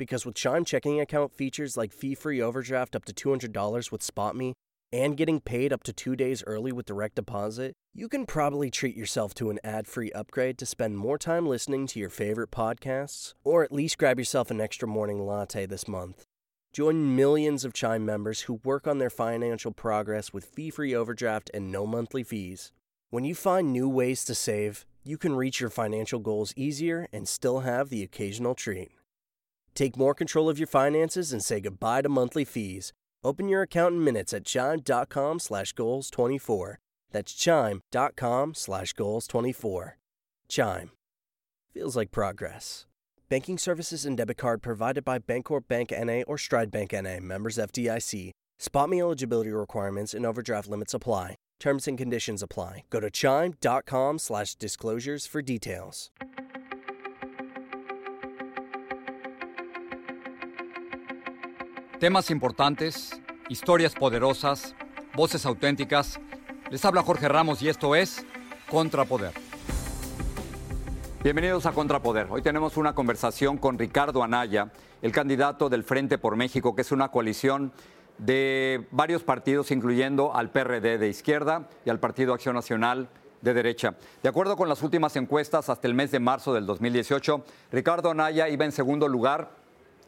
Because 0.00 0.24
with 0.24 0.34
Chime 0.34 0.64
checking 0.64 0.98
account 0.98 1.30
features 1.30 1.76
like 1.76 1.92
fee 1.92 2.14
free 2.14 2.40
overdraft 2.40 2.96
up 2.96 3.04
to 3.04 3.12
$200 3.12 3.92
with 3.92 4.00
SpotMe 4.00 4.54
and 4.90 5.14
getting 5.14 5.40
paid 5.40 5.74
up 5.74 5.82
to 5.82 5.92
two 5.92 6.16
days 6.16 6.42
early 6.46 6.72
with 6.72 6.86
direct 6.86 7.16
deposit, 7.16 7.74
you 7.92 8.08
can 8.08 8.24
probably 8.24 8.70
treat 8.70 8.96
yourself 8.96 9.34
to 9.34 9.50
an 9.50 9.58
ad 9.62 9.86
free 9.86 10.10
upgrade 10.12 10.56
to 10.56 10.64
spend 10.64 10.96
more 10.96 11.18
time 11.18 11.46
listening 11.46 11.86
to 11.86 12.00
your 12.00 12.08
favorite 12.08 12.50
podcasts, 12.50 13.34
or 13.44 13.62
at 13.62 13.72
least 13.72 13.98
grab 13.98 14.18
yourself 14.18 14.50
an 14.50 14.58
extra 14.58 14.88
morning 14.88 15.26
latte 15.26 15.66
this 15.66 15.86
month. 15.86 16.24
Join 16.72 17.14
millions 17.14 17.66
of 17.66 17.74
Chime 17.74 18.06
members 18.06 18.42
who 18.42 18.62
work 18.64 18.86
on 18.86 18.96
their 18.96 19.10
financial 19.10 19.70
progress 19.70 20.32
with 20.32 20.46
fee 20.46 20.70
free 20.70 20.94
overdraft 20.94 21.50
and 21.52 21.70
no 21.70 21.86
monthly 21.86 22.22
fees. 22.22 22.72
When 23.10 23.26
you 23.26 23.34
find 23.34 23.70
new 23.70 23.86
ways 23.86 24.24
to 24.24 24.34
save, 24.34 24.86
you 25.04 25.18
can 25.18 25.36
reach 25.36 25.60
your 25.60 25.68
financial 25.68 26.20
goals 26.20 26.54
easier 26.56 27.06
and 27.12 27.28
still 27.28 27.60
have 27.60 27.90
the 27.90 28.02
occasional 28.02 28.54
treat. 28.54 28.92
Take 29.74 29.96
more 29.96 30.14
control 30.14 30.48
of 30.48 30.58
your 30.58 30.66
finances 30.66 31.32
and 31.32 31.42
say 31.42 31.60
goodbye 31.60 32.02
to 32.02 32.08
monthly 32.08 32.44
fees. 32.44 32.92
Open 33.22 33.48
your 33.48 33.62
account 33.62 33.94
in 33.94 34.04
minutes 34.04 34.32
at 34.32 34.44
chime.com 34.44 35.38
slash 35.38 35.72
goals 35.72 36.10
24. 36.10 36.78
That's 37.12 37.32
chime.com 37.32 38.54
slash 38.54 38.92
goals 38.92 39.26
24. 39.26 39.98
Chime. 40.48 40.90
Feels 41.72 41.96
like 41.96 42.10
progress. 42.10 42.86
Banking 43.28 43.58
services 43.58 44.04
and 44.04 44.16
debit 44.16 44.38
card 44.38 44.62
provided 44.62 45.04
by 45.04 45.18
Bancorp 45.18 45.68
Bank 45.68 45.92
NA 45.92 46.22
or 46.26 46.36
Stride 46.36 46.70
Bank 46.70 46.92
NA, 46.92 47.20
members 47.20 47.58
FDIC. 47.58 48.32
Spot 48.58 48.90
me 48.90 49.00
eligibility 49.00 49.50
requirements 49.50 50.14
and 50.14 50.26
overdraft 50.26 50.68
limits 50.68 50.94
apply. 50.94 51.36
Terms 51.60 51.86
and 51.86 51.96
conditions 51.96 52.42
apply. 52.42 52.84
Go 52.90 53.00
to 53.00 53.10
chime.com 53.10 54.18
slash 54.18 54.54
disclosures 54.56 55.26
for 55.26 55.42
details. 55.42 56.10
Temas 62.00 62.30
importantes, 62.30 63.20
historias 63.50 63.94
poderosas, 63.94 64.74
voces 65.14 65.44
auténticas. 65.44 66.18
Les 66.70 66.82
habla 66.86 67.02
Jorge 67.02 67.28
Ramos 67.28 67.60
y 67.60 67.68
esto 67.68 67.94
es 67.94 68.24
Contrapoder. 68.70 69.32
Bienvenidos 71.22 71.66
a 71.66 71.72
Contrapoder. 71.72 72.28
Hoy 72.30 72.40
tenemos 72.40 72.78
una 72.78 72.94
conversación 72.94 73.58
con 73.58 73.78
Ricardo 73.78 74.22
Anaya, 74.22 74.72
el 75.02 75.12
candidato 75.12 75.68
del 75.68 75.84
Frente 75.84 76.16
por 76.16 76.36
México, 76.36 76.74
que 76.74 76.80
es 76.80 76.90
una 76.90 77.10
coalición 77.10 77.70
de 78.16 78.88
varios 78.92 79.22
partidos, 79.22 79.70
incluyendo 79.70 80.34
al 80.34 80.48
PRD 80.48 80.96
de 80.96 81.08
izquierda 81.10 81.68
y 81.84 81.90
al 81.90 82.00
Partido 82.00 82.32
Acción 82.32 82.54
Nacional 82.54 83.10
de 83.42 83.52
derecha. 83.52 83.94
De 84.22 84.30
acuerdo 84.30 84.56
con 84.56 84.70
las 84.70 84.82
últimas 84.82 85.16
encuestas, 85.16 85.68
hasta 85.68 85.86
el 85.86 85.92
mes 85.92 86.10
de 86.12 86.18
marzo 86.18 86.54
del 86.54 86.64
2018, 86.64 87.44
Ricardo 87.70 88.10
Anaya 88.10 88.48
iba 88.48 88.64
en 88.64 88.72
segundo 88.72 89.06
lugar 89.06 89.50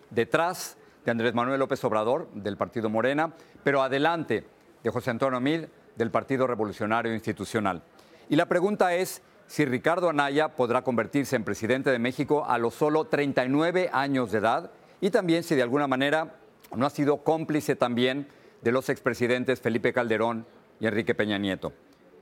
detrás 0.08 0.78
de 1.04 1.10
Andrés 1.10 1.34
Manuel 1.34 1.58
López 1.58 1.82
Obrador, 1.84 2.28
del 2.34 2.56
Partido 2.56 2.88
Morena, 2.88 3.32
pero 3.64 3.82
adelante 3.82 4.46
de 4.82 4.90
José 4.90 5.10
Antonio 5.10 5.40
Mid, 5.40 5.64
del 5.96 6.10
Partido 6.10 6.46
Revolucionario 6.46 7.12
Institucional. 7.14 7.82
Y 8.28 8.36
la 8.36 8.46
pregunta 8.46 8.94
es 8.94 9.22
si 9.46 9.64
Ricardo 9.64 10.08
Anaya 10.08 10.56
podrá 10.56 10.82
convertirse 10.82 11.36
en 11.36 11.44
presidente 11.44 11.90
de 11.90 11.98
México 11.98 12.44
a 12.46 12.58
los 12.58 12.74
solo 12.74 13.04
39 13.04 13.90
años 13.92 14.32
de 14.32 14.38
edad 14.38 14.70
y 15.00 15.10
también 15.10 15.42
si 15.42 15.54
de 15.54 15.62
alguna 15.62 15.86
manera 15.86 16.36
no 16.74 16.86
ha 16.86 16.90
sido 16.90 17.18
cómplice 17.18 17.76
también 17.76 18.28
de 18.62 18.72
los 18.72 18.88
expresidentes 18.88 19.60
Felipe 19.60 19.92
Calderón 19.92 20.46
y 20.80 20.86
Enrique 20.86 21.14
Peña 21.14 21.36
Nieto. 21.36 21.72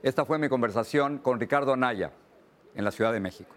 Esta 0.03 0.25
fue 0.25 0.39
mi 0.39 0.49
conversación 0.49 1.19
con 1.19 1.39
Ricardo 1.39 1.73
Anaya 1.73 2.11
en 2.75 2.83
la 2.83 2.91
Ciudad 2.91 3.13
de 3.13 3.19
México. 3.19 3.55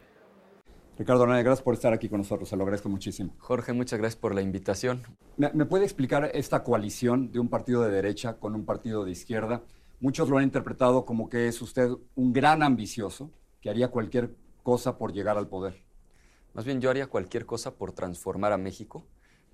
Ricardo 0.96 1.24
Anaya, 1.24 1.42
gracias 1.42 1.64
por 1.64 1.74
estar 1.74 1.92
aquí 1.92 2.08
con 2.08 2.18
nosotros, 2.18 2.48
se 2.48 2.56
lo 2.56 2.62
agradezco 2.62 2.88
muchísimo. 2.88 3.34
Jorge, 3.38 3.72
muchas 3.72 3.98
gracias 3.98 4.20
por 4.20 4.32
la 4.32 4.42
invitación. 4.42 5.02
¿Me, 5.36 5.50
me 5.52 5.66
puede 5.66 5.82
explicar 5.82 6.30
esta 6.34 6.62
coalición 6.62 7.32
de 7.32 7.40
un 7.40 7.48
partido 7.48 7.82
de 7.82 7.90
derecha 7.90 8.34
con 8.34 8.54
un 8.54 8.64
partido 8.64 9.04
de 9.04 9.10
izquierda? 9.10 9.64
Muchos 9.98 10.28
lo 10.28 10.38
han 10.38 10.44
interpretado 10.44 11.04
como 11.04 11.28
que 11.28 11.48
es 11.48 11.60
usted 11.62 11.90
un 12.14 12.32
gran 12.32 12.62
ambicioso, 12.62 13.32
que 13.60 13.70
haría 13.70 13.88
cualquier 13.88 14.36
cosa 14.62 14.96
por 14.96 15.12
llegar 15.12 15.36
al 15.36 15.48
poder. 15.48 15.82
Más 16.52 16.64
bien 16.64 16.80
yo 16.80 16.90
haría 16.90 17.08
cualquier 17.08 17.44
cosa 17.44 17.74
por 17.74 17.90
transformar 17.90 18.52
a 18.52 18.58
México, 18.58 19.04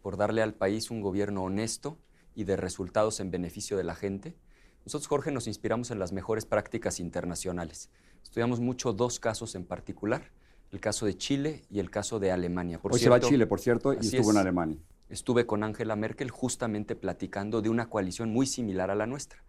por 0.03 0.19
darle 0.19 0.43
al 0.43 0.53
país 0.53 0.91
un 0.91 1.01
gobierno 1.01 1.43
honesto 1.43 1.97
y 2.35 2.45
de 2.45 2.57
resultados 2.57 3.19
en 3.19 3.31
beneficio 3.31 3.79
de 3.79 3.85
la 3.85 3.95
gente. 3.95 4.37
Nosotros, 4.85 5.09
Jorge, 5.09 5.31
nos 5.33 5.47
inspiramos 5.47 5.91
en 5.91 6.01
las 6.01 6.13
mejores 6.13 6.45
prácticas 6.45 7.01
internacionales. 7.01 7.89
Estudiamos 8.23 8.61
mucho 8.61 8.93
dos 8.93 9.19
casos 9.21 9.55
en 9.55 9.65
particular 9.65 10.33
el 10.73 10.81
caso 10.81 11.07
de 11.07 11.17
Chile 11.17 11.63
y 11.71 11.81
el 11.81 11.91
caso 11.91 12.19
de 12.19 12.31
Alemania. 12.31 12.79
Por 12.79 12.93
Hoy 12.93 12.99
cierto, 12.99 13.17
se 13.17 13.21
va 13.21 13.27
a 13.27 13.29
Chile, 13.29 13.47
por 13.47 13.61
cierto, 13.61 13.93
y 13.93 13.99
estuvo 13.99 14.23
es. 14.23 14.29
en 14.31 14.37
Alemania. 14.37 14.79
Estuve 15.09 15.45
con 15.45 15.65
Angela 15.65 15.97
Merkel 15.97 16.31
justamente 16.31 16.95
platicando 16.95 17.63
de 17.63 17.69
una 17.69 17.89
coalición 17.89 18.33
muy 18.33 18.47
similar 18.47 18.91
a 18.91 18.95
la 18.95 19.07
nuestra. 19.07 19.43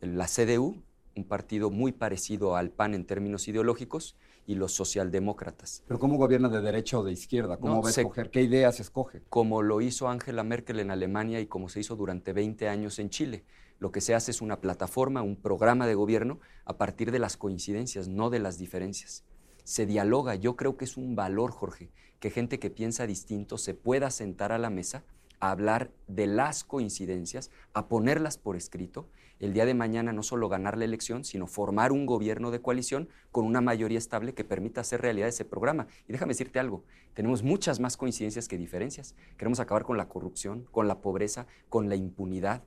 La 0.00 0.26
CDU, 0.26 0.82
un 1.14 1.24
partido 1.24 1.70
muy 1.70 1.92
parecido 1.92 2.56
al 2.56 2.70
PAN 2.70 2.94
en 2.94 3.04
términos 3.06 3.46
ideológicos, 3.46 4.16
y 4.46 4.56
los 4.56 4.72
socialdemócratas. 4.72 5.82
¿Pero 5.86 5.98
cómo 5.98 6.18
gobierna 6.18 6.50
de 6.50 6.60
derecha 6.60 6.98
o 6.98 7.04
de 7.04 7.12
izquierda? 7.12 7.56
¿Cómo 7.56 7.76
no, 7.76 7.82
va 7.82 7.88
a 7.88 7.92
escoger? 7.92 8.30
¿Qué 8.30 8.42
ideas 8.42 8.78
escoge? 8.78 9.22
Como 9.30 9.62
lo 9.62 9.80
hizo 9.80 10.08
Angela 10.08 10.44
Merkel 10.44 10.80
en 10.80 10.90
Alemania 10.90 11.40
y 11.40 11.46
como 11.46 11.70
se 11.70 11.80
hizo 11.80 11.96
durante 11.96 12.34
20 12.34 12.68
años 12.68 12.98
en 12.98 13.08
Chile. 13.08 13.44
Lo 13.78 13.90
que 13.90 14.02
se 14.02 14.14
hace 14.14 14.32
es 14.32 14.42
una 14.42 14.60
plataforma, 14.60 15.22
un 15.22 15.36
programa 15.36 15.86
de 15.86 15.94
gobierno 15.94 16.40
a 16.66 16.76
partir 16.76 17.10
de 17.10 17.18
las 17.18 17.38
coincidencias, 17.38 18.06
no 18.06 18.28
de 18.28 18.38
las 18.38 18.58
diferencias 18.58 19.24
se 19.64 19.86
dialoga. 19.86 20.36
Yo 20.36 20.56
creo 20.56 20.76
que 20.76 20.84
es 20.84 20.96
un 20.96 21.16
valor, 21.16 21.50
Jorge, 21.50 21.90
que 22.20 22.30
gente 22.30 22.58
que 22.58 22.70
piensa 22.70 23.06
distinto 23.06 23.58
se 23.58 23.74
pueda 23.74 24.10
sentar 24.10 24.52
a 24.52 24.58
la 24.58 24.70
mesa 24.70 25.04
a 25.40 25.50
hablar 25.50 25.90
de 26.06 26.26
las 26.26 26.64
coincidencias, 26.64 27.50
a 27.72 27.88
ponerlas 27.88 28.38
por 28.38 28.56
escrito, 28.56 29.08
el 29.40 29.52
día 29.52 29.66
de 29.66 29.74
mañana 29.74 30.12
no 30.12 30.22
solo 30.22 30.48
ganar 30.48 30.78
la 30.78 30.84
elección, 30.84 31.24
sino 31.24 31.46
formar 31.46 31.92
un 31.92 32.06
gobierno 32.06 32.50
de 32.50 32.60
coalición 32.60 33.08
con 33.32 33.44
una 33.44 33.60
mayoría 33.60 33.98
estable 33.98 34.32
que 34.32 34.44
permita 34.44 34.80
hacer 34.80 35.02
realidad 35.02 35.28
ese 35.28 35.44
programa. 35.44 35.88
Y 36.08 36.12
déjame 36.12 36.30
decirte 36.30 36.60
algo, 36.60 36.84
tenemos 37.14 37.42
muchas 37.42 37.80
más 37.80 37.96
coincidencias 37.96 38.48
que 38.48 38.58
diferencias. 38.58 39.16
Queremos 39.36 39.60
acabar 39.60 39.82
con 39.82 39.96
la 39.96 40.08
corrupción, 40.08 40.66
con 40.70 40.86
la 40.86 41.00
pobreza, 41.00 41.46
con 41.68 41.88
la 41.88 41.96
impunidad. 41.96 42.62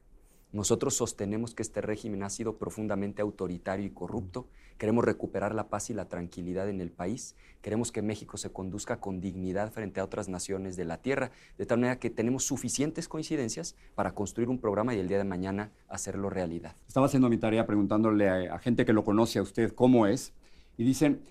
Nosotros 0.54 0.96
sostenemos 0.96 1.54
que 1.54 1.62
este 1.62 1.82
régimen 1.82 2.24
ha 2.24 2.30
sido 2.30 2.58
profundamente 2.58 3.22
autoritario 3.22 3.86
y 3.86 3.90
corrupto. 3.90 4.48
Queremos 4.78 5.04
recuperar 5.04 5.54
la 5.54 5.68
paz 5.68 5.90
y 5.90 5.94
la 5.94 6.08
tranquilidad 6.08 6.70
en 6.70 6.80
el 6.80 6.90
país. 6.90 7.36
Queremos 7.62 7.92
que 7.92 8.02
México 8.02 8.38
se 8.38 8.50
conduzca 8.50 9.02
con 9.02 9.20
dignidad 9.20 9.74
frente 9.74 10.00
a 10.00 10.06
otras 10.06 10.30
naciones 10.30 10.78
de 10.78 10.86
la 10.86 11.02
tierra, 11.02 11.32
de 11.58 11.66
tal 11.66 11.80
manera 11.80 12.00
que 12.00 12.10
tenemos 12.10 12.46
suficientes 12.46 13.10
coincidencias 13.10 13.76
para 13.94 14.14
construir 14.14 14.48
un 14.48 14.58
programa 14.58 14.96
y 14.96 15.00
el 15.00 15.10
día 15.10 15.18
de 15.18 15.26
mañana 15.26 15.72
hacerlo 15.90 16.30
realidad. 16.30 16.78
Estaba 16.88 17.08
haciendo 17.08 17.28
mi 17.28 17.38
tarea 17.38 17.66
preguntándole 17.66 18.30
a, 18.30 18.58
gente 18.60 18.86
que 18.86 18.94
lo 18.94 19.04
conoce 19.04 19.40
a 19.40 19.42
usted 19.42 19.74
cómo 19.74 20.08
es 20.08 20.34
y 20.78 20.86
dicen, 20.86 21.24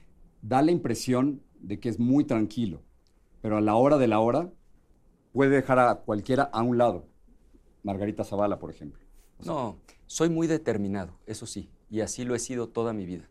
da 0.43 0.61
la 0.61 0.73
impresión 0.73 1.41
de 1.59 1.81
que 1.81 1.89
es 1.89 1.99
muy 1.99 2.25
tranquilo, 2.25 2.83
pero 3.41 3.57
a 3.57 3.63
la 3.63 3.77
hora 3.77 3.97
de 3.97 4.09
la 4.09 4.21
hora 4.21 4.51
puede 5.33 5.51
dejar 5.51 5.79
a 5.79 5.95
cualquiera 5.95 6.43
a 6.43 6.63
un 6.63 6.77
lado. 6.77 7.07
Margarita 7.83 8.23
Zavala, 8.25 8.59
por 8.59 8.71
ejemplo. 8.71 9.06
No, 9.45 9.77
soy 10.07 10.29
muy 10.29 10.47
determinado, 10.47 11.13
eso 11.27 11.47
sí, 11.47 11.69
y 11.91 12.01
así 12.01 12.25
lo 12.25 12.35
he 12.35 12.39
sido 12.39 12.69
toda 12.69 12.93
mi 12.93 13.07
vida 13.07 13.29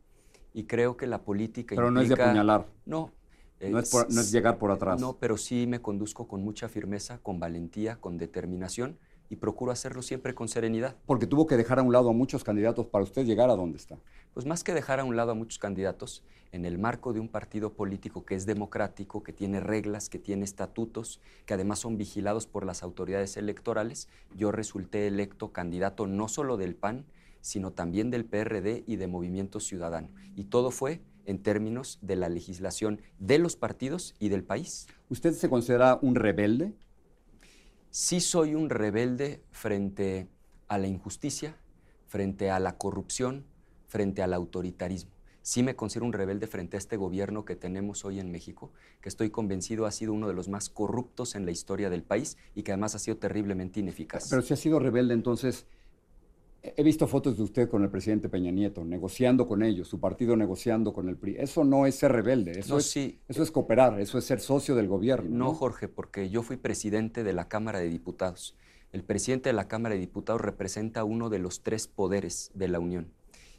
y 0.56 0.64
creo 0.64 0.96
que 0.96 1.06
la 1.06 1.24
política 1.24 1.76
Pero 1.76 1.92
no 1.92 2.00
es 2.00 2.08
de 2.08 2.16
apuñalar. 2.16 2.66
No, 2.86 3.12
Eh, 3.60 3.70
no, 3.70 3.80
es 3.80 4.32
llegar 4.32 4.58
por 4.58 4.72
atrás. 4.72 5.00
No, 5.00 5.18
pero 5.18 5.38
sí 5.38 5.66
me 5.68 5.82
conduzco 5.82 6.28
con 6.28 6.44
mucha 6.44 6.68
firmeza, 6.70 7.20
con 7.20 7.40
valentía, 7.40 7.98
con 7.98 8.18
determinación 8.18 8.98
y 9.30 9.38
procuro 9.38 9.72
hacerlo 9.72 10.02
siempre 10.02 10.36
con 10.36 10.48
serenidad. 10.48 10.96
Porque 11.06 11.28
tuvo 11.28 11.48
que 11.48 11.58
dejar 11.58 11.80
a 11.80 11.84
un 11.84 11.94
lado 11.94 12.10
a 12.10 12.14
muchos 12.14 12.44
candidatos 12.44 12.88
para 12.88 13.04
usted 13.04 13.26
llegar 13.26 13.50
a 13.50 13.56
donde 13.56 13.78
está. 13.78 13.98
Pues 14.34 14.46
más 14.46 14.64
que 14.64 14.74
dejar 14.74 15.00
a 15.00 15.04
un 15.04 15.16
lado 15.16 15.32
a 15.32 15.36
muchos 15.36 15.60
candidatos, 15.60 16.24
en 16.52 16.66
el 16.66 16.78
marco 16.78 17.12
de 17.12 17.20
un 17.20 17.28
partido 17.28 17.74
político 17.74 18.26
que 18.26 18.36
es 18.36 18.46
democrático, 18.46 19.24
que 19.24 19.34
tiene 19.34 19.60
reglas, 19.60 20.10
que 20.10 20.20
tiene 20.20 20.46
estatutos, 20.46 21.20
que 21.46 21.54
además 21.54 21.80
son 21.80 21.98
vigilados 21.98 22.48
por 22.48 22.66
las 22.66 22.82
autoridades 22.82 23.36
electorales, 23.36 24.08
yo 24.36 24.52
resulté 24.52 25.08
electo 25.08 25.52
candidato 25.52 26.08
no 26.08 26.28
solo 26.28 26.56
del 26.56 26.76
PAN, 26.76 27.06
sino 27.42 27.72
también 27.72 28.10
del 28.10 28.26
PRD 28.26 28.84
y 28.88 28.96
de 28.96 29.08
Movimiento 29.08 29.60
Ciudadano. 29.60 30.10
Y 30.36 30.46
todo 30.46 30.72
fue 30.72 31.02
en 31.26 31.44
términos 31.44 32.00
de 32.02 32.16
la 32.16 32.30
legislación 32.30 33.02
de 33.20 33.38
los 33.40 33.56
partidos 33.56 34.16
y 34.20 34.30
del 34.30 34.44
país. 34.44 34.88
¿Usted 35.10 35.34
se 35.34 35.50
considera 35.50 36.00
un 36.02 36.16
rebelde? 36.16 36.74
Sí 37.98 38.20
soy 38.20 38.56
un 38.56 38.70
rebelde 38.70 39.42
frente 39.52 40.28
a 40.68 40.78
la 40.78 40.86
injusticia, 40.86 41.56
frente 42.08 42.52
a 42.52 42.60
la 42.60 42.78
corrupción, 42.78 43.46
frente 43.88 44.22
al 44.22 44.34
autoritarismo. 44.34 45.12
Sí 45.44 45.64
me 45.64 45.78
considero 45.78 46.06
un 46.06 46.12
rebelde 46.12 46.46
frente 46.48 46.76
a 46.76 46.80
este 46.80 46.98
gobierno 46.98 47.46
que 47.46 47.56
tenemos 47.56 48.04
hoy 48.04 48.20
en 48.20 48.34
México, 48.34 48.74
que 49.00 49.08
estoy 49.08 49.30
convencido 49.30 49.86
ha 49.86 49.92
sido 49.92 50.12
uno 50.12 50.28
de 50.28 50.34
los 50.34 50.50
más 50.50 50.70
corruptos 50.70 51.36
en 51.36 51.46
la 51.46 51.52
historia 51.52 51.90
del 51.90 52.04
país 52.04 52.36
y 52.54 52.64
que 52.64 52.74
además 52.74 52.96
ha 52.96 53.00
sido 53.00 53.16
terriblemente 53.16 53.80
ineficaz. 53.80 54.28
Pero 54.30 54.42
si 54.42 54.54
ha 54.54 54.58
sido 54.58 54.78
rebelde, 54.80 55.14
entonces, 55.14 55.66
He 56.76 56.84
visto 56.84 57.08
fotos 57.08 57.38
de 57.38 57.44
usted 57.44 57.70
con 57.70 57.84
el 57.84 57.90
presidente 57.90 58.30
Peña 58.30 58.52
Nieto, 58.52 58.84
negociando 58.84 59.48
con 59.48 59.62
ellos, 59.62 59.88
su 59.88 60.00
partido 60.00 60.36
negociando 60.36 60.94
con 60.94 61.10
el 61.10 61.18
PRI. 61.18 61.36
Eso 61.38 61.64
no 61.64 61.86
es 61.86 61.96
ser 61.96 62.12
rebelde, 62.12 62.60
eso, 62.60 62.78
es, 62.78 62.96
eso 62.96 63.44
es 63.44 63.52
cooperar, 63.52 64.00
eso 64.00 64.18
es 64.18 64.26
ser 64.26 64.40
socio 64.40 64.76
del 64.76 64.88
gobierno. 64.88 65.30
No, 65.30 65.54
Jorge, 65.54 65.88
porque 65.88 66.30
yo 66.30 66.44
fui 66.44 66.58
presidente 66.58 67.24
de 67.24 67.34
la 67.34 67.48
Cámara 67.48 67.80
de 67.80 67.90
Diputados. 67.90 68.56
El 68.92 69.04
presidente 69.04 69.50
de 69.50 69.54
la 69.54 69.68
Cámara 69.68 69.96
de 69.96 70.02
Diputados 70.02 70.42
representa 70.42 71.04
uno 71.04 71.30
de 71.30 71.40
los 71.40 71.62
tres 71.62 71.88
poderes 71.88 72.52
de 72.54 72.68
la 72.68 72.80
Unión. 72.80 73.12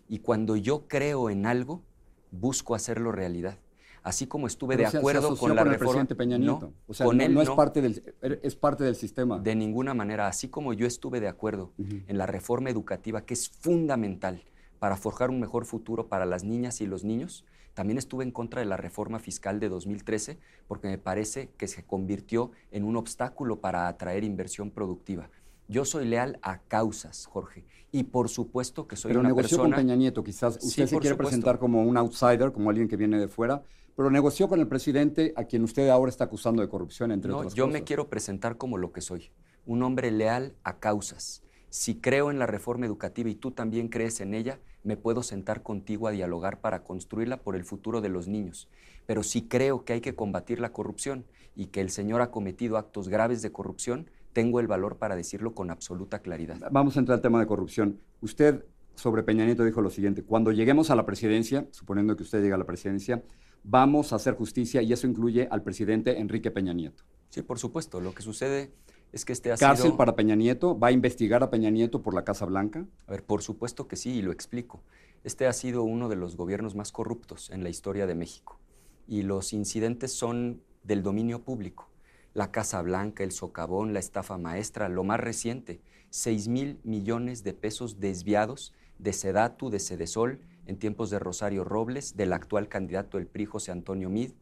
Y 0.09 0.21
cuando 0.21 0.57
yo 0.57 0.89
creo 0.89 1.31
en 1.31 1.47
algo, 1.47 1.83
busco 2.31 2.75
hacerlo 2.75 3.13
realidad 3.13 3.59
así 4.07 4.29
como 4.29 4.47
estuve 4.47 4.77
de 4.77 4.87
acuerdo 4.87 5.37
con 5.37 5.57
la 5.57 5.65
con 5.65 5.73
el 5.73 5.79
presidente 5.79 6.15
Peña 6.15 6.39
Nieto. 6.39 6.73
o 6.87 6.95
sea, 6.95 7.07
con 7.07 7.21
él 7.21 7.35
no 7.35 7.43
es 7.43 7.51
parte 7.51 7.83
del 7.83 8.15
es 8.41 8.55
parte 8.55 8.85
del 8.85 8.95
sistema. 8.95 9.41
De 9.41 9.57
ninguna 9.57 9.95
manera, 9.95 10.29
así 10.29 10.49
como 10.49 10.73
yo 10.73 10.87
estuve 10.87 11.19
de 11.19 11.27
acuerdo 11.27 11.73
en 11.79 12.17
la 12.17 12.27
reforma 12.27 12.71
educativa 12.71 13.23
que 13.23 13.35
es 13.35 13.49
fundamental 13.49 14.45
para 14.79 14.97
forjar 14.97 15.31
un 15.31 15.41
mejor 15.41 15.65
futuro 15.65 16.07
para 16.07 16.25
las 16.25 16.45
niñas 16.45 16.81
y 16.81 16.87
los 16.87 17.03
niños, 17.03 17.45
también 17.75 17.99
estuve 17.99 18.23
en 18.23 18.31
contra 18.31 18.61
de 18.61 18.67
la 18.67 18.77
reforma 18.77 19.19
fiscal 19.19 19.59
de 19.59 19.69
2013 19.69 20.39
porque 20.69 20.87
me 20.87 20.99
parece 20.99 21.51
que 21.57 21.67
se 21.67 21.85
convirtió 21.85 22.53
en 22.71 22.85
un 22.85 22.97
obstáculo 22.97 23.61
para 23.61 23.89
atraer 23.89 24.23
inversión 24.23 24.71
productiva. 24.71 25.31
Yo 25.69 25.85
soy 25.85 26.07
leal 26.07 26.39
a 26.43 26.59
causas, 26.59 27.27
Jorge, 27.27 27.65
y 27.91 28.05
por 28.05 28.29
supuesto 28.29 28.87
que 28.87 28.95
soy 28.95 29.09
Pero 29.09 29.21
una 29.21 29.31
negoció 29.31 29.59
con 29.59 29.73
Peña 29.73 29.97
Nieto, 29.97 30.23
quizás 30.23 30.59
usted 30.63 30.87
se 30.87 30.99
quiere 31.01 31.17
presentar 31.17 31.59
como 31.59 31.83
un 31.83 31.97
outsider, 31.97 32.53
como 32.53 32.71
alguien 32.71 32.87
que 32.87 32.97
viene 32.97 33.19
de 33.19 33.27
fuera, 33.27 33.65
pero 33.97 34.11
negoció 34.11 34.49
con 34.49 34.61
el 34.61 34.69
presidente 34.69 35.33
a 35.37 35.45
quien 35.45 35.65
usted 35.65 35.89
ahora 35.89 36.11
está 36.11 36.25
acusando 36.25 36.63
de 36.63 36.69
corrupción, 36.69 37.11
entre 37.11 37.33
otras 37.33 37.55
yo 37.55 37.65
cosas. 37.65 37.75
Yo 37.75 37.81
me 37.81 37.85
quiero 37.85 38.09
presentar 38.09 38.59
como 38.59 38.77
lo 38.77 38.93
que 38.93 39.01
soy, 39.01 39.31
un 39.65 39.83
hombre 39.83 40.11
leal 40.11 40.55
a 40.63 40.79
causas. 40.79 41.43
Si 41.71 41.97
creo 41.97 42.31
en 42.31 42.39
la 42.39 42.47
reforma 42.47 42.87
educativa 42.87 43.29
y 43.31 43.35
tú 43.35 43.51
también 43.51 43.89
crees 43.89 44.21
en 44.21 44.35
ella, 44.35 44.61
me 44.85 44.97
puedo 44.97 45.23
sentar 45.23 45.63
contigo 45.63 46.07
a 46.07 46.13
dialogar 46.13 46.61
para 46.61 46.85
construirla 46.85 47.39
por 47.39 47.57
el 47.57 47.65
futuro 47.65 48.01
de 48.01 48.09
los 48.09 48.29
niños. 48.29 48.69
Pero 49.07 49.23
si 49.23 49.43
creo 49.43 49.85
que 49.85 49.95
hay 49.95 50.01
que 50.01 50.15
combatir 50.15 50.61
la 50.61 50.73
corrupción 50.73 51.25
y 51.55 51.67
que 51.67 51.81
el 51.81 51.91
señor 51.91 52.21
ha 52.21 52.31
cometido 52.31 52.77
actos 52.77 53.09
graves 53.09 53.43
de 53.43 53.51
corrupción, 53.51 54.11
tengo 54.33 54.61
el 54.61 54.67
valor 54.67 54.99
para 54.99 55.17
decirlo 55.17 55.55
con 55.55 55.71
absoluta 55.71 56.19
claridad. 56.19 56.61
Vamos 56.71 56.97
a 56.97 57.01
entrar 57.01 57.17
al 57.17 57.23
tema 57.23 57.41
de 57.41 57.47
corrupción. 57.47 57.99
Usted 58.21 58.65
sobre 58.95 59.23
Peña 59.23 59.45
Nieto 59.45 59.65
dijo 59.65 59.81
lo 59.81 59.91
siguiente, 59.91 60.23
cuando 60.23 60.53
lleguemos 60.53 60.91
a 60.91 60.97
la 60.97 61.07
presidencia, 61.07 61.67
suponiendo 61.71 62.17
que 62.17 62.23
usted 62.23 62.43
llegue 62.43 62.55
a 62.55 62.59
la 62.59 62.65
presidencia, 62.65 63.23
vamos 63.69 64.13
a 64.13 64.17
hacer 64.17 64.35
justicia 64.35 64.81
y 64.81 64.93
eso 64.93 65.07
incluye 65.07 65.49
al 65.51 65.63
presidente 65.63 66.21
Enrique 66.21 66.51
Peña 66.51 66.73
Nieto. 66.73 67.03
Sí, 67.31 67.43
por 67.43 67.59
supuesto. 67.59 68.01
Lo 68.01 68.15
que 68.15 68.23
sucede 68.23 68.73
es 69.13 69.25
que 69.25 69.33
este 69.33 69.53
ha 69.53 69.57
¿Cárcel 69.57 69.95
para 69.97 70.15
Peña 70.15 70.37
Nieto? 70.37 70.79
¿Va 70.79 70.89
a 70.89 70.93
investigar 70.93 71.43
a 71.43 71.51
Peña 71.51 71.71
Nieto 71.71 72.03
por 72.03 72.15
la 72.15 72.25
Casa 72.25 72.47
Blanca? 72.47 72.87
A 73.07 73.11
ver, 73.11 73.25
por 73.25 73.43
supuesto 73.43 73.89
que 73.89 73.97
sí, 73.97 74.11
y 74.11 74.23
lo 74.23 74.33
explico. 74.33 74.83
Este 75.25 75.47
ha 75.47 75.53
sido 75.53 75.83
uno 75.83 76.09
de 76.09 76.17
los 76.17 76.37
gobiernos 76.37 76.77
más 76.77 76.93
corruptos 76.93 77.51
en 77.51 77.65
la 77.65 77.69
historia 77.69 78.07
de 78.07 78.15
México. 78.15 78.61
Y 79.09 79.23
los 79.23 79.53
incidentes 79.53 80.13
son 80.13 80.63
del 80.85 81.03
dominio 81.03 81.43
público. 81.43 81.91
La 82.35 82.53
Casa 82.53 82.81
Blanca, 82.83 83.25
el 83.25 83.33
socavón, 83.33 83.93
la 83.93 83.99
estafa 83.99 84.39
maestra, 84.39 84.89
lo 84.89 85.03
más 85.03 85.19
reciente, 85.19 85.81
6 86.11 86.49
mil 86.49 86.79
millones 86.85 87.43
de 87.43 87.53
pesos 87.53 87.99
desviados 87.99 88.73
de 88.99 89.13
Sedatu, 89.13 89.71
de 89.71 89.81
Sedesol, 89.81 90.41
en 90.67 90.79
tiempos 90.79 91.11
de 91.11 91.19
Rosario 91.19 91.65
Robles, 91.65 92.17
del 92.17 92.33
actual 92.33 92.69
candidato 92.69 93.19
del 93.19 93.27
PRI, 93.27 93.47
José 93.47 93.73
Antonio 93.73 94.11
Mid. 94.11 94.33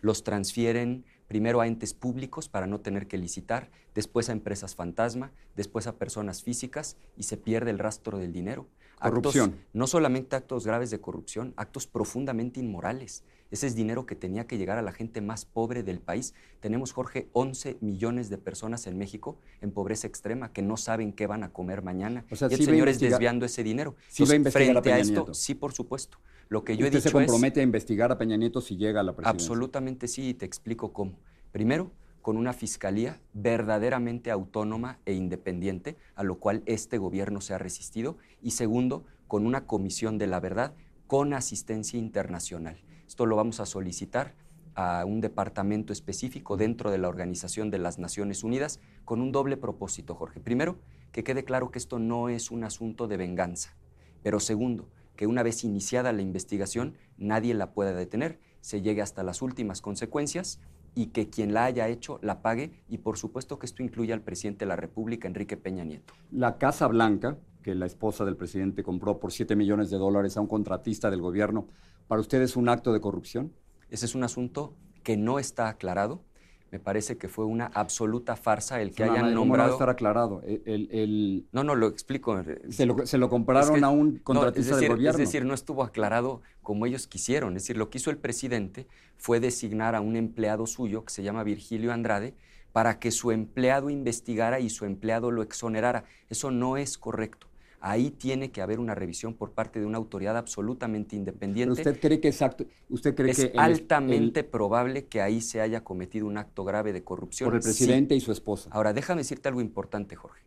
Los 0.00 0.22
transfieren 0.24 1.04
primero 1.26 1.60
a 1.60 1.66
entes 1.66 1.94
públicos 1.94 2.48
para 2.48 2.66
no 2.66 2.80
tener 2.80 3.06
que 3.06 3.18
licitar, 3.18 3.70
después 3.94 4.28
a 4.28 4.32
empresas 4.32 4.74
fantasma, 4.74 5.32
después 5.54 5.86
a 5.86 5.96
personas 5.96 6.42
físicas 6.42 6.96
y 7.16 7.24
se 7.24 7.36
pierde 7.36 7.70
el 7.70 7.78
rastro 7.78 8.18
del 8.18 8.32
dinero. 8.32 8.66
Corrupción. 9.00 9.56
no 9.72 9.86
solamente 9.86 10.36
actos 10.36 10.66
graves 10.66 10.90
de 10.90 11.00
corrupción, 11.00 11.54
actos 11.56 11.86
profundamente 11.86 12.60
inmorales. 12.60 13.24
Ese 13.50 13.66
es 13.66 13.74
dinero 13.74 14.06
que 14.06 14.14
tenía 14.14 14.46
que 14.46 14.58
llegar 14.58 14.78
a 14.78 14.82
la 14.82 14.92
gente 14.92 15.20
más 15.20 15.44
pobre 15.44 15.82
del 15.82 15.98
país. 15.98 16.34
Tenemos, 16.60 16.92
Jorge, 16.92 17.28
11 17.32 17.78
millones 17.80 18.30
de 18.30 18.38
personas 18.38 18.86
en 18.86 18.96
México 18.96 19.38
en 19.60 19.72
pobreza 19.72 20.06
extrema 20.06 20.52
que 20.52 20.62
no 20.62 20.76
saben 20.76 21.12
qué 21.12 21.26
van 21.26 21.42
a 21.42 21.52
comer 21.52 21.82
mañana. 21.82 22.24
y 22.30 22.54
el 22.54 22.64
señor 22.64 22.88
es 22.88 23.00
desviando 23.00 23.46
ese 23.46 23.64
dinero. 23.64 23.96
Sí 24.08 24.24
va 24.24 24.32
a 24.32 24.36
investigar 24.36 24.72
frente 24.72 24.78
a, 24.78 24.82
Peña 24.82 25.04
Nieto. 25.04 25.34
sí, 25.34 25.54
por 25.54 25.72
supuesto. 25.72 26.18
Lo 26.48 26.64
que 26.64 26.76
yo 26.76 26.86
he 26.86 26.90
dicho 26.90 27.00
se 27.00 27.12
compromete 27.12 27.60
a 27.60 27.62
investigar 27.62 28.10
a 28.10 28.18
Peña 28.18 28.36
Nieto 28.36 28.60
si 28.60 28.76
llega 28.76 29.00
a 29.00 29.02
la 29.02 29.14
presidencia? 29.14 29.44
Absolutamente 29.44 30.08
sí, 30.08 30.30
y 30.30 30.34
te 30.34 30.46
explico 30.46 30.92
cómo. 30.92 31.18
Primero, 31.52 31.92
con 32.22 32.36
una 32.36 32.52
fiscalía 32.52 33.20
verdaderamente 33.32 34.30
autónoma 34.30 34.98
e 35.06 35.14
independiente, 35.14 35.96
a 36.14 36.22
lo 36.22 36.38
cual 36.38 36.62
este 36.66 36.98
gobierno 36.98 37.40
se 37.40 37.54
ha 37.54 37.58
resistido. 37.58 38.18
Y 38.42 38.52
segundo, 38.52 39.04
con 39.26 39.46
una 39.46 39.66
comisión 39.66 40.18
de 40.18 40.26
la 40.26 40.40
verdad 40.40 40.74
con 41.06 41.34
asistencia 41.34 41.98
internacional. 41.98 42.78
Esto 43.10 43.26
lo 43.26 43.34
vamos 43.34 43.58
a 43.58 43.66
solicitar 43.66 44.36
a 44.76 45.04
un 45.04 45.20
departamento 45.20 45.92
específico 45.92 46.56
dentro 46.56 46.92
de 46.92 46.98
la 46.98 47.08
Organización 47.08 47.68
de 47.68 47.80
las 47.80 47.98
Naciones 47.98 48.44
Unidas 48.44 48.78
con 49.04 49.20
un 49.20 49.32
doble 49.32 49.56
propósito, 49.56 50.14
Jorge. 50.14 50.38
Primero, 50.38 50.78
que 51.10 51.24
quede 51.24 51.42
claro 51.42 51.72
que 51.72 51.80
esto 51.80 51.98
no 51.98 52.28
es 52.28 52.52
un 52.52 52.62
asunto 52.62 53.08
de 53.08 53.16
venganza. 53.16 53.74
Pero 54.22 54.38
segundo, 54.38 54.88
que 55.16 55.26
una 55.26 55.42
vez 55.42 55.64
iniciada 55.64 56.12
la 56.12 56.22
investigación 56.22 56.94
nadie 57.18 57.52
la 57.52 57.72
pueda 57.72 57.92
detener, 57.94 58.38
se 58.60 58.80
llegue 58.80 59.02
hasta 59.02 59.24
las 59.24 59.42
últimas 59.42 59.80
consecuencias 59.80 60.60
y 60.94 61.06
que 61.06 61.28
quien 61.30 61.52
la 61.52 61.64
haya 61.64 61.88
hecho 61.88 62.20
la 62.22 62.42
pague 62.42 62.84
y 62.88 62.98
por 62.98 63.18
supuesto 63.18 63.58
que 63.58 63.66
esto 63.66 63.82
incluya 63.82 64.14
al 64.14 64.22
presidente 64.22 64.66
de 64.66 64.68
la 64.68 64.76
República, 64.76 65.26
Enrique 65.26 65.56
Peña 65.56 65.82
Nieto. 65.82 66.14
La 66.30 66.58
Casa 66.58 66.86
Blanca, 66.86 67.38
que 67.62 67.74
la 67.74 67.86
esposa 67.86 68.24
del 68.24 68.36
presidente 68.36 68.82
compró 68.82 69.18
por 69.18 69.32
7 69.32 69.56
millones 69.56 69.90
de 69.90 69.98
dólares 69.98 70.36
a 70.36 70.40
un 70.40 70.46
contratista 70.46 71.10
del 71.10 71.20
gobierno, 71.20 71.68
¿Para 72.10 72.22
usted 72.22 72.42
es 72.42 72.56
un 72.56 72.68
acto 72.68 72.92
de 72.92 73.00
corrupción? 73.00 73.52
Ese 73.88 74.04
es 74.04 74.16
un 74.16 74.24
asunto 74.24 74.74
que 75.04 75.16
no 75.16 75.38
está 75.38 75.68
aclarado. 75.68 76.24
Me 76.72 76.80
parece 76.80 77.18
que 77.18 77.28
fue 77.28 77.44
una 77.44 77.66
absoluta 77.66 78.34
farsa 78.34 78.82
el 78.82 78.92
que 78.92 79.04
hayan 79.04 79.32
nombrado. 79.32 79.38
¿Cómo 79.38 79.56
no 79.68 79.72
estar 79.74 79.90
aclarado? 79.90 80.42
El, 80.42 81.46
No, 81.52 81.62
no, 81.62 81.76
lo 81.76 81.86
explico. 81.86 82.42
Se 82.70 82.84
lo, 83.18 83.28
compraron 83.28 83.84
a 83.84 83.90
un 83.90 84.18
contratista 84.18 84.74
del 84.74 84.88
gobierno. 84.88 85.10
Es 85.10 85.18
decir, 85.18 85.44
no 85.44 85.54
estuvo 85.54 85.84
aclarado 85.84 86.42
como 86.62 86.84
ellos 86.84 87.06
quisieron. 87.06 87.56
Es 87.56 87.62
decir, 87.62 87.76
lo 87.76 87.90
que 87.90 87.98
hizo 87.98 88.10
el 88.10 88.18
presidente 88.18 88.88
fue 89.16 89.38
designar 89.38 89.94
a 89.94 90.00
un 90.00 90.16
empleado 90.16 90.66
suyo 90.66 91.04
que 91.04 91.12
se 91.12 91.22
llama 91.22 91.44
Virgilio 91.44 91.92
Andrade 91.92 92.34
para 92.72 92.98
que 92.98 93.12
su 93.12 93.30
empleado 93.30 93.88
investigara 93.88 94.58
y 94.58 94.68
su 94.68 94.84
empleado 94.84 95.30
lo 95.30 95.44
exonerara. 95.44 96.02
Eso 96.28 96.50
no 96.50 96.76
es 96.76 96.98
correcto 96.98 97.49
ahí 97.80 98.10
tiene 98.10 98.50
que 98.50 98.60
haber 98.60 98.78
una 98.78 98.94
revisión 98.94 99.34
por 99.34 99.52
parte 99.52 99.80
de 99.80 99.86
una 99.86 99.98
autoridad 99.98 100.36
absolutamente 100.36 101.16
independiente. 101.16 101.72
¿Usted 101.72 101.98
cree 101.98 102.20
que 102.20 102.28
exacto? 102.28 102.66
¿Usted 102.90 103.14
cree 103.14 103.30
es 103.30 103.38
que 103.38 103.52
altamente 103.58 104.44
probable 104.44 105.06
que 105.06 105.22
ahí 105.22 105.40
se 105.40 105.60
haya 105.60 105.82
cometido 105.82 106.26
un 106.26 106.36
acto 106.36 106.64
grave 106.64 106.92
de 106.92 107.02
corrupción? 107.02 107.48
Por 107.48 107.56
el 107.56 107.62
presidente 107.62 108.14
y 108.14 108.20
su 108.20 108.32
esposa. 108.32 108.68
Ahora, 108.72 108.92
déjame 108.92 109.22
decirte 109.22 109.48
algo 109.48 109.62
importante, 109.62 110.14
Jorge. 110.14 110.42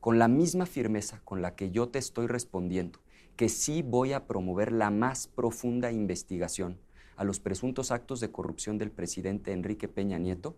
Con 0.00 0.18
la 0.18 0.28
misma 0.28 0.66
firmeza 0.66 1.20
con 1.24 1.42
la 1.42 1.56
que 1.56 1.70
yo 1.70 1.88
te 1.88 1.98
estoy 1.98 2.28
respondiendo, 2.28 3.00
que 3.34 3.48
sí 3.48 3.82
voy 3.82 4.12
a 4.12 4.26
promover 4.26 4.70
la 4.70 4.90
más 4.90 5.26
profunda 5.26 5.90
investigación 5.90 6.78
a 7.16 7.24
los 7.24 7.40
presuntos 7.40 7.90
actos 7.90 8.20
de 8.20 8.30
corrupción 8.30 8.78
del 8.78 8.90
presidente 8.90 9.52
Enrique 9.52 9.88
Peña 9.88 10.18
Nieto, 10.18 10.54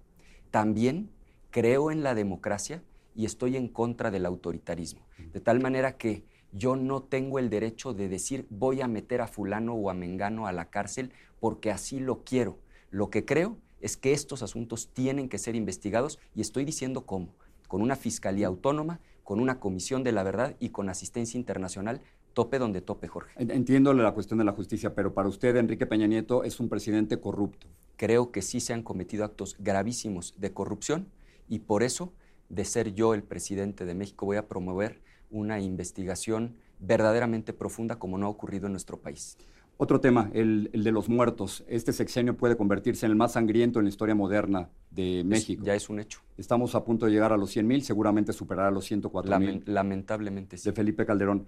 también 0.51 1.11
creo 1.51 1.91
en 1.91 2.03
la 2.03 2.15
democracia 2.15 2.83
y 3.19 3.25
estoy 3.25 3.57
en 3.57 3.67
contra 3.67 4.13
del 4.13 4.25
autoritarismo. 4.25 5.05
De 5.33 5.41
tal 5.41 5.59
manera 5.59 5.97
que 5.99 6.23
yo 6.53 6.77
no 6.77 7.03
tengo 7.03 7.41
el 7.41 7.51
derecho 7.51 7.93
de 7.93 8.09
decir 8.09 8.47
voy 8.49 8.81
a 8.81 8.87
meter 8.87 9.21
a 9.21 9.27
fulano 9.27 9.75
o 9.75 9.91
a 9.91 9.95
mengano 9.95 10.47
a 10.47 10.53
la 10.53 10.71
cárcel 10.71 11.11
porque 11.41 11.73
así 11.73 11.99
lo 11.99 12.23
quiero. 12.23 12.61
Lo 12.91 13.11
que 13.11 13.25
creo 13.25 13.57
es 13.81 13.97
que 13.97 14.13
estos 14.13 14.45
asuntos 14.45 14.91
tienen 14.93 15.29
que 15.29 15.39
ser 15.39 15.57
investigados 15.57 16.21
y 16.33 16.43
estoy 16.43 16.65
diciendo 16.65 17.07
cómo, 17.07 17.35
con 17.67 17.83
una 17.83 17.97
fiscalía 17.97 18.47
autónoma, 18.47 19.01
con 19.25 19.41
una 19.41 19.59
comisión 19.59 20.05
de 20.05 20.13
la 20.13 20.23
verdad 20.23 20.55
y 20.61 20.69
con 20.69 20.89
asistencia 20.89 21.39
internacional 21.39 22.01
tope 22.35 22.61
donde 22.61 22.83
tope, 22.83 23.09
Jorge. 23.09 23.33
Entiendo 23.37 23.93
la 23.95 24.13
cuestión 24.13 24.39
de 24.39 24.45
la 24.45 24.53
justicia, 24.53 24.95
pero 24.95 25.13
para 25.13 25.29
usted, 25.29 25.57
Enrique 25.57 25.87
Peña 25.87 26.07
Nieto, 26.07 26.45
es 26.45 26.61
un 26.61 26.69
presidente 26.69 27.19
corrupto. 27.19 27.67
Creo 27.97 28.31
que 28.31 28.43
sí 28.43 28.61
se 28.61 28.73
han 28.73 28.85
cometido 28.85 29.25
actos 29.25 29.57
gravísimos 29.59 30.35
de 30.39 30.53
corrupción 30.53 31.09
y 31.49 31.61
por 31.61 31.83
eso, 31.83 32.13
de 32.49 32.65
ser 32.65 32.95
yo 32.95 33.15
el 33.15 33.23
presidente 33.23 33.85
de 33.85 33.95
México, 33.95 34.27
voy 34.27 34.37
a 34.37 34.49
promover 34.49 35.01
una 35.31 35.61
investigación 35.61 36.57
verdaderamente 36.81 37.53
profunda 37.53 37.99
como 37.99 38.19
no 38.19 38.27
ha 38.27 38.31
ocurrido 38.31 38.67
en 38.67 38.73
nuestro 38.73 39.01
país. 39.01 39.37
Otro 39.81 40.01
tema, 40.01 40.29
el, 40.33 40.71
de 40.73 40.91
los 40.91 41.09
muertos. 41.09 41.65
Este 41.69 41.93
sexenio 41.93 42.37
puede 42.37 42.57
convertirse 42.57 43.07
en 43.07 43.13
el 43.13 43.17
más 43.17 43.33
sangriento 43.33 43.79
en 43.79 43.85
la 43.85 43.91
historia 43.91 44.15
moderna 44.17 44.71
de 44.91 45.23
México. 45.25 45.63
ya 45.65 45.75
es 45.77 45.89
un 45.89 46.01
hecho. 46.01 46.21
Estamos 46.37 46.75
a 46.75 46.85
punto 46.85 47.07
de 47.07 47.13
llegar 47.13 47.33
a 47.33 47.37
los 47.37 47.51
100 47.51 47.67
mil, 47.67 47.83
seguramente 47.85 48.33
superar 48.33 48.67
a 48.67 48.71
los 48.73 48.85
104 48.87 49.39
mil. 49.39 49.63
lamentablemente 49.67 50.57
sí. 50.57 50.69
De 50.69 50.75
Felipe 50.75 51.07
Calderón. 51.07 51.47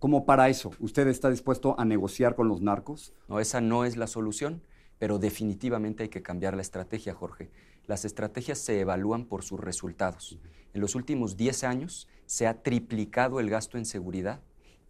¿Cómo 0.00 0.26
para 0.26 0.48
eso? 0.48 0.72
¿Usted 0.80 1.06
está 1.06 1.30
dispuesto 1.30 1.78
a 1.78 1.84
negociar 1.84 2.34
con 2.34 2.48
los 2.48 2.60
narcos? 2.60 3.14
No, 3.28 3.38
esa 3.38 3.60
no 3.60 3.84
es 3.84 3.96
la 3.96 4.08
solución, 4.08 4.60
pero 4.98 5.20
definitivamente 5.20 6.04
hay 6.04 6.08
que 6.08 6.22
cambiar 6.22 6.56
la 6.56 6.62
estrategia, 6.62 7.14
Jorge. 7.14 7.50
Las 7.88 8.04
estrategias 8.04 8.58
se 8.58 8.78
evalúan 8.78 9.24
por 9.24 9.42
sus 9.42 9.58
resultados. 9.58 10.38
En 10.74 10.80
los 10.82 10.94
últimos 10.94 11.38
10 11.38 11.64
años 11.64 12.06
se 12.26 12.46
ha 12.46 12.62
triplicado 12.62 13.40
el 13.40 13.48
gasto 13.48 13.78
en 13.78 13.86
seguridad 13.86 14.42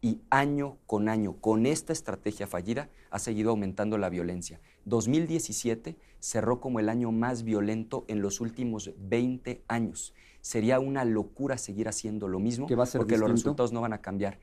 y 0.02 0.20
año 0.30 0.78
con 0.84 1.08
año, 1.08 1.36
con 1.40 1.64
esta 1.64 1.92
estrategia 1.92 2.48
fallida, 2.48 2.88
ha 3.10 3.20
seguido 3.20 3.50
aumentando 3.50 3.98
la 3.98 4.08
violencia. 4.10 4.60
2017 4.84 5.96
cerró 6.18 6.60
como 6.60 6.80
el 6.80 6.88
año 6.88 7.12
más 7.12 7.44
violento 7.44 8.04
en 8.08 8.20
los 8.20 8.40
últimos 8.40 8.90
20 8.98 9.62
años. 9.68 10.12
Sería 10.40 10.80
una 10.80 11.04
locura 11.04 11.56
seguir 11.56 11.88
haciendo 11.88 12.26
lo 12.26 12.40
mismo 12.40 12.66
porque 12.66 13.16
los 13.16 13.30
resultados 13.30 13.72
no 13.72 13.80
van 13.80 13.92
a 13.92 14.00
cambiar 14.00 14.40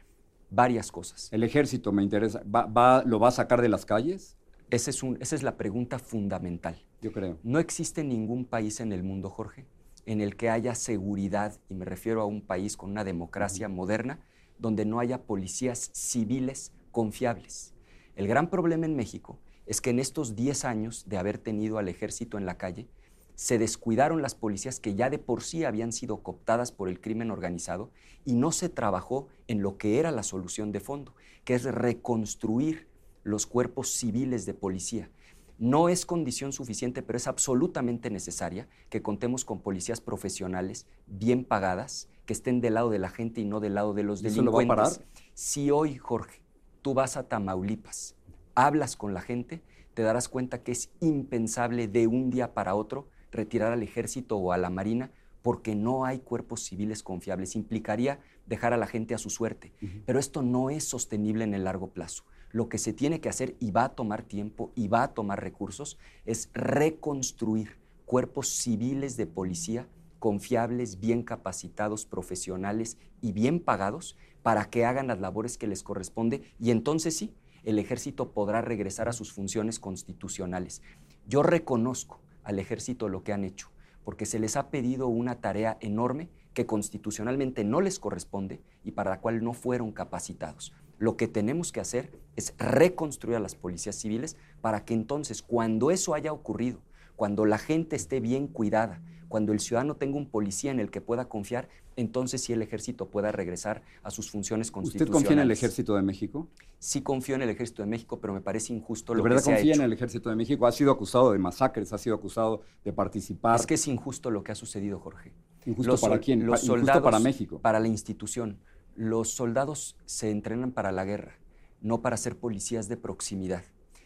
varias 0.49 0.93
cosas. 0.93 1.27
El 1.33 1.43
ejército 1.43 1.91
me 1.91 2.03
interesa. 2.03 2.41
¿Va, 2.45 3.03
lo 3.03 3.19
va 3.19 3.27
a 3.27 3.31
sacar 3.31 3.61
de 3.61 3.67
las 3.67 3.85
calles? 3.85 4.37
Es 4.69 4.87
esa 4.87 5.35
es 5.35 5.43
la 5.43 5.57
pregunta 5.57 5.99
fundamental. 5.99 6.81
Yo 7.01 7.11
creo. 7.11 7.37
No 7.43 7.59
existe 7.59 8.03
ningún 8.03 8.45
país 8.45 8.79
en 8.79 8.91
el 8.91 9.03
mundo, 9.03 9.29
Jorge, 9.29 9.65
en 10.05 10.21
el 10.21 10.35
que 10.35 10.49
haya 10.49 10.75
seguridad, 10.75 11.59
y 11.69 11.75
me 11.75 11.85
refiero 11.85 12.21
a 12.21 12.25
un 12.25 12.41
país 12.41 12.77
con 12.77 12.91
una 12.91 13.03
democracia 13.03 13.69
moderna, 13.69 14.19
donde 14.57 14.85
no 14.85 14.99
haya 14.99 15.23
policías 15.23 15.91
civiles 15.93 16.71
confiables. 16.91 17.73
El 18.15 18.27
gran 18.27 18.49
problema 18.49 18.85
en 18.85 18.95
México 18.95 19.39
es 19.65 19.81
que 19.81 19.89
en 19.89 19.99
estos 19.99 20.35
10 20.35 20.65
años 20.65 21.05
de 21.07 21.17
haber 21.17 21.37
tenido 21.37 21.77
al 21.77 21.89
ejército 21.89 22.37
en 22.37 22.45
la 22.45 22.57
calle, 22.57 22.87
se 23.35 23.57
descuidaron 23.57 24.21
las 24.21 24.33
policías 24.33 24.79
que 24.79 24.95
ya 24.95 25.09
de 25.09 25.19
por 25.19 25.43
sí 25.43 25.65
habían 25.65 25.91
sido 25.91 26.23
cooptadas 26.23 26.71
por 26.71 26.87
el 26.87 27.01
crimen 27.01 27.31
organizado 27.31 27.91
y 28.23 28.33
no 28.33 28.51
se 28.51 28.69
trabajó 28.69 29.27
en 29.47 29.61
lo 29.61 29.77
que 29.77 29.99
era 29.99 30.11
la 30.11 30.23
solución 30.23 30.71
de 30.71 30.79
fondo, 30.79 31.13
que 31.43 31.55
es 31.55 31.65
reconstruir 31.65 32.87
los 33.25 33.45
cuerpos 33.47 33.89
civiles 33.89 34.45
de 34.45 34.53
policía. 34.53 35.09
No 35.57 35.89
es 35.89 36.05
condición 36.05 36.53
suficiente, 36.53 37.01
pero 37.01 37.17
es 37.17 37.27
absolutamente 37.27 38.09
necesaria 38.09 38.67
que 38.89 39.01
contemos 39.01 39.43
con 39.43 39.61
policías 39.61 39.99
profesionales, 39.99 40.85
bien 41.07 41.43
pagadas, 41.43 42.07
que 42.25 42.33
estén 42.33 42.61
del 42.61 42.75
lado 42.75 42.89
de 42.89 42.99
la 42.99 43.09
gente 43.09 43.41
y 43.41 43.45
no 43.45 43.59
del 43.59 43.73
lado 43.73 43.93
de 43.93 44.03
los 44.03 44.21
delincuentes. 44.21 45.01
Si 45.33 45.71
hoy, 45.71 45.97
Jorge, 45.97 46.41
tú 46.81 46.93
vas 46.93 47.17
a 47.17 47.27
Tamaulipas, 47.27 48.15
hablas 48.53 48.95
con 48.95 49.13
la 49.13 49.21
gente, 49.21 49.61
te 49.95 50.03
darás 50.03 50.29
cuenta 50.29 50.61
que 50.61 50.71
es 50.71 50.91
impensable 50.99 51.87
de 51.87 52.05
un 52.05 52.29
día 52.29 52.53
para 52.53 52.75
otro 52.75 53.07
retirar 53.31 53.71
al 53.71 53.81
ejército 53.81 54.37
o 54.37 54.51
a 54.51 54.57
la 54.57 54.69
marina 54.69 55.11
porque 55.41 55.73
no 55.73 56.05
hay 56.05 56.19
cuerpos 56.19 56.61
civiles 56.63 57.01
confiables. 57.01 57.55
Implicaría 57.55 58.19
dejar 58.45 58.73
a 58.73 58.77
la 58.77 58.87
gente 58.87 59.13
a 59.13 59.17
su 59.17 59.29
suerte. 59.29 59.73
Pero 60.05 60.19
esto 60.19 60.41
no 60.41 60.69
es 60.69 60.83
sostenible 60.83 61.43
en 61.43 61.53
el 61.53 61.63
largo 61.63 61.89
plazo. 61.89 62.23
Lo 62.55 62.69
que 62.69 62.77
se 62.77 62.93
tiene 62.93 63.19
que 63.19 63.27
hacer 63.27 63.57
y 63.59 63.71
va 63.71 63.83
a 63.83 63.95
tomar 63.95 64.23
tiempo 64.23 64.71
y 64.75 64.87
va 64.87 65.03
a 65.03 65.13
tomar 65.13 65.43
recursos 65.43 65.97
es 66.25 66.49
reconstruir 66.53 67.81
cuerpos 68.05 68.47
civiles 68.47 69.17
de 69.17 69.27
policía 69.27 69.89
confiables, 70.19 71.01
bien 71.01 71.21
capacitados, 71.21 72.05
profesionales 72.05 72.97
y 73.19 73.33
bien 73.33 73.59
pagados 73.59 74.15
para 74.41 74.69
que 74.69 74.85
hagan 74.85 75.07
las 75.07 75.19
labores 75.19 75.57
que 75.57 75.67
les 75.67 75.83
corresponde 75.83 76.43
y 76.57 76.71
entonces 76.71 77.17
sí, 77.17 77.35
el 77.65 77.77
ejército 77.77 78.31
podrá 78.31 78.61
regresar 78.61 79.09
a 79.09 79.11
sus 79.11 79.33
funciones 79.33 79.77
constitucionales. 79.77 80.81
Yo 81.27 81.43
reconozco 81.43 82.21
al 82.45 82.59
ejército 82.59 83.09
lo 83.09 83.21
que 83.25 83.33
han 83.33 83.43
hecho, 83.43 83.67
porque 84.05 84.25
se 84.25 84.39
les 84.39 84.55
ha 84.55 84.69
pedido 84.69 85.09
una 85.09 85.41
tarea 85.41 85.77
enorme 85.81 86.29
que 86.53 86.65
constitucionalmente 86.65 87.65
no 87.65 87.81
les 87.81 87.99
corresponde 87.99 88.61
y 88.81 88.91
para 88.91 89.09
la 89.09 89.19
cual 89.19 89.43
no 89.43 89.51
fueron 89.51 89.91
capacitados. 89.91 90.71
Lo 90.97 91.17
que 91.17 91.27
tenemos 91.27 91.71
que 91.71 91.79
hacer 91.79 92.11
es 92.35 92.53
reconstruir 92.57 93.37
a 93.37 93.39
las 93.39 93.55
policías 93.55 93.95
civiles 93.95 94.37
para 94.61 94.85
que 94.85 94.93
entonces, 94.93 95.41
cuando 95.41 95.91
eso 95.91 96.13
haya 96.13 96.31
ocurrido, 96.31 96.79
cuando 97.15 97.45
la 97.45 97.57
gente 97.57 97.95
esté 97.95 98.19
bien 98.19 98.47
cuidada, 98.47 99.01
cuando 99.27 99.53
el 99.53 99.59
ciudadano 99.59 99.95
tenga 99.95 100.17
un 100.17 100.29
policía 100.29 100.71
en 100.71 100.79
el 100.79 100.91
que 100.91 101.01
pueda 101.01 101.27
confiar, 101.27 101.67
entonces 101.95 102.41
sí 102.41 102.53
el 102.53 102.61
ejército 102.61 103.09
pueda 103.09 103.31
regresar 103.31 103.81
a 104.03 104.11
sus 104.11 104.29
funciones 104.29 104.71
constitucionales. 104.71 105.09
¿Usted 105.09 105.13
confía 105.13 105.33
en 105.33 105.39
el 105.39 105.51
ejército 105.51 105.95
de 105.95 106.01
México? 106.01 106.47
Sí 106.79 107.01
confío 107.01 107.35
en 107.35 107.41
el 107.41 107.49
ejército 107.49 107.81
de 107.81 107.87
México, 107.87 108.19
pero 108.19 108.33
me 108.33 108.41
parece 108.41 108.73
injusto 108.73 109.13
lo 109.13 109.23
que 109.23 109.29
se 109.29 109.33
ha 109.33 109.37
hecho. 109.37 109.43
¿De 109.43 109.51
verdad 109.51 109.59
confía 109.59 109.73
en 109.75 109.81
el 109.81 109.93
ejército 109.93 110.29
de 110.29 110.35
México? 110.35 110.67
Ha 110.67 110.71
sido 110.71 110.91
acusado 110.91 111.31
de 111.31 111.39
masacres, 111.39 111.93
ha 111.93 111.97
sido 111.97 112.15
acusado 112.15 112.61
de 112.83 112.93
participar. 112.93 113.59
Es 113.59 113.65
que 113.65 113.75
es 113.75 113.87
injusto 113.87 114.29
lo 114.29 114.43
que 114.43 114.51
ha 114.51 114.55
sucedido, 114.55 114.99
Jorge. 114.99 115.33
¿Injusto 115.65 115.97
para 115.97 116.19
quién? 116.19 116.45
Los 116.45 116.61
soldados, 116.61 117.01
para 117.01 117.19
México. 117.19 117.59
Para 117.59 117.79
la 117.79 117.87
institución. 117.87 118.59
Los 118.95 119.29
soldados 119.29 119.97
se 120.05 120.31
entrenan 120.31 120.71
para 120.71 120.93
la 120.93 121.03
guerra, 121.03 121.35
no 121.81 122.01
para 122.01 122.15
ser 122.15 122.37
policías 122.37 122.87
de 122.87 122.95
proximidad 122.95 123.63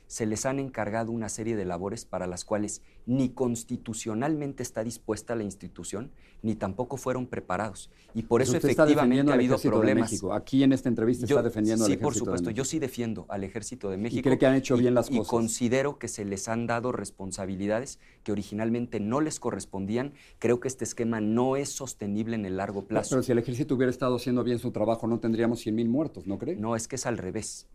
se 0.10 0.26
les 0.26 0.48
han 0.48 0.58
encargado 0.58 1.12
una 1.12 1.30
serie 1.30 1.56
de 1.56 1.66
labores 1.66 2.04
para 2.04 2.26
las 2.26 2.44
cuales 2.44 2.82
ni 3.06 3.30
constitucionalmente 3.30 4.64
está 4.64 4.84
dispuesta 4.84 5.36
la 5.36 5.44
institución, 5.44 6.10
ni 6.42 6.56
tampoco 6.56 6.98
fueron 6.98 7.28
preparados. 7.28 7.92
Y 8.16 8.24
por 8.24 8.42
eso 8.42 8.58
efectivamente 8.58 9.32
ha 9.32 9.36
habido 9.36 9.60
problemas. 9.60 10.10
De 10.10 10.34
Aquí 10.34 10.64
en 10.64 10.74
esta 10.74 10.90
entrevista 10.90 11.28
está 11.28 11.44
defendiendo 11.44 11.86
al 11.86 11.92
Ejército 11.92 12.12
Sí, 12.12 12.20
por 12.20 12.26
supuesto, 12.26 12.50
yo 12.50 12.66
sí 12.66 12.80
defiendo 12.80 13.28
al 13.30 13.44
Ejército 13.44 13.92
de 13.92 13.98
México. 13.98 14.20
¿Y 14.20 14.24
cree 14.24 14.40
que 14.40 14.48
han 14.48 14.56
hecho 14.56 14.78
bien 14.78 14.96
las 14.96 15.12
cosas? 15.12 15.28
Y 15.28 15.30
considero 15.30 16.00
que 16.00 16.08
se 16.08 16.26
les 16.26 16.48
han 16.48 16.66
dado 16.66 16.92
responsabilidades 16.92 18.00
que 18.24 18.32
originalmente 18.32 19.00
no 19.00 19.22
les 19.22 19.40
correspondían. 19.40 20.14
Creo 20.40 20.60
que 20.60 20.70
este 20.70 20.86
esquema 20.86 21.22
no 21.22 21.56
es 21.56 21.70
sostenible 21.70 22.34
en 22.36 22.48
el 22.48 22.58
largo 22.58 22.86
plazo. 22.86 23.12
Pero, 23.12 23.22
si 23.22 23.32
el 23.32 23.38
Ejército 23.38 23.76
hubiera 23.76 23.92
estado 23.92 24.16
haciendo 24.16 24.44
bien 24.44 24.58
su 24.58 24.72
trabajo, 24.72 25.06
no 25.06 25.20
tendríamos 25.20 25.64
100.000 25.64 25.88
muertos, 25.88 26.26
¿no 26.26 26.40
cree? 26.40 26.56
No, 26.56 26.76
es 26.76 26.88
que 26.88 26.96
es 26.96 27.06
al 27.06 27.20
revés 27.20 27.68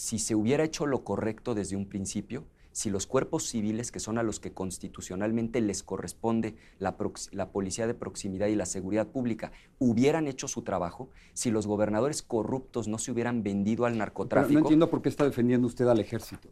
si 0.00 0.18
se 0.18 0.34
hubiera 0.34 0.64
hecho 0.64 0.86
lo 0.86 1.04
correcto 1.04 1.54
desde 1.54 1.76
un 1.76 1.84
principio, 1.84 2.46
si 2.72 2.88
los 2.88 3.06
cuerpos 3.06 3.46
civiles, 3.46 3.92
que 3.92 4.00
son 4.00 4.16
a 4.16 4.22
los 4.22 4.40
que 4.40 4.54
constitucionalmente 4.54 5.60
les 5.60 5.82
corresponde 5.82 6.56
la, 6.78 6.96
policía 6.96 7.86
de 7.86 7.92
proximidad 7.92 8.46
y 8.46 8.54
la 8.54 8.64
seguridad 8.64 9.08
pública, 9.08 9.52
hubieran 9.78 10.26
hecho 10.26 10.48
su 10.48 10.62
trabajo, 10.62 11.10
si 11.34 11.50
los 11.50 11.66
gobernadores 11.66 12.22
corruptos 12.22 12.88
no 12.88 12.96
se 12.96 13.12
hubieran 13.12 13.42
vendido 13.42 13.84
al 13.84 13.98
narcotráfico. 13.98 14.54
no 14.54 14.60
entiendo 14.60 14.88
por 14.88 15.02
qué 15.02 15.10
está 15.10 15.24
defendiendo 15.24 15.66
usted 15.66 15.86
al 15.86 16.00
ejército 16.00 16.48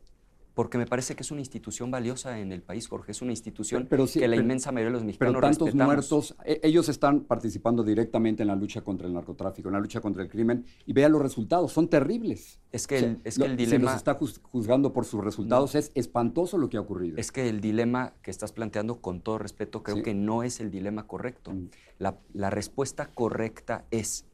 porque 0.59 0.77
me 0.77 0.87
parece 0.87 1.15
que 1.15 1.23
es 1.23 1.31
una 1.31 1.41
institución 1.41 1.89
valiosa 1.89 2.41
en 2.41 2.51
el 2.51 2.63
país, 2.63 2.89
Jorge. 2.89 3.13
Es 3.13 3.23
una 3.23 3.31
institución 3.31 3.87
que 3.87 4.27
la 4.27 4.35
inmensa 4.35 4.73
mayoría 4.73 4.89
de 4.89 4.93
los 4.95 5.05
mexicanos 5.05 5.37
pero 5.37 5.41
tantos 5.41 5.73
muertos, 5.73 6.37
e, 6.45 6.59
ellos 6.65 6.89
están 6.89 7.21
participando 7.21 7.85
directamente 7.85 8.43
en 8.43 8.49
la 8.49 8.57
lucha 8.57 8.81
contra 8.81 9.07
el 9.07 9.15
narcotráfico, 9.15 9.69
en 9.69 9.75
la 9.75 9.79
lucha 9.79 10.01
contra 10.01 10.21
el 10.21 10.29
crimen, 10.29 10.67
y 10.85 10.93
vean 10.93 11.13
los 11.13 11.23
resultados, 11.23 11.71
son 11.71 11.87
terribles. 11.87 12.59
Es 12.73 12.89
que, 12.89 12.99
el, 12.99 13.21
es 13.23 13.39
que 13.39 13.45
el 13.45 13.57
dilema... 13.57 13.93
Se 13.93 13.99
está 13.99 14.19
juzgando 14.51 14.93
por 14.93 15.05
sus 15.05 15.23
resultados, 15.23 15.77
es 15.77 15.93
espantoso 15.95 16.59
lo 16.59 16.69
que 16.69 16.77
ha 16.77 16.81
ocurrido. 16.81 17.19
Es 17.19 17.31
que 17.31 17.49
el 17.49 17.61
dilema 17.61 18.15
que 18.21 18.33
estás 18.33 18.51
planteando, 18.51 19.01
con 19.01 19.21
todo 19.21 19.39
respeto, 19.39 19.85
creo 19.85 20.03
que 20.03 20.15
no 20.15 20.43
es 20.43 20.59
el 20.59 20.73
dilema 20.73 21.07
correcto. 21.07 21.53
Mm. 21.53 21.71
La, 21.99 22.19
la, 22.33 22.51
respuesta 22.51 23.07
correcta 23.07 23.85
es, 23.93 24.27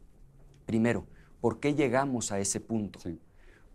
primero, 0.65 1.07
¿por 1.43 1.61
qué 1.61 1.75
llegamos 1.75 2.33
a 2.33 2.41
ese 2.41 2.61
punto? 2.61 2.99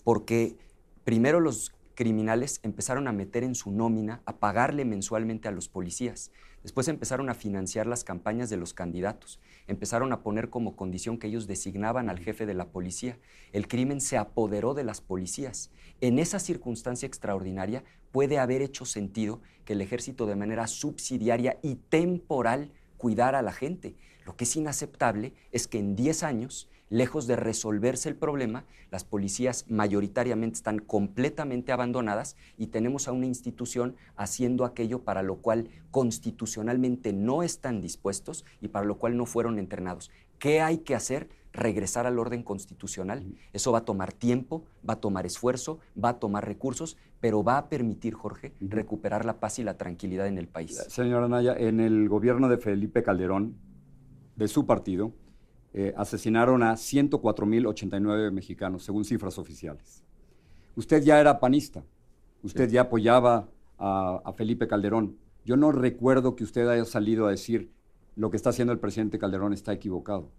Porque 0.03 0.58
primero 1.03 1.39
los 1.39 1.74
criminales 2.00 2.62
empezaron 2.63 3.10
a 3.10 3.12
meter 3.12 3.44
en 3.44 3.56
su 3.56 3.72
nómina, 3.72 4.22
a 4.25 4.38
pagarle 4.38 4.86
mensualmente 4.86 5.50
a 5.50 5.51
los 5.51 5.68
policías. 5.68 6.32
Después 6.63 6.88
empezaron 6.88 7.29
a 7.29 7.34
financiar 7.34 7.88
las 7.88 8.06
campañas 8.06 8.50
de 8.50 8.56
los 8.56 8.74
candidatos. 8.74 9.41
Empezaron 9.68 10.13
a 10.13 10.22
poner 10.22 10.50
como 10.50 10.77
condición 10.77 11.18
que 11.18 11.27
ellos 11.27 11.46
designaban 11.46 12.10
al 12.10 12.18
jefe 12.18 12.46
de 12.46 12.53
la 12.53 12.70
policía. 12.70 13.18
El 13.51 13.68
crimen 13.68 14.00
se 14.00 14.15
apoderó 14.15 14.74
de 14.74 14.86
las 14.86 15.01
policías. 15.01 15.72
En 16.00 16.20
esa 16.20 16.39
circunstancia 16.39 17.06
extraordinaria 17.06 17.84
puede 18.13 18.39
haber 18.39 18.62
hecho 18.62 18.86
sentido 18.86 19.41
que 19.65 19.74
el 19.74 19.82
ejército 19.82 20.25
de 20.25 20.38
manera 20.38 20.68
subsidiaria 20.68 21.60
y 21.62 21.75
temporal 21.75 22.72
cuidara 22.96 23.39
a 23.39 23.41
la 23.41 23.51
gente. 23.51 23.98
Lo 24.29 24.36
que 24.36 24.43
es 24.43 24.55
inaceptable 24.55 25.33
es 25.51 25.67
que 25.67 25.79
en 25.79 25.95
10 25.95 26.21
años, 26.21 26.69
lejos 26.91 27.25
de 27.25 27.36
resolverse 27.36 28.09
el 28.09 28.15
problema, 28.15 28.63
las 28.91 29.03
policías 29.03 29.65
mayoritariamente 29.69 30.53
están 30.53 30.77
completamente 30.77 31.71
abandonadas 31.71 32.36
y 32.55 32.67
tenemos 32.67 33.07
a 33.07 33.12
una 33.12 33.25
institución 33.25 33.95
haciendo 34.15 34.65
aquello 34.65 35.00
para 35.00 35.24
lo 35.24 35.38
cual 35.38 35.71
constitucionalmente 35.89 37.12
no 37.12 37.41
están 37.41 37.81
dispuestos 37.81 38.45
y 38.62 38.67
para 38.67 38.86
lo 38.86 39.00
cual 39.00 39.17
no 39.17 39.25
fueron 39.25 39.57
entrenados. 39.57 40.12
¿Qué 40.38 40.62
hay 40.62 40.77
que 40.77 40.93
hacer? 40.93 41.29
regresar 41.51 42.05
al 42.05 42.19
orden 42.19 42.43
constitucional. 42.43 43.25
Eso 43.53 43.71
va 43.71 43.79
a 43.79 43.83
tomar 43.83 44.13
tiempo, 44.13 44.65
va 44.88 44.93
a 44.93 45.00
tomar 45.00 45.25
esfuerzo, 45.25 45.79
va 46.01 46.09
a 46.09 46.19
tomar 46.19 46.45
recursos, 46.45 46.95
pero 47.19 47.43
va 47.43 47.57
a 47.57 47.69
permitir, 47.69 48.13
Jorge, 48.13 48.53
recuperar 48.62 49.25
la 49.25 49.39
paz 49.39 49.57
y 49.57 49.63
la 49.63 49.75
tranquilidad 49.75 50.27
en 50.27 50.38
el 50.38 50.48
país. 50.48 50.77
Señora 50.89 51.27
Naya, 51.27 51.55
en 51.57 51.79
el 51.79 52.07
gobierno 52.07 52.50
de 52.50 52.59
Felipe 52.59 53.01
Calderón, 53.01 53.55
de 54.39 54.48
su 54.48 54.65
partido, 54.65 55.13
eh, 55.74 55.93
asesinaron 55.98 56.63
a 56.63 56.74
104.089 56.74 58.31
mexicanos, 58.31 58.84
según 58.84 59.05
cifras 59.05 59.38
oficiales. 59.38 60.03
Usted 60.75 61.03
ya 61.03 61.19
era 61.19 61.39
panista, 61.39 61.84
usted 62.41 62.69
ya 62.69 62.81
apoyaba 62.81 63.50
a, 63.77 64.22
a 64.24 64.34
Felipe 64.34 64.67
Calderón. 64.67 65.17
Yo 65.46 65.58
no 65.58 65.72
recuerdo 65.72 66.36
que 66.36 66.43
usted 66.43 66.67
haya 66.67 66.86
salido 66.86 67.27
a 67.27 67.31
decir 67.31 67.72
lo 68.15 68.29
que 68.31 68.38
está 68.38 68.50
haciendo 68.50 68.74
el 68.74 68.79
presidente 68.79 69.19
Calderón 69.19 69.53
está 69.53 69.74
equivocado. 69.74 70.31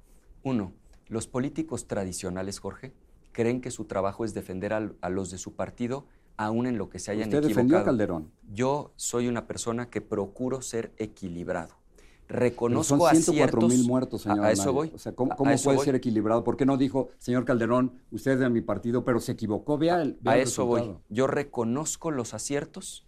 Uno, 0.43 0.73
los 1.09 1.27
políticos 1.27 1.87
tradicionales, 1.87 2.59
Jorge, 2.59 2.93
creen 3.33 3.61
que 3.61 3.71
su 3.71 3.85
trabajo 3.85 4.25
es 4.25 4.35
defender 4.35 4.73
a, 4.73 5.09
los 5.11 5.31
de 5.31 5.39
su 5.39 5.55
partido 5.55 6.07
aún 6.37 6.67
en 6.67 6.79
lo 6.79 6.89
que 6.89 6.99
se 6.99 7.11
hayan 7.11 7.29
Usted 7.29 7.43
defendió 7.43 7.79
a 7.79 7.85
Calderón. 7.85 8.31
Yo 8.51 8.93
soy 8.97 9.29
una 9.29 9.47
persona 9.47 9.91
que 9.91 10.01
procuro 10.01 10.63
ser 10.63 10.93
equilibrado. 10.97 11.80
Reconozco 12.31 12.97
Pero 12.97 13.11
son 13.11 13.23
104 13.23 13.69
mil 13.69 13.85
muertos, 13.85 14.23
señor. 14.23 14.45
A, 14.45 14.53
eso 14.53 14.73
voy. 14.73 14.93
O 14.95 14.99
sea, 14.99 15.13
¿cómo, 15.13 15.35
puede 15.37 15.59
ser 15.59 15.97
equilibrado? 15.97 16.45
¿Por 16.45 16.57
qué 16.57 16.65
no 16.65 16.77
dijo, 16.77 17.09
señor 17.19 17.45
Calderón, 17.45 17.93
usted 18.13 18.33
es 18.33 18.39
de 18.39 18.49
mi 18.49 18.61
partido, 18.61 19.05
pero 19.05 19.19
se 19.19 19.33
equivocó? 19.33 19.79
Vea 19.79 20.01
el, 20.01 20.17
a 20.25 20.39
eso 20.39 20.65
voy. 20.65 20.95
Yo 21.09 21.27
reconozco 21.27 22.13
los 22.13 22.33
aciertos, 22.33 23.05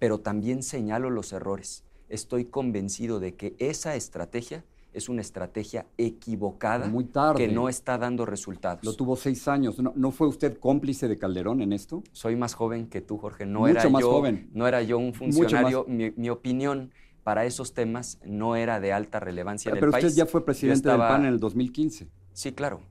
pero 0.00 0.18
también 0.18 0.64
señalo 0.64 1.08
los 1.08 1.32
errores. 1.32 1.84
Estoy 2.08 2.46
convencido 2.46 3.20
de 3.20 3.36
que 3.36 3.54
esa 3.60 3.94
estrategia 3.94 4.64
es 4.94 5.08
una 5.08 5.20
estrategia 5.20 5.86
equivocada 5.98 6.86
Muy 6.86 7.04
tarde. 7.04 7.46
que 7.46 7.52
no 7.52 7.68
está 7.68 7.98
dando 7.98 8.24
resultados. 8.24 8.84
Lo 8.84 8.94
tuvo 8.94 9.16
seis 9.16 9.46
años. 9.48 9.76
¿No, 9.78 10.10
fue 10.10 10.28
usted 10.28 10.58
cómplice 10.58 11.08
de 11.08 11.18
Calderón 11.18 11.60
en 11.60 11.72
esto? 11.72 12.02
Soy 12.12 12.36
más 12.36 12.54
joven 12.54 12.88
que 12.88 13.00
tú, 13.00 13.18
Jorge. 13.18 13.44
No 13.44 13.60
Mucho 13.60 13.72
era 13.72 13.88
más 13.88 14.02
yo, 14.02 14.10
joven. 14.10 14.48
No 14.52 14.66
era 14.66 14.82
yo 14.82 14.98
un 14.98 15.12
funcionario. 15.12 15.84
Mi, 15.88 16.30
opinión 16.30 16.92
para 17.24 17.46
esos 17.46 17.72
temas 17.72 18.20
no 18.24 18.54
era 18.54 18.78
de 18.78 18.92
alta 18.92 19.18
relevancia 19.18 19.70
en 19.70 19.74
Pero 19.74 19.86
el 19.86 19.92
país. 19.92 20.02
Pero 20.02 20.08
usted 20.08 20.18
ya 20.18 20.26
fue 20.26 20.44
presidente 20.44 20.88
del 20.88 20.98
PAN 20.98 21.22
en 21.22 21.32
el 21.32 21.40
2015. 21.40 22.08
Sí, 22.32 22.52
claro. 22.52 22.82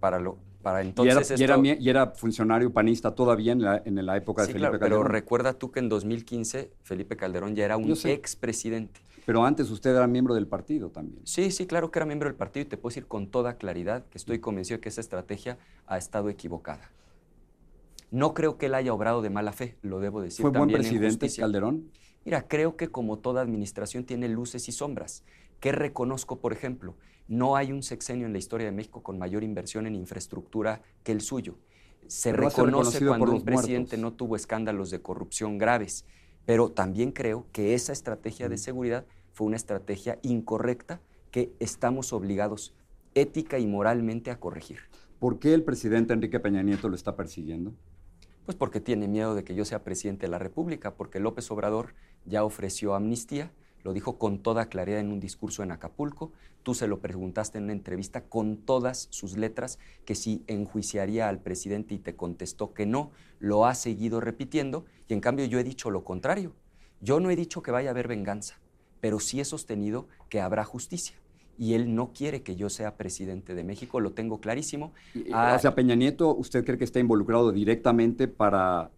Para 0.00 0.18
lo, 0.18 0.38
para 0.62 0.80
entonces 0.80 1.38
y, 1.38 1.44
era, 1.44 1.58
y, 1.58 1.88
era, 1.88 2.12
funcionario 2.12 2.72
panista 2.72 3.14
todavía 3.14 3.52
en 3.52 3.62
la, 3.62 3.82
en 3.84 4.04
la 4.04 4.16
época 4.16 4.42
de 4.42 4.48
Felipe 4.48 4.60
claro, 4.60 4.78
Calderón. 4.78 5.02
Pero 5.02 5.12
recuerda 5.12 5.52
tú 5.52 5.70
que 5.70 5.80
en 5.80 5.88
2015 5.88 6.72
Felipe 6.82 7.16
Calderón 7.16 7.54
ya 7.54 7.64
era 7.66 7.76
un 7.76 7.92
expresidente. 8.04 9.00
Pero 9.26 9.44
antes 9.44 9.70
usted 9.70 9.90
era 9.90 10.06
miembro 10.06 10.34
del 10.34 10.46
partido 10.46 10.88
también. 10.90 11.20
Sí, 11.24 11.50
sí, 11.50 11.66
claro 11.66 11.90
que 11.90 11.98
era 11.98 12.06
miembro 12.06 12.28
del 12.28 12.36
partido 12.36 12.66
y 12.66 12.68
te 12.68 12.76
puedo 12.76 12.90
decir 12.90 13.06
con 13.06 13.28
toda 13.28 13.56
claridad 13.56 14.04
que 14.06 14.18
estoy 14.18 14.40
convencido 14.40 14.78
de 14.78 14.80
que 14.80 14.88
esa 14.88 15.00
estrategia 15.00 15.58
ha 15.86 15.98
estado 15.98 16.28
equivocada. 16.28 16.90
No 18.10 18.34
creo 18.34 18.58
que 18.58 18.66
él 18.66 18.74
haya 18.74 18.92
obrado 18.92 19.22
de 19.22 19.30
mala 19.30 19.52
fe, 19.52 19.76
lo 19.82 20.00
debo 20.00 20.20
decir. 20.20 20.42
¿Fue 20.42 20.50
buen 20.50 20.70
presidente 20.70 21.28
Calderón? 21.34 21.90
Mira, 22.24 22.46
creo 22.46 22.76
que 22.76 22.88
como 22.88 23.18
toda 23.18 23.42
administración 23.42 24.04
tiene 24.04 24.28
luces 24.28 24.68
y 24.68 24.72
sombras. 24.72 25.24
¿Qué 25.60 25.72
reconozco, 25.72 26.40
por 26.40 26.52
ejemplo? 26.52 26.96
No 27.28 27.56
hay 27.56 27.72
un 27.72 27.82
sexenio 27.82 28.26
en 28.26 28.32
la 28.32 28.38
historia 28.38 28.66
de 28.66 28.72
México 28.72 29.02
con 29.02 29.18
mayor 29.18 29.44
inversión 29.44 29.86
en 29.86 29.94
infraestructura 29.94 30.82
que 31.02 31.12
el 31.12 31.20
suyo. 31.20 31.56
Se 32.06 32.32
reconoce 32.32 33.04
cuando 33.06 33.32
un 33.32 33.44
presidente 33.44 33.96
no 33.96 34.12
tuvo 34.12 34.36
escándalos 34.36 34.90
de 34.90 35.00
corrupción 35.00 35.58
graves. 35.58 36.04
Pero 36.44 36.70
también 36.70 37.12
creo 37.12 37.46
que 37.52 37.74
esa 37.74 37.92
estrategia 37.92 38.48
de 38.48 38.58
seguridad 38.58 39.06
fue 39.32 39.46
una 39.46 39.56
estrategia 39.56 40.18
incorrecta 40.22 41.00
que 41.30 41.52
estamos 41.60 42.12
obligados 42.12 42.74
ética 43.14 43.58
y 43.58 43.66
moralmente 43.66 44.30
a 44.30 44.40
corregir. 44.40 44.78
¿Por 45.18 45.38
qué 45.38 45.54
el 45.54 45.62
presidente 45.62 46.12
Enrique 46.12 46.40
Peña 46.40 46.62
Nieto 46.62 46.88
lo 46.88 46.96
está 46.96 47.14
persiguiendo? 47.14 47.72
Pues 48.44 48.56
porque 48.56 48.80
tiene 48.80 49.06
miedo 49.06 49.34
de 49.34 49.44
que 49.44 49.54
yo 49.54 49.64
sea 49.64 49.84
presidente 49.84 50.26
de 50.26 50.30
la 50.30 50.38
República, 50.38 50.94
porque 50.94 51.20
López 51.20 51.48
Obrador 51.50 51.94
ya 52.24 52.44
ofreció 52.44 52.94
amnistía 52.94 53.52
lo 53.84 53.92
dijo 53.92 54.18
con 54.18 54.38
toda 54.38 54.66
claridad 54.66 55.00
en 55.00 55.10
un 55.10 55.20
discurso 55.20 55.62
en 55.62 55.72
Acapulco. 55.72 56.32
Tú 56.62 56.74
se 56.74 56.86
lo 56.86 57.00
preguntaste 57.00 57.58
en 57.58 57.64
una 57.64 57.72
entrevista 57.72 58.22
con 58.22 58.56
todas 58.56 59.08
sus 59.10 59.36
letras 59.36 59.78
que 60.04 60.14
si 60.14 60.44
enjuiciaría 60.46 61.28
al 61.28 61.40
presidente 61.40 61.94
y 61.94 61.98
te 61.98 62.14
contestó 62.14 62.72
que 62.72 62.86
no, 62.86 63.10
lo 63.40 63.66
ha 63.66 63.74
seguido 63.74 64.20
repitiendo 64.20 64.84
y 65.08 65.14
en 65.14 65.20
cambio 65.20 65.44
yo 65.46 65.58
he 65.58 65.64
dicho 65.64 65.90
lo 65.90 66.04
contrario. 66.04 66.52
Yo 67.00 67.18
no 67.18 67.30
he 67.30 67.36
dicho 67.36 67.62
que 67.62 67.72
vaya 67.72 67.90
a 67.90 67.92
haber 67.92 68.06
venganza, 68.06 68.60
pero 69.00 69.18
sí 69.18 69.40
he 69.40 69.44
sostenido 69.44 70.06
que 70.28 70.40
habrá 70.40 70.64
justicia 70.64 71.16
y 71.58 71.74
él 71.74 71.94
no 71.94 72.12
quiere 72.12 72.42
que 72.42 72.54
yo 72.54 72.70
sea 72.70 72.96
presidente 72.96 73.54
de 73.54 73.64
México, 73.64 73.98
lo 73.98 74.12
tengo 74.12 74.40
clarísimo. 74.40 74.92
o 75.16 75.58
sea, 75.58 75.74
Peña 75.74 75.96
Nieto, 75.96 76.34
¿usted 76.34 76.64
cree 76.64 76.78
que 76.78 76.84
está 76.84 77.00
involucrado 77.00 77.50
directamente 77.50 78.28
para 78.28 78.90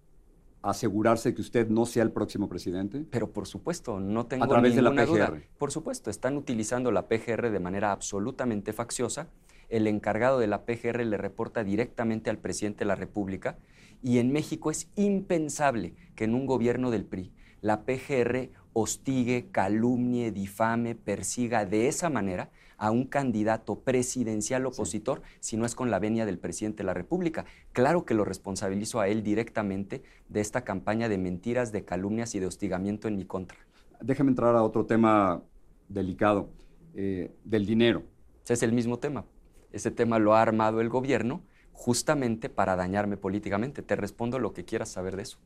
asegurarse 0.64 1.34
que 1.34 1.42
usted 1.42 1.68
no 1.68 1.86
sea 1.86 2.02
el 2.02 2.10
próximo 2.10 2.48
presidente? 2.48 3.04
Pero 3.10 3.30
por 3.30 3.46
supuesto, 3.46 4.00
no 4.00 4.26
tengo 4.26 4.44
a 4.44 4.48
través 4.48 4.74
ninguna 4.74 5.02
de 5.02 5.06
la 5.06 5.26
PGR. 5.26 5.32
duda. 5.32 5.42
Por 5.58 5.70
supuesto, 5.70 6.10
están 6.10 6.36
utilizando 6.36 6.90
la 6.90 7.06
PGR 7.06 7.50
de 7.50 7.60
manera 7.60 7.92
absolutamente 7.92 8.72
facciosa. 8.72 9.28
El 9.68 9.86
encargado 9.86 10.38
de 10.38 10.46
la 10.46 10.64
PGR 10.64 11.04
le 11.04 11.16
reporta 11.16 11.64
directamente 11.64 12.30
al 12.30 12.38
presidente 12.38 12.80
de 12.80 12.86
la 12.86 12.94
República 12.94 13.58
y 14.02 14.18
en 14.18 14.32
México 14.32 14.70
es 14.70 14.88
impensable 14.96 15.94
que 16.14 16.24
en 16.24 16.34
un 16.34 16.46
gobierno 16.46 16.90
del 16.90 17.04
PRI 17.04 17.32
la 17.60 17.84
PGR 17.84 18.50
hostigue, 18.74 19.46
calumnie, 19.50 20.32
difame, 20.32 20.94
persiga 20.94 21.64
de 21.64 21.88
esa 21.88 22.10
manera 22.10 22.50
a 22.76 22.90
un 22.90 23.04
candidato 23.04 23.80
presidencial 23.80 24.66
opositor 24.66 25.22
si 25.40 25.56
no 25.56 25.66
es 25.66 25.74
con 25.74 25.90
la 25.90 25.98
venia 25.98 26.26
del 26.26 26.38
presidente 26.38 26.78
de 26.78 26.86
la 26.86 26.94
República. 26.94 27.44
Claro 27.72 28.04
que 28.04 28.14
lo 28.14 28.24
responsabilizo 28.24 29.00
a 29.00 29.08
él 29.08 29.22
directamente 29.22 30.02
de 30.28 30.40
esta 30.40 30.64
campaña 30.64 31.08
de 31.08 31.18
mentiras, 31.18 31.72
de 31.72 31.84
calumnias 31.84 32.34
y 32.34 32.40
de 32.40 32.46
hostigamiento 32.46 33.08
en 33.08 33.16
mi 33.16 33.24
contra. 33.24 33.58
Déjame 34.00 34.30
entrar 34.30 34.54
a 34.56 34.62
otro 34.62 34.86
tema 34.86 35.42
delicado, 35.88 36.50
eh, 36.94 37.32
del 37.44 37.66
dinero. 37.66 38.02
Es 38.46 38.62
el 38.62 38.72
mismo 38.72 38.98
tema. 38.98 39.24
Ese 39.72 39.90
tema 39.90 40.18
lo 40.18 40.34
ha 40.34 40.42
armado 40.42 40.80
el 40.80 40.88
gobierno 40.88 41.42
justamente 41.72 42.48
para 42.48 42.76
dañarme 42.76 43.16
políticamente. 43.16 43.82
Te 43.82 43.96
respondo 43.96 44.38
lo 44.38 44.52
que 44.52 44.64
quieras 44.64 44.90
saber 44.90 45.16
de 45.16 45.22
eso. 45.22 45.38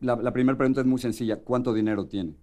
La, 0.00 0.16
la 0.16 0.32
primera 0.32 0.58
pregunta 0.58 0.80
es 0.80 0.86
muy 0.86 0.98
sencilla. 0.98 1.36
¿Cuánto 1.36 1.72
dinero 1.72 2.06
tiene? 2.06 2.34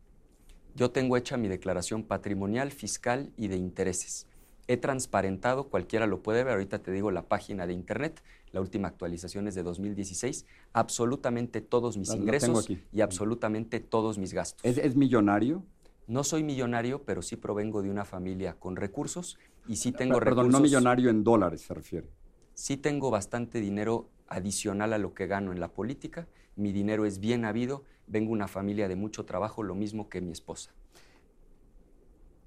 Yo 0.75 0.91
tengo 0.91 1.17
hecha 1.17 1.37
mi 1.37 1.47
declaración 1.47 2.03
patrimonial, 2.03 2.71
fiscal 2.71 3.31
y 3.37 3.47
de 3.47 3.57
intereses. 3.57 4.27
He 4.67 4.77
transparentado, 4.77 5.65
cualquiera 5.65 6.07
lo 6.07 6.21
puede 6.21 6.43
ver, 6.43 6.53
ahorita 6.53 6.79
te 6.79 6.91
digo 6.91 7.11
la 7.11 7.23
página 7.23 7.67
de 7.67 7.73
internet, 7.73 8.21
la 8.51 8.61
última 8.61 8.87
actualización 8.87 9.47
es 9.47 9.55
de 9.55 9.63
2016, 9.63 10.45
absolutamente 10.71 11.61
todos 11.61 11.97
mis 11.97 12.13
ingresos 12.13 12.69
y 12.91 13.01
absolutamente 13.01 13.79
todos 13.79 14.17
mis 14.17 14.33
gastos. 14.33 14.61
¿Es, 14.63 14.95
millonario? 14.95 15.63
No 16.07 16.23
soy 16.23 16.43
millonario, 16.43 17.03
pero 17.03 17.21
sí 17.21 17.35
provengo 17.35 17.81
de 17.81 17.89
una 17.89 18.05
familia 18.05 18.53
con 18.53 18.75
recursos 18.75 19.37
y 19.67 19.77
sí 19.77 19.91
tengo 19.91 20.19
Perdón, 20.19 20.37
recursos. 20.37 20.61
no 20.61 20.63
millonario 20.63 21.09
en 21.09 21.23
dólares 21.23 21.61
se 21.61 21.73
refiere. 21.73 22.09
Sí 22.53 22.77
tengo 22.77 23.11
bastante 23.11 23.59
dinero 23.59 24.09
adicional 24.27 24.93
a 24.93 24.97
lo 24.97 25.13
que 25.13 25.27
gano 25.27 25.51
en 25.51 25.59
la 25.59 25.69
política. 25.69 26.27
Mi 26.55 26.71
dinero 26.71 27.05
es 27.05 27.19
bien 27.19 27.45
habido 27.45 27.83
vengo 28.11 28.29
de 28.29 28.33
una 28.33 28.47
familia 28.47 28.87
de 28.87 28.95
mucho 28.95 29.25
trabajo, 29.25 29.63
lo 29.63 29.73
mismo 29.73 30.09
que 30.09 30.21
mi 30.21 30.31
esposa. 30.31 30.71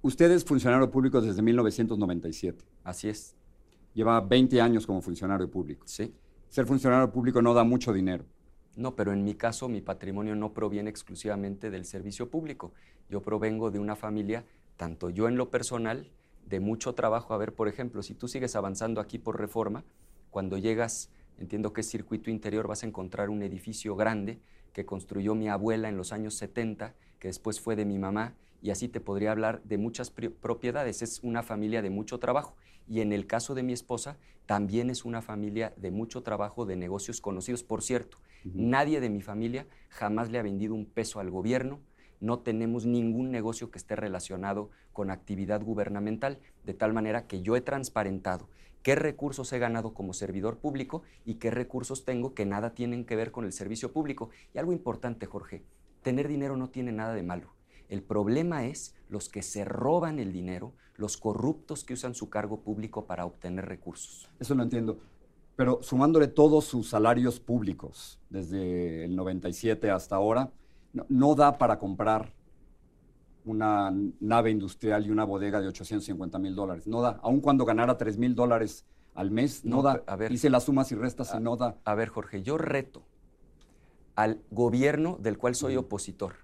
Usted 0.03 0.31
es 0.31 0.45
funcionario 0.45 0.91
público 0.91 1.21
desde 1.23 1.41
1997. 1.41 2.63
Así 2.85 3.09
es. 3.09 3.35
Lleva 3.95 4.21
20 4.21 4.61
años 4.61 4.87
como 4.87 5.01
funcionario 5.01 5.51
público. 5.51 5.87
Sí. 5.89 6.15
Ser 6.51 6.67
funcionario 6.67 7.11
público 7.11 7.41
no 7.41 7.55
da 7.55 7.65
mucho 7.65 7.93
dinero. 7.93 8.27
No, 8.77 8.95
pero 8.95 9.13
en 9.13 9.25
mi 9.25 9.35
caso 9.35 9.69
mi 9.69 9.81
patrimonio 9.81 10.37
no 10.37 10.53
proviene 10.53 10.91
exclusivamente 10.91 11.71
del 11.71 11.87
servicio 11.87 12.29
público. 12.29 12.75
Yo 13.09 13.23
provengo 13.23 13.71
de 13.71 13.79
una 13.79 13.97
familia, 13.97 14.45
tanto 14.77 15.09
yo 15.09 15.29
en 15.29 15.37
lo 15.37 15.51
personal, 15.51 16.11
de 16.45 16.61
mucho 16.61 16.95
trabajo. 16.95 17.33
A 17.33 17.39
ver, 17.39 17.55
por 17.55 17.69
ejemplo, 17.69 18.03
si 18.03 18.15
tú 18.15 18.29
sigues 18.29 18.57
avanzando 18.57 19.01
aquí 19.01 19.19
por 19.19 19.41
reforma, 19.41 19.85
cuando 20.31 20.59
llegas, 20.59 21.11
entiendo 21.39 21.73
que 21.73 21.81
es 21.81 21.89
circuito 21.89 22.31
interior, 22.31 22.69
vas 22.69 22.83
a 22.83 22.87
encontrar 22.87 23.31
un 23.31 23.43
edificio 23.43 23.97
grande 23.97 24.41
que 24.75 24.85
construyó 24.85 25.35
mi 25.35 25.49
abuela 25.49 25.89
en 25.89 25.97
los 25.97 26.13
años 26.13 26.35
70, 26.35 26.95
que 27.19 27.29
después 27.29 27.61
fue 27.61 27.77
de 27.77 27.87
mi 27.87 27.99
mamá, 27.99 28.35
y 28.61 28.71
así 28.71 28.89
te 28.89 29.01
podría 29.01 29.31
hablar 29.31 29.63
de 29.63 29.79
muchas 29.79 30.11
propiedades. 30.11 31.01
Es 31.01 31.21
una 31.23 31.43
familia 31.43 31.81
de 31.81 31.91
mucho 31.91 32.19
trabajo. 32.19 32.57
Y 32.89 33.01
en 33.01 33.13
el 33.13 33.27
caso 33.27 33.55
de 33.55 33.63
mi 33.63 33.73
esposa, 33.73 34.19
también 34.47 34.91
es 34.91 35.05
una 35.05 35.23
familia 35.23 35.73
de 35.77 35.91
mucho 35.91 36.23
trabajo, 36.23 36.67
de 36.67 36.77
negocios 36.77 37.21
conocidos. 37.21 37.63
Por 37.63 37.83
cierto, 37.83 38.19
nadie 38.45 39.01
de 39.01 39.11
mi 39.11 39.23
familia 39.23 39.67
jamás 39.89 40.31
le 40.31 40.39
ha 40.39 40.43
vendido 40.43 40.75
un 40.75 40.87
peso 40.87 41.21
al 41.21 41.31
gobierno, 41.31 41.81
no 42.21 42.39
tenemos 42.39 42.87
ningún 42.87 43.31
negocio 43.31 43.71
que 43.71 43.79
esté 43.79 43.97
relacionado 43.97 44.71
con 44.93 45.11
actividad 45.11 45.63
gubernamental, 45.63 46.39
de 46.65 46.73
tal 46.73 46.95
manera 46.95 47.27
que 47.27 47.43
yo 47.43 47.57
he 47.57 47.61
transparentado 47.61 48.49
qué 48.85 48.95
recursos 48.95 49.53
he 49.53 49.59
ganado 49.59 49.95
como 49.95 50.13
servidor 50.13 50.59
público 50.59 51.03
y 51.25 51.37
qué 51.37 51.51
recursos 51.51 52.05
tengo 52.05 52.35
que 52.35 52.45
nada 52.45 52.75
tienen 52.75 53.05
que 53.05 53.17
ver 53.17 53.33
con 53.33 53.47
el 53.47 53.53
servicio 53.53 53.93
público. 53.93 54.29
Y 54.55 54.59
algo 54.59 54.73
importante, 54.73 55.27
Jorge, 55.27 55.65
tener 56.03 56.29
dinero 56.29 56.57
no 56.57 56.69
tiene 56.69 56.93
nada 56.93 57.15
de 57.15 57.23
malo. 57.25 57.55
El 57.89 58.03
problema 58.03 58.67
es 58.67 58.95
los 59.09 59.29
que 59.31 59.43
se 59.43 59.65
roban 59.65 60.19
el 60.21 60.33
dinero, 60.33 60.75
los 60.97 61.17
corruptos 61.17 61.83
que 61.83 61.95
usan 61.95 62.15
su 62.15 62.29
cargo 62.29 62.61
público 62.61 63.07
para 63.07 63.25
obtener 63.25 63.65
recursos. 63.65 64.29
Eso 64.39 64.55
lo 64.55 64.63
entiendo. 64.63 64.99
Pero 65.57 65.81
sumándole 65.83 66.29
todos 66.29 66.67
sus 66.67 66.91
salarios 66.91 67.41
públicos, 67.41 68.21
desde 68.29 69.07
el 69.07 69.17
97 69.17 69.91
hasta 69.91 70.17
ahora, 70.17 70.53
no, 71.09 71.35
da 71.35 71.57
para 71.57 71.79
comprar 71.79 72.35
una 73.45 73.93
nave 74.21 74.51
industrial 74.51 75.07
y 75.07 75.11
una 75.11 75.25
bodega 75.25 75.61
de 75.61 75.69
850 75.69 76.39
mil 76.39 76.55
dólares. 76.55 76.87
No 76.87 77.03
da. 77.03 77.21
Aun 77.23 77.41
cuando 77.41 77.65
ganara 77.65 77.97
3 77.97 78.19
mil 78.19 78.35
dólares 78.35 78.87
al 79.15 79.31
mes, 79.31 79.65
no, 79.65 79.83
da. 79.83 80.03
A 80.07 80.17
ver, 80.17 80.33
Hice 80.33 80.51
las 80.51 80.65
sumas 80.65 80.91
y 80.93 80.95
restas 80.95 81.35
y 81.35 81.41
no 81.41 81.57
da. 81.57 81.77
A 81.85 81.95
ver, 81.95 82.09
Jorge, 82.09 82.43
yo 82.43 82.59
reto 82.59 83.07
al 84.17 84.41
gobierno 84.51 85.19
del 85.21 85.39
cual 85.39 85.55
soy 85.55 85.77
opositor, 85.77 86.37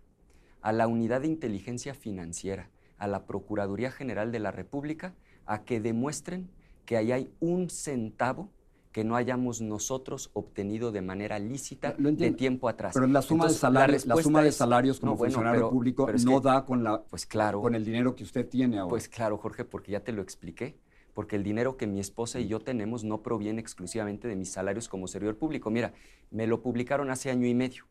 a 0.60 0.72
la 0.72 0.86
Unidad 0.86 1.22
de 1.22 1.28
Inteligencia 1.28 1.94
Financiera, 1.94 2.70
a 2.98 3.06
la 3.06 3.26
Procuraduría 3.26 3.90
General 3.90 4.32
de 4.32 4.40
la 4.40 4.50
República, 4.50 5.14
a 5.46 5.64
que 5.64 5.80
demuestren 5.80 6.50
que 6.84 6.96
ahí 6.96 7.12
hay 7.12 7.32
un 7.40 7.70
centavo 7.70 8.50
que 8.92 9.04
no 9.04 9.14
hayamos 9.14 9.60
nosotros 9.60 10.30
obtenido 10.32 10.90
de 10.90 11.00
manera 11.00 11.38
lícita 11.38 11.94
de 11.96 12.32
tiempo 12.32 12.68
atrás. 12.68 12.92
Pero 12.92 13.06
la 13.06 13.22
suma, 13.22 13.46
de, 13.46 13.54
salarios, 13.54 14.04
la, 14.04 14.16
suma 14.16 14.42
de 14.42 14.50
salarios 14.50 14.98
como 14.98 15.16
funcionario 15.16 15.70
público 15.70 16.08
no 16.24 16.40
da 16.40 16.64
con, 16.64 16.82
la, 16.82 17.02
pues 17.04 17.24
claro, 17.24 17.60
con 17.60 17.74
el 17.74 17.84
dinero 17.84 18.16
que 18.16 18.24
usted 18.24 18.48
tiene 18.48 18.78
ahora. 18.78 18.90
Pues 18.90 19.08
claro, 19.08 19.38
Jorge, 19.38 19.64
porque 19.64 19.92
ya 19.92 20.00
te 20.00 20.12
lo 20.12 20.22
expliqué. 20.22 20.76
Porque 21.14 21.34
el 21.34 21.42
dinero 21.42 21.76
que 21.76 21.88
mi 21.88 21.98
esposa 21.98 22.38
y 22.38 22.46
yo 22.46 22.60
tenemos 22.60 23.02
no 23.02 23.20
proviene 23.20 23.60
exclusivamente 23.60 24.28
de 24.28 24.36
mis 24.36 24.52
salarios 24.52 24.88
como 24.88 25.08
servidor 25.08 25.36
público. 25.36 25.68
Mira, 25.68 25.92
me 26.30 26.46
lo 26.46 26.62
publicaron 26.62 27.10
hace 27.10 27.30
año 27.30 27.46
y 27.46 27.54
medio. 27.54 27.86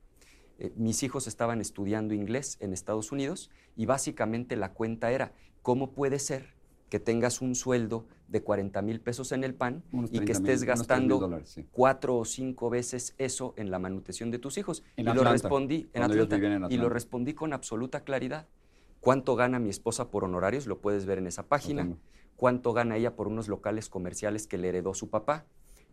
Eh, 0.58 0.72
mis 0.78 1.04
hijos 1.04 1.28
estaban 1.28 1.60
estudiando 1.60 2.14
inglés 2.14 2.58
en 2.62 2.72
Estados 2.72 3.12
Unidos 3.12 3.52
y 3.76 3.86
básicamente 3.86 4.56
la 4.56 4.74
cuenta 4.74 5.12
era, 5.12 5.34
¿cómo 5.62 5.92
puede 5.92 6.18
ser 6.18 6.56
que 6.90 7.00
tengas 7.00 7.42
un 7.42 7.56
sueldo 7.56 8.06
de 8.28 8.42
40 8.42 8.82
mil 8.82 9.00
pesos 9.00 9.32
en 9.32 9.44
el 9.44 9.54
PAN 9.54 9.84
y 10.12 10.20
que 10.20 10.32
estés 10.32 10.64
gastando 10.64 11.42
cuatro 11.72 12.18
o 12.18 12.26
cinco 12.26 12.70
veces 12.70 13.16
eso 13.18 13.54
en 13.58 13.72
la 13.72 13.80
manutención 13.80 14.32
de 14.32 14.40
tus 14.40 14.58
hijos. 14.58 14.84
y 14.96 15.04
lo 15.04 15.24
respondí 15.24 15.90
en 15.94 16.72
y 16.72 16.78
lo 16.78 16.90
respondí 16.90 17.34
con 17.34 17.54
absoluta 17.54 18.04
claridad. 18.04 18.48
¿Cuánto 19.00 19.36
gana 19.36 19.60
mi 19.60 19.70
esposa 19.70 20.12
por 20.12 20.26
honorarios? 20.26 20.68
Lo 20.68 20.80
puedes 20.80 21.06
ver 21.06 21.20
en 21.20 21.28
esa 21.28 21.44
página. 21.48 21.96
¿Cuánto 22.36 22.74
gana 22.74 22.98
ella 22.98 23.16
por 23.16 23.28
unos 23.28 23.48
locales 23.48 23.90
comerciales 23.90 24.48
que 24.48 24.58
le 24.58 24.70
heredó 24.70 24.94
su 24.94 25.10
papá? 25.10 25.46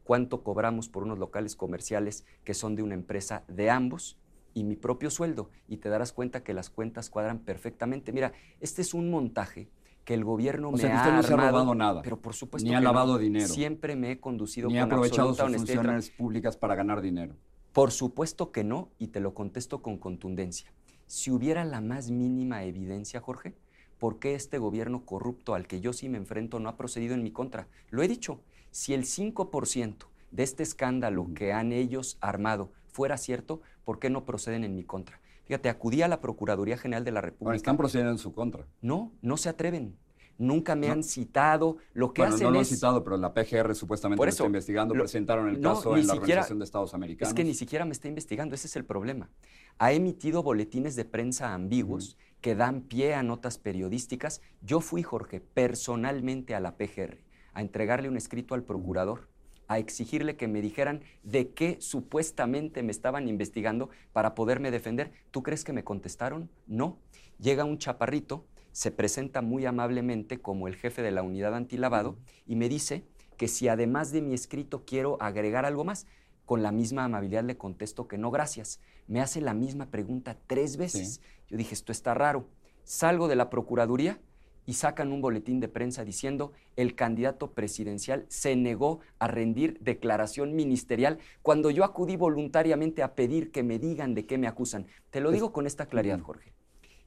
¿Cuánto 0.04 0.42
cobramos 0.42 0.88
por 0.88 1.02
unos 1.02 1.18
locales 1.18 1.56
comerciales 1.56 2.24
que 2.44 2.54
son 2.54 2.76
de 2.76 2.82
una 2.82 2.94
empresa 2.94 3.44
de 3.48 3.70
ambos? 3.70 4.18
y 4.56 4.64
mi 4.64 4.74
propio 4.74 5.10
sueldo 5.10 5.50
y 5.68 5.76
te 5.76 5.90
darás 5.90 6.14
cuenta 6.14 6.42
que 6.42 6.54
las 6.54 6.70
cuentas 6.70 7.10
cuadran 7.10 7.40
perfectamente. 7.40 8.10
Mira, 8.10 8.32
este 8.58 8.80
es 8.80 8.94
un 8.94 9.10
montaje 9.10 9.68
que 10.06 10.14
el 10.14 10.24
gobierno 10.24 10.70
me 10.70 10.84
ha 10.84 11.16
no 11.16 11.22
se 11.24 11.34
ha 11.34 11.36
robado 11.36 11.74
nada. 11.74 12.00
Pero 12.00 12.20
por 12.20 12.32
supuesto 12.32 12.66
ni 12.66 12.76
ha 12.76 12.80
lavado 12.80 13.18
dinero. 13.18 13.48
Siempre 13.48 13.96
me 13.96 14.12
he 14.12 14.20
conducido 14.20 14.68
ni 14.68 14.78
ha 14.78 14.84
aprovechado 14.84 15.34
sus 15.34 15.56
funciones 15.56 16.10
públicas 16.10 16.56
para 16.56 16.76
ganar 16.76 17.02
dinero. 17.02 17.34
Por 17.72 17.90
supuesto 17.90 18.52
que 18.52 18.62
no, 18.62 18.88
y 18.98 19.08
te 19.08 19.18
lo 19.18 19.34
contesto 19.34 19.82
con 19.82 19.98
contundencia. 19.98 20.72
Si 21.06 21.32
hubiera 21.32 21.64
la 21.64 21.80
más 21.80 22.12
mínima 22.12 22.62
evidencia, 22.62 23.20
Jorge, 23.20 23.56
¿por 23.98 24.20
qué 24.20 24.36
este 24.36 24.58
gobierno 24.58 25.04
corrupto 25.04 25.56
al 25.56 25.66
que 25.66 25.80
yo 25.80 25.92
sí 25.92 26.08
me 26.08 26.18
enfrento 26.18 26.60
no 26.60 26.68
ha 26.68 26.76
procedido 26.76 27.14
en 27.14 27.24
mi 27.24 27.32
contra? 27.32 27.66
Lo 27.90 28.00
he 28.00 28.08
dicho, 28.08 28.40
si 28.70 28.94
el 28.94 29.02
5% 29.02 30.06
de 30.30 30.42
este 30.44 30.62
escándalo 30.62 31.34
que 31.34 31.52
han 31.52 31.72
ellos 31.72 32.16
armado 32.20 32.70
fuera 32.86 33.18
cierto, 33.18 33.60
¿por 33.84 33.98
qué 33.98 34.08
no 34.08 34.24
proceden 34.24 34.62
en 34.62 34.76
mi 34.76 34.84
contra? 34.84 35.20
Fíjate, 35.46 35.68
acudí 35.68 36.02
a 36.02 36.08
la 36.08 36.20
Procuraduría 36.20 36.76
General 36.76 37.04
de 37.04 37.12
la 37.12 37.20
República. 37.20 37.44
Bueno, 37.44 37.56
están 37.56 37.76
procediendo 37.76 38.10
en 38.12 38.18
su 38.18 38.32
contra. 38.32 38.66
No, 38.82 39.12
no 39.22 39.36
se 39.36 39.48
atreven. 39.48 39.96
Nunca 40.38 40.74
me 40.74 40.90
han 40.90 41.02
citado. 41.02 41.78
Lo 41.94 42.12
que 42.12 42.22
bueno, 42.22 42.34
hacen 42.34 42.46
no 42.46 42.50
lo 42.50 42.58
han 42.58 42.64
citado, 42.64 43.02
pero 43.02 43.16
la 43.16 43.32
PGR 43.32 43.74
supuestamente 43.74 44.22
lo 44.22 44.28
está 44.28 44.44
investigando. 44.44 44.92
presentaron 44.94 45.48
el 45.48 45.60
caso 45.60 45.96
en 45.96 46.06
la 46.06 46.14
Organización 46.14 46.58
de 46.58 46.64
Estados 46.64 46.94
Americanos. 46.94 47.30
Es 47.30 47.34
que 47.34 47.44
ni 47.44 47.54
siquiera 47.54 47.84
me 47.84 47.92
está 47.92 48.08
investigando. 48.08 48.54
Ese 48.54 48.66
es 48.66 48.76
el 48.76 48.84
problema. 48.84 49.30
Ha 49.78 49.92
emitido 49.92 50.42
boletines 50.42 50.96
de 50.96 51.04
prensa 51.04 51.54
ambiguos 51.54 52.18
que 52.40 52.54
dan 52.54 52.82
pie 52.82 53.14
a 53.14 53.22
notas 53.22 53.56
periodísticas. 53.58 54.42
Yo 54.60 54.80
fui, 54.80 55.02
Jorge, 55.02 55.40
personalmente 55.40 56.54
a 56.54 56.60
la 56.60 56.76
PGR 56.76 57.24
a 57.54 57.62
entregarle 57.62 58.08
un 58.08 58.18
escrito 58.18 58.54
al 58.54 58.64
procurador 58.64 59.28
a 59.68 59.78
exigirle 59.78 60.36
que 60.36 60.48
me 60.48 60.62
dijeran 60.62 61.02
de 61.22 61.50
qué 61.50 61.76
supuestamente 61.80 62.82
me 62.82 62.92
estaban 62.92 63.28
investigando 63.28 63.90
para 64.12 64.34
poderme 64.34 64.70
defender. 64.70 65.12
¿Tú 65.30 65.42
crees 65.42 65.64
que 65.64 65.72
me 65.72 65.84
contestaron? 65.84 66.50
No. 66.66 66.98
Llega 67.38 67.64
un 67.64 67.78
chaparrito, 67.78 68.46
se 68.72 68.90
presenta 68.90 69.42
muy 69.42 69.66
amablemente 69.66 70.38
como 70.38 70.68
el 70.68 70.76
jefe 70.76 71.02
de 71.02 71.10
la 71.10 71.22
unidad 71.22 71.54
antilavado 71.54 72.16
y 72.46 72.56
me 72.56 72.68
dice 72.68 73.04
que 73.36 73.48
si 73.48 73.68
además 73.68 74.12
de 74.12 74.22
mi 74.22 74.34
escrito 74.34 74.84
quiero 74.86 75.16
agregar 75.20 75.64
algo 75.66 75.84
más, 75.84 76.06
con 76.46 76.62
la 76.62 76.72
misma 76.72 77.04
amabilidad 77.04 77.44
le 77.44 77.58
contesto 77.58 78.06
que 78.06 78.18
no, 78.18 78.30
gracias. 78.30 78.80
Me 79.08 79.20
hace 79.20 79.40
la 79.40 79.52
misma 79.52 79.86
pregunta 79.86 80.38
tres 80.46 80.76
veces. 80.76 81.20
Yo 81.48 81.56
dije, 81.56 81.74
esto 81.74 81.92
está 81.92 82.14
raro. 82.14 82.48
Salgo 82.84 83.26
de 83.28 83.36
la 83.36 83.50
Procuraduría 83.50 84.20
y 84.66 84.74
sacan 84.74 85.12
un 85.12 85.20
boletín 85.20 85.60
de 85.60 85.68
prensa 85.68 86.04
diciendo 86.04 86.52
el 86.74 86.94
candidato 86.94 87.52
presidencial 87.52 88.26
se 88.28 88.56
negó 88.56 89.00
a 89.18 89.28
rendir 89.28 89.78
declaración 89.80 90.54
ministerial 90.54 91.18
cuando 91.42 91.70
yo 91.70 91.84
acudí 91.84 92.16
voluntariamente 92.16 93.02
a 93.02 93.14
pedir 93.14 93.52
que 93.52 93.62
me 93.62 93.78
digan 93.78 94.14
de 94.14 94.26
qué 94.26 94.36
me 94.36 94.48
acusan. 94.48 94.86
Te 95.10 95.20
lo 95.20 95.30
digo 95.30 95.52
con 95.52 95.66
esta 95.66 95.86
claridad, 95.86 96.20
Jorge. 96.20 96.52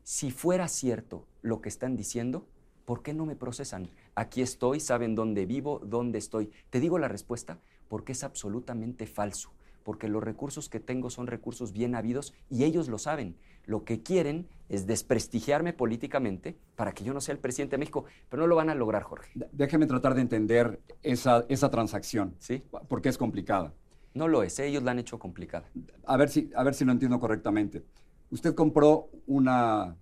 Si 0.04 0.32
fuera 0.32 0.68
cierto 0.68 1.28
lo 1.42 1.62
que 1.62 1.70
están 1.70 1.96
diciendo, 1.96 2.48
¿por 2.86 3.04
qué 3.04 3.14
no 3.14 3.26
me 3.26 3.36
procesan? 3.36 3.90
Aquí 4.16 4.42
estoy, 4.42 4.80
saben 4.80 5.14
dónde 5.14 5.46
vivo, 5.46 5.82
dónde 5.86 6.18
estoy. 6.18 6.52
Te 6.70 6.80
digo 6.80 6.98
la 6.98 7.10
respuesta 7.10 7.60
porque 7.90 8.14
es 8.14 8.24
absolutamente 8.24 9.06
falso, 9.06 9.52
porque 9.84 10.08
los 10.08 10.24
recursos 10.24 10.70
que 10.70 10.80
tengo 10.80 11.10
son 11.10 11.28
recursos 11.28 11.74
bien 11.74 11.94
habidos 11.94 12.34
y 12.50 12.64
ellos 12.64 12.88
lo 12.88 12.98
saben 12.98 13.36
lo 13.70 13.84
que 13.84 14.02
quieren 14.02 14.48
es 14.68 14.88
desprestigiarme 14.88 15.74
políticamente 15.74 16.58
para 16.76 16.92
que 16.92 17.04
yo 17.04 17.14
no 17.14 17.22
sea 17.22 17.34
el 17.34 17.40
presidente 17.40 17.76
de 17.76 17.78
México, 17.78 18.06
pero 18.28 18.42
no 18.42 18.48
lo 18.48 18.56
van 18.56 18.72
a 18.72 18.76
lograr, 18.76 19.04
Jorge. 19.04 19.32
Déjeme 19.52 19.86
tratar 19.86 20.16
de 20.16 20.22
entender 20.22 20.80
esa, 21.04 21.46
esa 21.50 21.70
transacción, 21.70 22.36
¿Sí? 22.40 22.64
porque 22.88 23.10
es 23.10 23.18
complicada. 23.20 23.72
No 24.16 24.28
lo 24.28 24.42
es, 24.42 24.58
¿eh? 24.58 24.66
ellos 24.66 24.82
la 24.82 24.92
han 24.92 25.00
hecho 25.00 25.20
complicada. 25.20 25.70
A 26.08 26.18
ver, 26.18 26.30
si, 26.30 26.50
a 26.56 26.64
ver 26.64 26.74
si 26.74 26.84
lo 26.84 26.92
entiendo 26.92 27.20
correctamente. 27.20 27.84
¿Usted 28.32 28.56
compró 28.56 29.10
una 29.28 29.96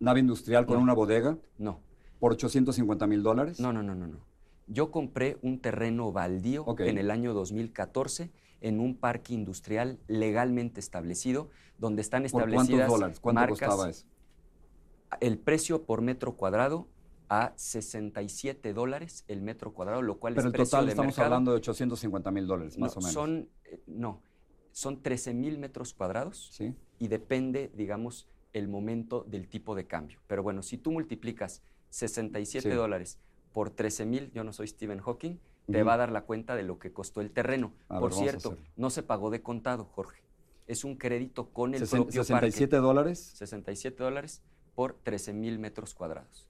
nave 0.00 0.18
industrial 0.18 0.66
con 0.66 0.78
una 0.78 0.92
bodega? 0.92 1.38
No. 1.56 1.80
¿Por 2.18 2.32
850 2.32 3.06
mil 3.06 3.22
dólares? 3.22 3.60
No, 3.60 3.72
no, 3.72 3.84
no, 3.84 3.94
no, 3.94 4.08
no. 4.08 4.18
Yo 4.66 4.90
compré 4.90 5.38
un 5.42 5.60
terreno 5.60 6.10
baldío 6.10 6.66
en 6.80 6.98
el 6.98 7.12
año 7.12 7.32
2014 7.32 8.32
en 8.60 8.80
un 8.80 8.96
parque 8.96 9.34
industrial 9.34 9.98
legalmente 10.08 10.80
establecido, 10.80 11.50
donde 11.78 12.02
están 12.02 12.24
establecidas 12.24 12.66
¿Cuántos 12.68 12.88
dólares? 12.88 13.20
¿Cuánto 13.20 13.48
costaba 13.48 13.90
eso? 13.90 14.06
El 15.20 15.38
precio 15.38 15.84
por 15.84 16.02
metro 16.02 16.36
cuadrado 16.36 16.88
a 17.28 17.52
67 17.56 18.72
dólares 18.72 19.24
el 19.28 19.42
metro 19.42 19.72
cuadrado, 19.72 20.02
lo 20.02 20.18
cual 20.18 20.34
Pero 20.34 20.48
es 20.48 20.54
el 20.54 20.64
total 20.64 20.88
estamos 20.88 21.18
hablando 21.18 21.52
de 21.52 21.58
850 21.58 22.30
mil 22.30 22.46
dólares, 22.46 22.78
más 22.78 22.96
o 22.96 23.00
menos. 23.00 23.12
Son, 23.12 23.48
eh, 23.64 23.80
no, 23.86 24.22
son 24.72 25.02
13 25.02 25.34
mil 25.34 25.58
metros 25.58 25.92
cuadrados 25.92 26.50
¿Sí? 26.52 26.74
y 26.98 27.08
depende, 27.08 27.70
digamos, 27.74 28.28
el 28.52 28.68
momento 28.68 29.24
del 29.28 29.48
tipo 29.48 29.74
de 29.74 29.86
cambio. 29.86 30.20
Pero 30.26 30.42
bueno, 30.42 30.62
si 30.62 30.78
tú 30.78 30.90
multiplicas 30.90 31.62
67 31.90 32.74
dólares 32.74 33.18
por 33.52 33.70
13 33.70 34.06
mil, 34.06 34.30
yo 34.32 34.44
no 34.44 34.52
soy 34.52 34.68
Stephen 34.68 35.00
Hawking, 35.00 35.38
te 35.70 35.82
va 35.82 35.94
a 35.94 35.96
dar 35.98 36.12
la 36.12 36.22
cuenta 36.22 36.56
de 36.56 36.62
lo 36.62 36.78
que 36.78 36.92
costó 36.92 37.20
el 37.20 37.30
terreno. 37.30 37.72
Por 37.88 38.12
cierto, 38.12 38.56
no 38.76 38.90
se 38.90 39.02
pagó 39.02 39.30
de 39.30 39.42
contado, 39.42 39.84
Jorge. 39.84 40.22
Es 40.66 40.84
un 40.84 40.96
crédito 40.96 41.50
con 41.50 41.74
el 41.74 41.86
propio 41.86 42.24
67 42.24 42.76
dólares. 42.76 43.18
67 43.34 44.02
dólares 44.02 44.42
por 44.74 44.94
13 45.02 45.32
mil 45.32 45.58
metros 45.58 45.94
cuadrados. 45.94 46.48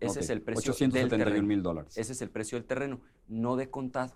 Ese 0.00 0.20
es 0.20 0.30
el 0.30 0.42
precio 0.42 0.72
del 0.72 1.08
terreno. 1.08 1.46
mil 1.46 1.62
dólares. 1.62 1.96
Ese 1.96 2.12
es 2.12 2.22
el 2.22 2.30
precio 2.30 2.56
del 2.58 2.66
terreno, 2.66 3.00
no 3.26 3.56
de 3.56 3.70
contado. 3.70 4.14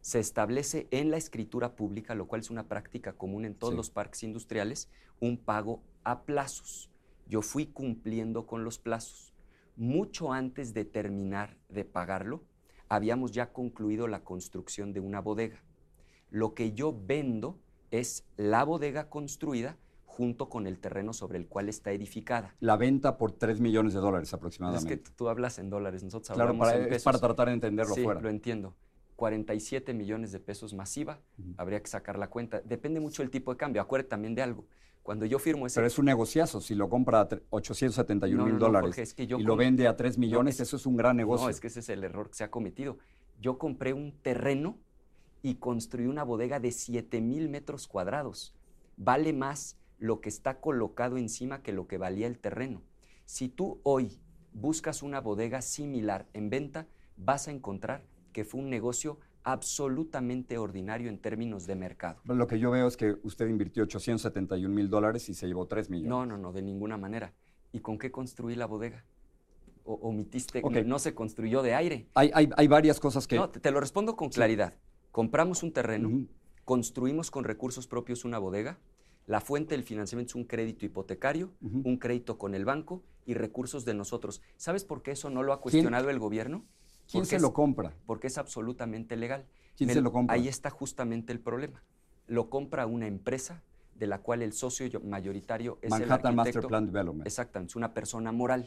Se 0.00 0.20
establece 0.20 0.86
en 0.92 1.10
la 1.10 1.16
escritura 1.16 1.74
pública, 1.74 2.14
lo 2.14 2.26
cual 2.26 2.40
es 2.40 2.50
una 2.50 2.68
práctica 2.68 3.12
común 3.12 3.44
en 3.44 3.56
todos 3.56 3.74
los 3.74 3.90
parques 3.90 4.22
industriales, 4.22 4.88
un 5.18 5.36
pago 5.36 5.82
a 6.04 6.22
plazos. 6.22 6.90
Yo 7.28 7.42
fui 7.42 7.66
cumpliendo 7.66 8.46
con 8.46 8.62
los 8.62 8.78
plazos. 8.78 9.32
Mucho 9.74 10.32
antes 10.32 10.72
de 10.74 10.84
terminar 10.84 11.56
de 11.68 11.84
pagarlo, 11.84 12.44
habíamos 12.88 13.32
ya 13.32 13.52
concluido 13.52 14.08
la 14.08 14.24
construcción 14.24 14.92
de 14.92 15.00
una 15.00 15.20
bodega. 15.20 15.62
Lo 16.30 16.54
que 16.54 16.72
yo 16.72 16.96
vendo 17.06 17.58
es 17.90 18.24
la 18.36 18.64
bodega 18.64 19.08
construida 19.08 19.76
junto 20.04 20.48
con 20.48 20.66
el 20.66 20.78
terreno 20.78 21.12
sobre 21.12 21.38
el 21.38 21.46
cual 21.46 21.68
está 21.68 21.92
edificada. 21.92 22.54
La 22.60 22.76
venta 22.76 23.18
por 23.18 23.32
3 23.32 23.60
millones 23.60 23.92
de 23.92 24.00
dólares 24.00 24.28
Es 24.28 24.34
aproximadamente. 24.34 24.88
que 24.88 25.10
tú 25.14 25.28
hablas 25.28 25.58
en 25.58 25.68
dólares, 25.68 26.02
nosotros 26.02 26.28
claro, 26.34 26.50
hablamos 26.50 26.66
para, 26.66 26.78
en 26.78 26.84
es 26.84 26.88
pesos. 26.88 27.04
para 27.04 27.18
tratar 27.18 27.48
de 27.48 27.54
entenderlo 27.54 27.94
sí, 27.94 28.02
fuera. 28.02 28.20
lo 28.20 28.30
entiendo. 28.30 28.74
47 29.16 29.94
millones 29.94 30.32
de 30.32 30.40
pesos 30.40 30.74
masiva, 30.74 31.20
habría 31.56 31.80
que 31.82 31.88
sacar 31.88 32.18
la 32.18 32.28
cuenta. 32.28 32.60
Depende 32.60 33.00
mucho 33.00 33.22
del 33.22 33.30
tipo 33.30 33.50
de 33.50 33.56
cambio. 33.56 33.80
Acuérdate 33.80 34.10
también 34.10 34.34
de 34.34 34.42
algo. 34.42 34.66
Cuando 35.06 35.24
yo 35.24 35.38
firmo 35.38 35.68
ese... 35.68 35.76
Pero 35.76 35.86
es 35.86 36.00
un 36.00 36.04
negociazo. 36.06 36.60
Si 36.60 36.74
lo 36.74 36.88
compra 36.88 37.20
a 37.20 37.28
tre- 37.28 37.40
871 37.50 38.36
No, 38.36 38.44
mil 38.44 38.54
no, 38.54 38.58
no, 38.58 38.66
dólares 38.66 38.98
es 38.98 39.14
que 39.14 39.28
yo 39.28 39.38
y 39.38 39.44
lo 39.44 39.54
vende 39.54 39.86
a 39.86 39.96
3 39.96 40.18
millones, 40.18 40.56
es- 40.56 40.62
eso 40.66 40.74
es 40.76 40.84
un 40.84 40.96
gran 40.96 41.16
negocio. 41.16 41.44
No, 41.46 41.50
es 41.50 41.60
que 41.60 41.68
ese 41.68 41.78
es 41.78 41.88
el 41.90 42.02
error 42.02 42.28
que 42.28 42.34
se 42.34 42.42
ha 42.42 42.50
cometido. 42.50 42.98
Yo 43.40 43.56
compré 43.56 43.92
un 43.92 44.10
terreno 44.20 44.76
y 45.42 45.54
construí 45.54 46.06
una 46.06 46.24
bodega 46.24 46.58
de 46.58 46.72
7 46.72 47.20
mil 47.20 47.48
metros 47.48 47.86
cuadrados. 47.86 48.52
Vale 48.96 49.32
más 49.32 49.78
lo 50.00 50.20
que 50.20 50.28
está 50.28 50.60
colocado 50.60 51.18
encima 51.18 51.62
que 51.62 51.72
lo 51.72 51.86
que 51.86 51.98
valía 51.98 52.26
el 52.26 52.40
terreno. 52.40 52.82
Si 53.26 53.48
tú 53.48 53.78
hoy 53.84 54.18
buscas 54.52 55.04
una 55.04 55.20
bodega 55.20 55.62
similar 55.62 56.26
en 56.32 56.50
venta, 56.50 56.88
vas 57.16 57.46
a 57.46 57.52
encontrar 57.52 58.02
que 58.32 58.44
fue 58.44 58.60
un 58.60 58.70
negocio 58.70 59.20
absolutamente 59.46 60.58
ordinario 60.58 61.08
en 61.08 61.18
términos 61.18 61.66
de 61.68 61.76
mercado. 61.76 62.20
Lo 62.24 62.48
que 62.48 62.58
yo 62.58 62.72
veo 62.72 62.88
es 62.88 62.96
que 62.96 63.16
usted 63.22 63.46
invirtió 63.46 63.84
871 63.84 64.74
mil 64.74 64.90
dólares 64.90 65.28
y 65.28 65.34
se 65.34 65.46
llevó 65.46 65.66
3 65.66 65.88
millones. 65.88 66.08
No, 66.10 66.26
no, 66.26 66.36
no, 66.36 66.52
de 66.52 66.62
ninguna 66.62 66.96
manera. 66.96 67.32
¿Y 67.72 67.78
con 67.78 67.96
qué 67.96 68.10
construí 68.10 68.56
la 68.56 68.66
bodega? 68.66 69.04
O, 69.84 69.94
omitiste, 69.94 70.60
Ok. 70.64 70.78
no 70.84 70.98
se 70.98 71.14
construyó 71.14 71.62
de 71.62 71.74
aire. 71.76 72.08
Hay, 72.14 72.32
hay- 72.34 72.50
hay 72.56 72.66
varias 72.66 72.98
cosas 72.98 73.28
que... 73.28 73.36
No, 73.36 73.48
te, 73.48 73.60
te 73.60 73.70
lo 73.70 73.78
respondo 73.80 74.16
con 74.16 74.30
claridad. 74.30 74.74
Compramos 75.12 75.62
un 75.62 75.72
terreno, 75.72 76.08
Ujú. 76.08 76.26
construimos 76.64 77.30
con 77.30 77.44
recursos 77.44 77.86
propios 77.86 78.24
una 78.24 78.38
bodega, 78.38 78.78
la 79.26 79.40
fuente 79.40 79.76
del 79.76 79.84
financiamiento 79.84 80.32
es 80.32 80.34
un 80.34 80.44
crédito 80.44 80.84
hipotecario, 80.86 81.52
Ujú. 81.62 81.82
un 81.84 81.98
crédito 81.98 82.36
con 82.36 82.54
el 82.56 82.64
banco 82.64 83.04
y 83.24 83.34
recursos 83.34 83.84
de 83.84 83.94
nosotros. 83.94 84.42
¿Sabes 84.56 84.84
por 84.84 85.02
qué 85.02 85.12
eso 85.12 85.30
no 85.30 85.44
lo 85.44 85.52
ha 85.52 85.60
cuestionado 85.60 86.10
el 86.10 86.18
gobierno? 86.18 86.64
¿Quién 87.10 87.24
se 87.26 87.36
es- 87.36 87.42
lo 87.42 87.52
compra? 87.52 87.94
Porque 88.06 88.26
es 88.26 88.38
absolutamente 88.38 89.16
legal. 89.16 89.46
¿Quién 89.76 89.88
Me- 89.88 89.94
se 89.94 90.00
lo 90.00 90.12
compra? 90.12 90.34
Ahí 90.34 90.48
está 90.48 90.70
justamente 90.70 91.32
el 91.32 91.40
problema. 91.40 91.82
Lo 92.26 92.48
compra 92.50 92.86
una 92.86 93.06
empresa 93.06 93.62
de 93.94 94.06
la 94.06 94.18
cual 94.20 94.42
el 94.42 94.52
socio 94.52 94.86
yo- 94.86 95.00
mayoritario 95.00 95.78
es 95.82 95.92
el 95.92 96.00
Manhattan 96.00 96.34
Master 96.34 96.48
arquitecto. 96.50 96.68
Plan 96.68 96.86
Development. 96.86 97.26
Exactamente, 97.26 97.70
es 97.72 97.76
una 97.76 97.94
persona 97.94 98.32
moral. 98.32 98.62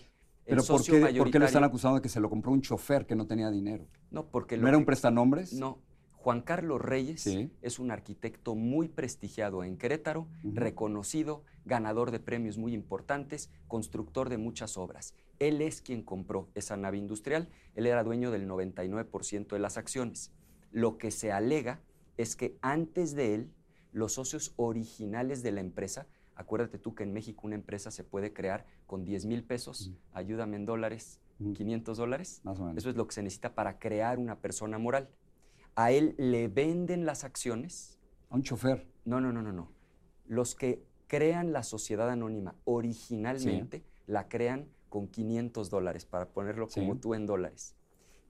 El 0.46 0.56
Pero 0.56 0.64
¿por 0.64 0.84
qué, 0.84 1.00
por 1.18 1.30
qué 1.30 1.38
lo 1.40 1.46
están 1.46 1.64
acusando 1.64 1.98
de 1.98 2.02
que 2.02 2.10
se 2.10 2.20
lo 2.20 2.30
compró 2.30 2.52
un 2.52 2.62
chofer 2.62 3.06
que 3.06 3.16
no 3.16 3.28
tenía 3.28 3.52
dinero? 3.52 3.86
No, 4.10 4.28
porque 4.28 4.56
¿No 4.58 4.64
lo 4.64 4.68
era 4.70 4.78
un 4.78 4.86
prestanombres? 4.86 5.54
No. 5.54 5.80
Juan 6.14 6.42
Carlos 6.42 6.82
Reyes 6.82 7.22
Sí. 7.22 7.52
es 7.62 7.80
un 7.80 7.92
arquitecto 7.92 8.56
muy 8.56 8.88
prestigiado 8.90 9.64
en 9.64 9.78
Querétaro, 9.78 10.28
reconocido, 10.44 11.44
ganador 11.66 12.12
de 12.12 12.20
premios 12.20 12.58
muy 12.58 12.74
importantes, 12.74 13.50
constructor 13.68 14.30
de 14.30 14.38
muchas 14.38 14.78
obras. 14.78 15.14
Él 15.40 15.62
es 15.62 15.82
quien 15.82 16.04
compró 16.04 16.50
esa 16.54 16.76
nave 16.78 16.98
industrial, 16.98 17.50
él 17.76 17.86
era 17.88 18.04
dueño 18.04 18.30
del 18.32 18.48
99% 18.48 19.48
de 19.56 19.60
las 19.60 19.78
acciones. 19.78 20.32
Lo 20.72 20.98
que 20.98 21.12
se 21.12 21.32
alega 21.32 21.80
es 22.18 22.36
que 22.36 22.58
antes 22.62 23.16
de 23.16 23.36
él, 23.36 23.52
los 23.94 24.14
socios 24.14 24.54
originales 24.58 25.42
de 25.42 25.52
la 25.54 25.62
empresa, 25.62 26.08
acuérdate 26.36 26.78
tú 26.78 26.94
que 26.94 27.04
en 27.04 27.14
México 27.14 27.42
una 27.48 27.56
empresa 27.56 27.90
se 27.90 28.04
puede 28.04 28.34
crear 28.34 28.66
con 28.86 29.06
10 29.06 29.26
mil 29.26 29.44
pesos, 29.44 29.92
ayúdame 30.14 30.58
en 30.58 30.66
dólares, 30.66 31.20
Ujú. 31.40 31.54
500 31.54 31.98
dólares, 31.98 32.42
Más 32.44 32.60
o 32.60 32.66
menos. 32.66 32.78
eso 32.78 32.90
es 32.90 32.98
lo 32.98 33.08
que 33.08 33.14
se 33.16 33.24
necesita 33.24 33.56
para 33.56 33.80
crear 33.80 34.20
una 34.20 34.40
persona 34.40 34.78
moral. 34.78 35.10
A 35.76 35.92
él 35.92 36.14
le 36.18 36.50
venden 36.50 37.06
las 37.06 37.24
acciones. 37.24 37.98
A 38.30 38.36
un 38.36 38.44
chofer. 38.44 38.86
No, 39.06 39.22
no, 39.22 39.32
no, 39.32 39.42
no, 39.42 39.54
no. 39.54 39.72
Los 40.28 40.54
que 40.54 40.84
crean 41.08 41.54
la 41.54 41.64
sociedad 41.64 42.10
anónima 42.10 42.56
originalmente 42.66 43.84
la 44.06 44.28
crean 44.28 44.68
con 44.90 45.08
500 45.08 45.70
dólares, 45.70 46.06
para 46.06 46.30
ponerlo 46.30 46.68
como 46.68 46.98
tú 46.98 47.14
en 47.14 47.26
dólares. 47.26 47.76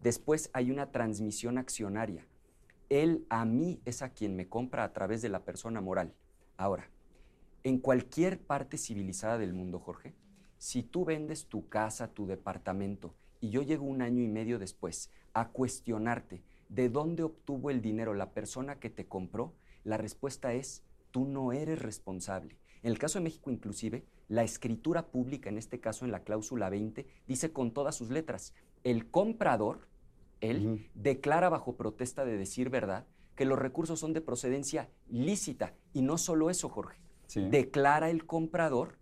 Después 0.02 0.50
hay 0.54 0.72
una 0.72 0.91
transmisión 0.91 1.58
accionaria. 1.58 2.26
Él 2.89 3.26
a 3.30 3.45
mí 3.45 3.82
es 3.86 4.02
a 4.02 4.10
quien 4.10 4.36
me 4.36 4.48
compra 4.48 4.84
a 4.84 4.93
través 4.93 5.22
de 5.22 5.30
la 5.30 5.43
persona 5.43 5.82
moral. 5.82 6.13
Ahora, 6.58 6.89
en 7.63 7.80
cualquier 7.80 8.39
parte 8.39 8.78
civilizada 8.78 9.38
del 9.38 9.54
mundo, 9.54 9.80
Jorge, 9.80 10.15
si 10.58 10.84
tú 10.84 11.06
vendes 11.06 11.48
tu 11.48 11.67
casa, 11.69 12.13
tu 12.13 12.26
departamento, 12.26 13.13
y 13.41 13.50
yo 13.50 13.62
llego 13.62 13.86
un 13.86 14.02
año 14.02 14.22
y 14.22 14.28
medio 14.28 14.60
después 14.60 15.10
a 15.34 15.50
cuestionarte 15.50 16.43
de 16.67 16.89
dónde 16.89 17.24
obtuvo 17.24 17.69
el 17.69 17.82
dinero 17.82 18.13
la 18.13 18.32
persona 18.32 18.80
que 18.80 18.89
te 18.89 19.08
compró, 19.08 19.54
la 19.84 19.98
respuesta 19.98 20.54
es, 20.54 20.84
tú 21.12 21.26
no 21.26 21.52
eres 21.52 21.82
responsable. 21.82 22.58
En 22.84 22.92
el 22.92 23.00
caso 23.00 23.20
de 23.20 23.24
México, 23.24 23.52
inclusive, 23.52 24.06
la 24.28 24.44
escritura 24.44 25.08
pública, 25.08 25.50
en 25.50 25.58
este 25.58 25.80
caso 25.80 26.06
en 26.06 26.12
la 26.12 26.24
cláusula 26.24 26.70
20, 26.70 27.06
dice 27.28 27.52
con 27.52 27.72
todas 27.72 27.96
sus 27.96 28.10
letras, 28.10 28.54
el 28.84 29.10
comprador, 29.10 29.88
él, 30.39 30.89
declara 30.94 31.50
bajo 31.50 31.76
protesta 31.76 32.24
de 32.24 32.38
decir 32.38 32.70
verdad 32.70 33.06
que 33.36 33.46
los 33.46 33.60
recursos 33.60 34.00
son 34.00 34.13
de 34.13 34.22
procedencia 34.22 34.89
lícita. 35.08 35.74
Y 35.94 36.02
no 36.02 36.18
solo 36.18 36.50
eso, 36.50 36.70
Jorge. 36.70 37.00
Sí. 37.28 37.42
Declara 37.50 38.10
el 38.10 38.26
comprador 38.26 38.98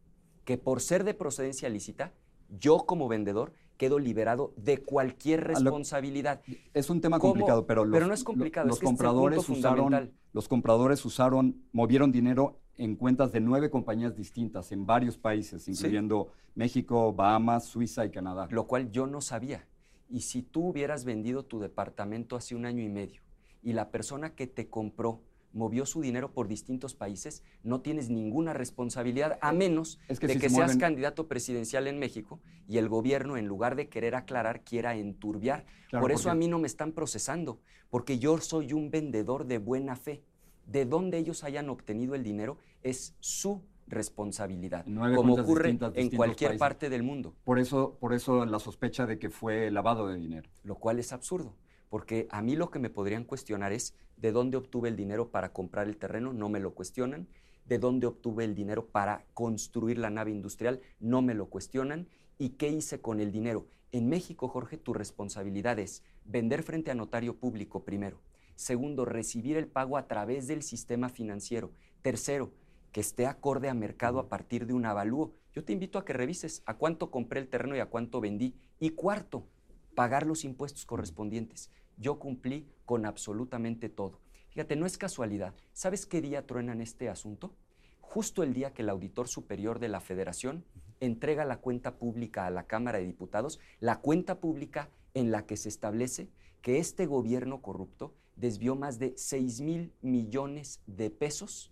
que 0.45 0.57
por 0.57 0.81
ser 0.81 1.03
de 1.03 1.13
procedencia 1.13 1.69
lícita, 1.69 2.13
yo 2.49 2.85
como 2.85 3.07
vendedor 3.07 3.53
quedo 3.77 3.99
liberado 3.99 4.53
de 4.57 4.79
cualquier 4.79 5.43
responsabilidad. 5.43 6.41
Es 6.73 6.89
un 6.89 7.01
tema 7.01 7.19
¿Cómo? 7.19 7.33
complicado, 7.33 7.67
pero 7.67 7.85
los, 7.85 7.93
Pero 7.93 8.07
no 8.07 8.13
es 8.13 8.23
complicado, 8.23 8.67
los 8.67 8.77
es 8.77 8.79
que 8.79 8.85
compradores 8.85 9.47
usaron, 9.49 10.11
los 10.33 10.47
compradores 10.47 11.05
usaron, 11.05 11.63
movieron 11.71 12.11
dinero 12.11 12.59
en 12.77 12.95
cuentas 12.95 13.31
de 13.31 13.39
nueve 13.39 13.69
compañías 13.69 14.15
distintas 14.15 14.71
en 14.71 14.85
varios 14.85 15.17
países, 15.17 15.67
incluyendo 15.67 16.31
México, 16.55 17.13
Bahamas, 17.13 17.65
Suiza 17.65 18.05
y 18.05 18.11
Canadá. 18.11 18.47
lo 18.51 18.67
cual 18.67 18.91
yo 18.91 19.07
no 19.07 19.21
sabía. 19.21 19.65
Y 20.09 20.21
si 20.21 20.41
tú 20.41 20.67
hubieras 20.69 21.03
vendido 21.03 21.43
tu 21.43 21.59
departamento 21.59 22.35
hace 22.35 22.55
un 22.55 22.65
año 22.65 22.81
y 22.83 22.89
medio 22.89 23.21
y 23.61 23.73
la 23.73 23.89
persona 23.91 24.35
que 24.35 24.47
te 24.47 24.69
compró 24.69 25.21
movió 25.53 25.85
su 25.87 26.01
dinero 26.01 26.33
por 26.33 26.47
distintos 26.47 26.93
países, 26.93 27.41
no 27.63 27.81
tienes 27.81 28.09
ninguna 28.09 28.53
responsabilidad, 28.53 29.39
a 29.41 29.51
menos 29.53 29.99
Es 30.07 30.19
que 30.19 30.27
de 30.27 30.33
si 30.33 30.39
que 30.39 30.49
se 30.49 30.55
seas 30.55 30.71
mueven- 30.75 30.79
candidato 30.79 31.27
presidencial 31.27 31.87
en 31.87 31.97
México 31.97 32.39
y 32.67 32.77
el 32.77 32.89
gobierno, 32.89 33.37
en 33.37 33.47
lugar 33.47 33.75
de 33.75 33.89
querer 33.89 34.13
aclarar, 34.15 34.63
quiera 34.63 34.95
enturbiar. 34.95 35.65
Claro, 35.89 36.03
por 36.03 36.11
eso 36.11 36.23
porque- 36.23 36.31
a 36.31 36.35
mí 36.35 36.47
no 36.47 36.59
me 36.59 36.67
están 36.67 36.91
procesando, 36.91 37.59
porque 37.89 38.19
yo 38.19 38.37
soy 38.39 38.71
un 38.73 38.91
vendedor 38.91 39.45
de 39.47 39.57
buena 39.57 39.95
fe. 39.95 40.21
De 40.67 40.85
dónde 40.85 41.17
ellos 41.17 41.43
hayan 41.43 41.69
obtenido 41.69 42.13
el 42.13 42.23
dinero 42.23 42.57
es 42.83 43.15
su 43.19 43.63
responsabilidad, 43.87 44.83
Nueve 44.85 45.15
como 45.15 45.35
ocurre 45.35 45.69
distintas, 45.71 45.93
en 45.95 46.09
cualquier 46.09 46.49
países. 46.49 46.59
parte 46.59 46.89
del 46.89 47.03
mundo. 47.03 47.33
Por 47.43 47.57
eso, 47.57 47.97
por 47.99 48.13
eso 48.13 48.45
la 48.45 48.59
sospecha 48.59 49.05
de 49.05 49.17
que 49.17 49.29
fue 49.29 49.71
lavado 49.71 50.07
de 50.07 50.15
dinero. 50.17 50.49
lo 50.63 50.75
cual 50.75 50.99
es 50.99 51.13
absurdo, 51.13 51.55
porque 51.89 52.27
a 52.29 52.41
mí 52.41 52.55
lo 52.55 52.69
que 52.69 52.79
me 52.79 52.89
podrían 52.89 53.23
cuestionar 53.23 53.71
es 53.71 53.95
de 54.17 54.31
dónde 54.31 54.57
obtuve 54.57 54.89
el 54.89 54.97
dinero 54.97 55.29
para 55.29 55.53
comprar 55.53 55.87
el 55.87 55.97
terreno, 55.97 56.33
no 56.33 56.49
me 56.49 56.59
lo 56.59 56.73
cuestionan, 56.73 57.27
de 57.65 57.79
dónde 57.79 58.07
obtuve 58.07 58.43
el 58.43 58.55
dinero 58.55 58.87
para 58.87 59.25
construir 59.33 59.97
la 59.97 60.09
nave 60.09 60.31
industrial, 60.31 60.81
no 60.99 61.21
me 61.21 61.33
lo 61.33 61.47
cuestionan, 61.47 62.07
y 62.37 62.49
qué 62.49 62.69
hice 62.69 62.99
con 62.99 63.19
el 63.19 63.31
dinero. 63.31 63.67
En 63.91 64.09
México, 64.09 64.47
Jorge, 64.47 64.77
tu 64.77 64.93
responsabilidad 64.93 65.79
es 65.79 66.03
vender 66.25 66.63
frente 66.63 66.91
a 66.91 66.95
notario 66.95 67.37
público 67.37 67.83
primero, 67.85 68.19
segundo, 68.57 69.05
recibir 69.05 69.55
el 69.55 69.67
pago 69.67 69.97
a 69.97 70.07
través 70.07 70.47
del 70.47 70.63
sistema 70.63 71.07
financiero, 71.07 71.71
tercero, 72.01 72.51
que 72.91 73.01
esté 73.01 73.25
acorde 73.25 73.69
a 73.69 73.73
mercado 73.73 74.19
a 74.19 74.27
partir 74.27 74.65
de 74.65 74.73
un 74.73 74.85
avalúo. 74.85 75.33
Yo 75.53 75.63
te 75.63 75.73
invito 75.73 75.99
a 75.99 76.03
que 76.05 76.13
revises 76.13 76.63
a 76.65 76.73
cuánto 76.75 77.11
compré 77.11 77.39
el 77.39 77.47
terreno 77.47 77.75
y 77.75 77.79
a 77.79 77.85
cuánto 77.85 78.19
vendí. 78.19 78.55
Y 78.79 78.91
cuarto, 78.91 79.47
pagar 79.95 80.25
los 80.25 80.43
impuestos 80.43 80.85
correspondientes. 80.85 81.69
Yo 81.97 82.19
cumplí 82.19 82.67
con 82.85 83.05
absolutamente 83.05 83.89
todo. 83.89 84.19
Fíjate, 84.49 84.75
no 84.75 84.85
es 84.85 84.97
casualidad. 84.97 85.53
¿Sabes 85.73 86.05
qué 86.05 86.21
día 86.21 86.45
truenan 86.45 86.81
este 86.81 87.09
asunto? 87.09 87.53
Justo 88.01 88.41
el 88.41 88.53
día 88.53 88.73
que 88.73 88.81
el 88.81 88.89
auditor 88.89 89.27
superior 89.27 89.79
de 89.79 89.89
la 89.89 89.99
federación 89.99 90.65
entrega 90.99 91.45
la 91.45 91.57
cuenta 91.57 91.97
pública 91.97 92.45
a 92.47 92.49
la 92.49 92.63
Cámara 92.63 92.97
de 92.97 93.05
Diputados, 93.05 93.59
la 93.79 93.99
cuenta 93.99 94.39
pública 94.39 94.89
en 95.13 95.31
la 95.31 95.45
que 95.45 95.57
se 95.57 95.69
establece 95.69 96.29
que 96.61 96.79
este 96.79 97.05
gobierno 97.05 97.61
corrupto 97.61 98.13
desvió 98.37 98.75
más 98.75 98.99
de 98.99 99.13
6 99.17 99.59
mil 99.61 99.91
millones 100.01 100.79
de 100.87 101.09
pesos 101.09 101.71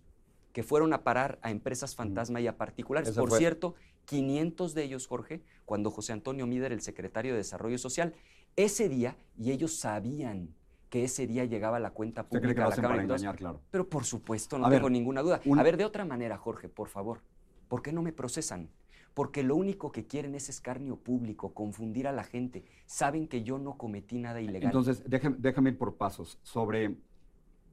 que 0.52 0.62
fueron 0.62 0.92
a 0.92 1.04
parar 1.04 1.38
a 1.42 1.50
empresas 1.50 1.94
fantasma 1.94 2.40
y 2.40 2.46
a 2.46 2.56
particulares. 2.56 3.10
Por 3.12 3.28
fue- 3.30 3.38
cierto, 3.38 3.74
500 4.04 4.74
de 4.74 4.84
ellos, 4.84 5.06
Jorge, 5.06 5.42
cuando 5.64 5.90
José 5.90 6.12
Antonio 6.12 6.46
Mider, 6.46 6.72
el 6.72 6.80
secretario 6.80 7.32
de 7.32 7.38
Desarrollo 7.38 7.78
Social, 7.78 8.14
ese 8.56 8.88
día, 8.88 9.16
y 9.38 9.50
ellos 9.50 9.76
sabían 9.78 10.54
que 10.88 11.04
ese 11.04 11.26
día 11.26 11.44
llegaba 11.44 11.78
la 11.80 11.90
cuenta 11.90 12.22
¿Usted 12.22 12.38
pública 12.38 12.44
cree 12.46 12.54
que 12.54 12.60
lo 12.60 12.64
a 12.64 12.68
la 12.68 12.72
hacen 12.72 12.82
Cámara 12.82 13.02
para 13.02 13.14
engañar, 13.14 13.36
claro? 13.36 13.60
Pero 13.70 13.88
por 13.88 14.04
supuesto, 14.04 14.56
no 14.58 14.66
A 14.66 14.68
ver, 14.68 14.78
tengo 14.78 14.90
ninguna 14.90 15.20
duda. 15.22 15.40
un- 15.44 15.58
A 15.58 15.62
ver, 15.62 15.76
de 15.76 15.84
otra 15.84 16.04
manera, 16.04 16.38
Jorge, 16.38 16.68
por 16.68 16.88
favor, 16.88 17.20
¿por 17.68 17.82
qué 17.82 17.92
no 17.92 18.02
me 18.02 18.12
procesan? 18.12 18.70
Porque 19.16 19.42
lo 19.42 19.56
único 19.56 19.92
que 19.92 20.06
quieren 20.06 20.34
es 20.34 20.50
escarnio 20.50 20.96
público, 20.96 21.54
confundir 21.54 22.06
a 22.06 22.12
la 22.12 22.22
gente. 22.22 22.66
Saben 22.84 23.28
que 23.28 23.42
yo 23.42 23.58
no 23.58 23.78
cometí 23.78 24.18
nada 24.18 24.42
ilegal. 24.42 24.64
Entonces, 24.66 25.02
déjame 25.06 25.70
ir 25.70 25.78
por 25.78 25.96
pasos. 25.96 26.38
Sobre, 26.42 26.98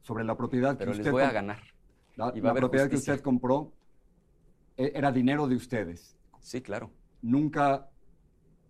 sobre 0.04 0.24
la 0.24 0.38
propiedad 0.38 0.78
pero 0.78 0.94
que 0.94 1.00
les 1.00 1.06
usted 1.06 1.12
voy 1.12 1.24
a 1.24 1.34
ganar. 1.34 1.60
La, 2.16 2.32
y 2.34 2.40
va 2.40 2.44
a 2.44 2.44
la 2.44 2.50
haber 2.52 2.62
propiedad 2.62 2.90
que 2.90 2.96
usted 2.96 3.20
compró, 3.20 3.74
e- 4.78 4.94
era 4.96 5.12
dinero 5.12 5.46
de 5.50 5.58
ustedes. 5.58 6.16
Sí, 6.40 6.62
claro. 6.62 6.92
Nunca 7.22 7.90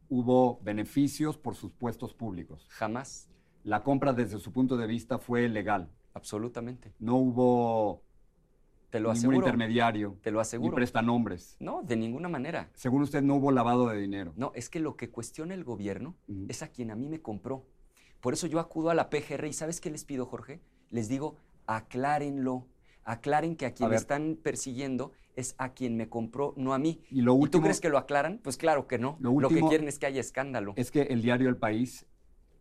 hubo 0.10 0.60
beneficios 0.64 1.38
por 1.38 1.54
sus 1.54 1.72
puestos 1.74 2.16
públicos. 2.16 2.66
Jamás. 2.72 3.30
La 3.64 3.84
compra 3.84 4.14
desde 4.14 4.40
su 4.40 4.52
punto 4.52 4.78
de 4.78 4.88
vista 4.88 5.20
fue 5.20 5.48
legal. 5.48 5.92
Absolutamente. 6.16 6.92
No 6.98 7.18
hubo 7.18 8.02
Te 8.94 9.00
lo 9.00 9.08
ningún 9.12 9.18
aseguro. 9.18 9.38
intermediario. 9.38 10.18
Te 10.22 10.30
lo 10.30 10.38
Ni 10.38 10.42
aseguro. 10.42 10.76
prestanombres. 10.76 11.58
No, 11.60 11.82
de 11.82 11.96
ninguna 11.96 12.30
manera. 12.30 12.70
Según 12.76 13.02
usted, 13.02 13.24
no 13.24 13.38
hubo 13.38 13.52
lavado 13.52 13.88
de 13.88 13.98
dinero. 14.00 14.34
No, 14.36 14.52
es 14.54 14.70
que 14.70 14.80
lo 14.80 14.96
que 14.98 15.10
cuestiona 15.10 15.56
el 15.56 15.64
gobierno 15.64 16.16
es 16.48 16.62
a 16.62 16.68
quien 16.68 16.92
a 16.92 16.96
mí 16.96 17.10
me 17.10 17.20
compró. 17.20 17.66
Por 18.22 18.34
eso 18.34 18.46
yo 18.46 18.60
acudo 18.60 18.92
a 18.92 18.94
la 18.94 19.10
PGR 19.10 19.48
y 19.48 19.54
¿sabes 19.54 19.82
qué 19.82 19.90
les 19.90 20.06
pido, 20.06 20.28
Jorge? 20.28 20.62
Les 20.92 21.10
digo, 21.10 21.38
aclárenlo. 21.66 22.68
Aclaren 23.04 23.56
que 23.56 23.66
a 23.66 23.74
quien 23.74 23.90
ver. 23.90 23.98
están 23.98 24.38
persiguiendo 24.42 25.12
es 25.36 25.56
a 25.58 25.74
quien 25.74 25.98
me 25.98 26.08
compró, 26.08 26.54
no 26.56 26.76
a 26.76 26.78
mí. 26.78 27.02
Y 27.10 27.22
lo 27.22 27.34
¿Y 27.34 27.38
tú 27.38 27.42
último 27.42 27.64
crees 27.64 27.82
que 27.82 27.90
lo 27.90 27.98
aclaran? 27.98 28.40
Pues 28.44 28.58
claro 28.58 28.88
que 28.88 29.00
no. 29.00 29.18
Lo 29.20 29.32
Lo, 29.32 29.48
que 29.50 29.56
último 29.56 29.70
quieren 29.70 29.88
es 29.88 29.98
que 29.98 30.06
haya 30.06 30.22
escándalo. 30.22 30.74
es 30.78 30.92
que 30.92 31.02
el 31.02 31.24
diario 31.24 31.50
El 31.50 31.58
País 31.58 32.06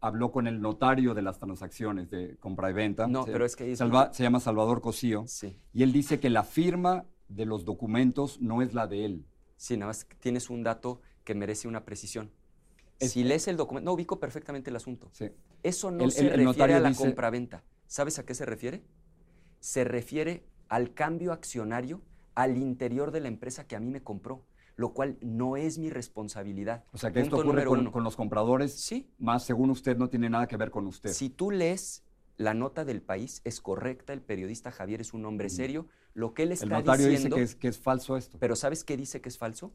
habló 0.03 0.31
con 0.33 0.47
el 0.47 0.61
notario 0.61 1.15
de 1.15 1.23
las 1.23 1.39
transacciones 1.39 2.11
de 2.11 2.37
compra 2.39 2.69
y 2.69 2.73
venta. 2.75 3.07
No, 3.07 3.25
Se- 3.25 3.33
pero 3.33 3.47
es 3.47 3.57
que 3.57 3.73
es- 3.73 3.79
Salva- 3.79 4.13
se 4.13 4.23
llama 4.25 4.41
Salvador 4.41 4.81
Cosío. 4.83 5.25
Sí, 5.27 5.57
Y 5.73 5.83
él 5.85 5.93
dice 5.93 6.21
que 6.21 6.29
la 6.29 6.43
firma 6.43 7.07
de 7.29 7.47
los 7.47 7.65
documentos 7.65 8.41
no 8.41 8.61
es 8.63 8.75
la 8.75 8.87
de 8.87 9.05
él. 9.07 9.25
sí, 9.57 9.77
nada 9.77 9.91
más 9.91 10.07
tienes 10.19 10.51
un 10.51 10.63
dato 10.65 11.01
que 11.25 11.35
merece 11.37 11.69
una 11.69 11.85
precisión. 11.85 12.31
Es- 12.99 13.13
si 13.13 13.23
lees 13.25 13.47
el 13.49 13.57
documento, 13.57 13.85
no 13.87 13.95
ubico 13.95 14.19
perfectamente 14.19 14.71
el 14.71 14.77
asunto. 14.77 15.09
Sí. 15.13 15.31
Eso 15.63 15.91
no 15.93 16.05
El- 16.05 16.11
se 16.11 16.21
el- 16.21 16.27
el 16.27 16.31
refiere 16.33 16.45
notario 16.45 16.77
a 16.77 16.81
la 16.81 16.89
dice- 16.89 17.01
compraventa. 17.05 17.63
¿Sabes 17.87 18.19
a 18.19 18.27
qué 18.27 18.35
se 18.35 18.45
refiere? 18.45 18.83
Se 19.61 19.85
refiere 19.85 20.45
al 20.69 20.95
cambio 20.95 21.33
accionario 21.33 22.03
al 22.35 22.57
interior 22.57 23.13
de 23.13 23.21
la 23.21 23.29
empresa 23.29 23.67
que 23.69 23.77
a 23.77 23.81
mí 23.81 23.89
me 23.89 24.03
compró, 24.03 24.45
lo 24.83 24.93
cual 24.93 25.17
no 25.21 25.57
es 25.57 25.79
mi 25.79 25.91
responsabilidad. 25.91 26.83
O 26.93 26.99
sea 26.99 27.13
que 27.13 27.21
esto 27.21 27.37
ocurre 27.37 27.65
con, 27.65 28.03
los 28.03 28.17
compradores, 28.17 28.73
Sí. 28.73 29.09
más 29.17 29.45
según 29.45 29.71
usted 29.71 29.97
no 29.97 30.09
tiene 30.09 30.29
nada 30.29 30.49
que 30.49 30.57
ver 30.57 30.73
con 30.73 30.89
usted. 30.89 31.11
Si 31.11 31.31
tú 31.31 31.53
lees 31.53 32.03
la 32.37 32.53
nota 32.53 32.85
del 32.85 33.01
país, 33.01 33.43
es 33.45 33.61
correcta, 33.61 34.13
el 34.13 34.23
periodista 34.23 34.73
Javier 34.73 35.01
es 35.01 35.15
un 35.15 35.25
hombre 35.25 35.51
serio, 35.51 35.87
lo 36.15 36.35
que 36.35 36.43
él 36.43 36.51
está 36.51 36.65
el 36.65 36.71
notario 36.73 37.07
diciendo... 37.07 37.37
dice 37.37 37.47
que 37.47 37.53
es, 37.53 37.55
que 37.55 37.69
es 37.69 37.79
falso 37.79 38.17
esto. 38.17 38.39
Pero 38.41 38.57
¿sabes 38.57 38.83
qué 38.83 38.97
dice 38.97 39.21
que 39.21 39.29
es 39.29 39.39
falso? 39.39 39.73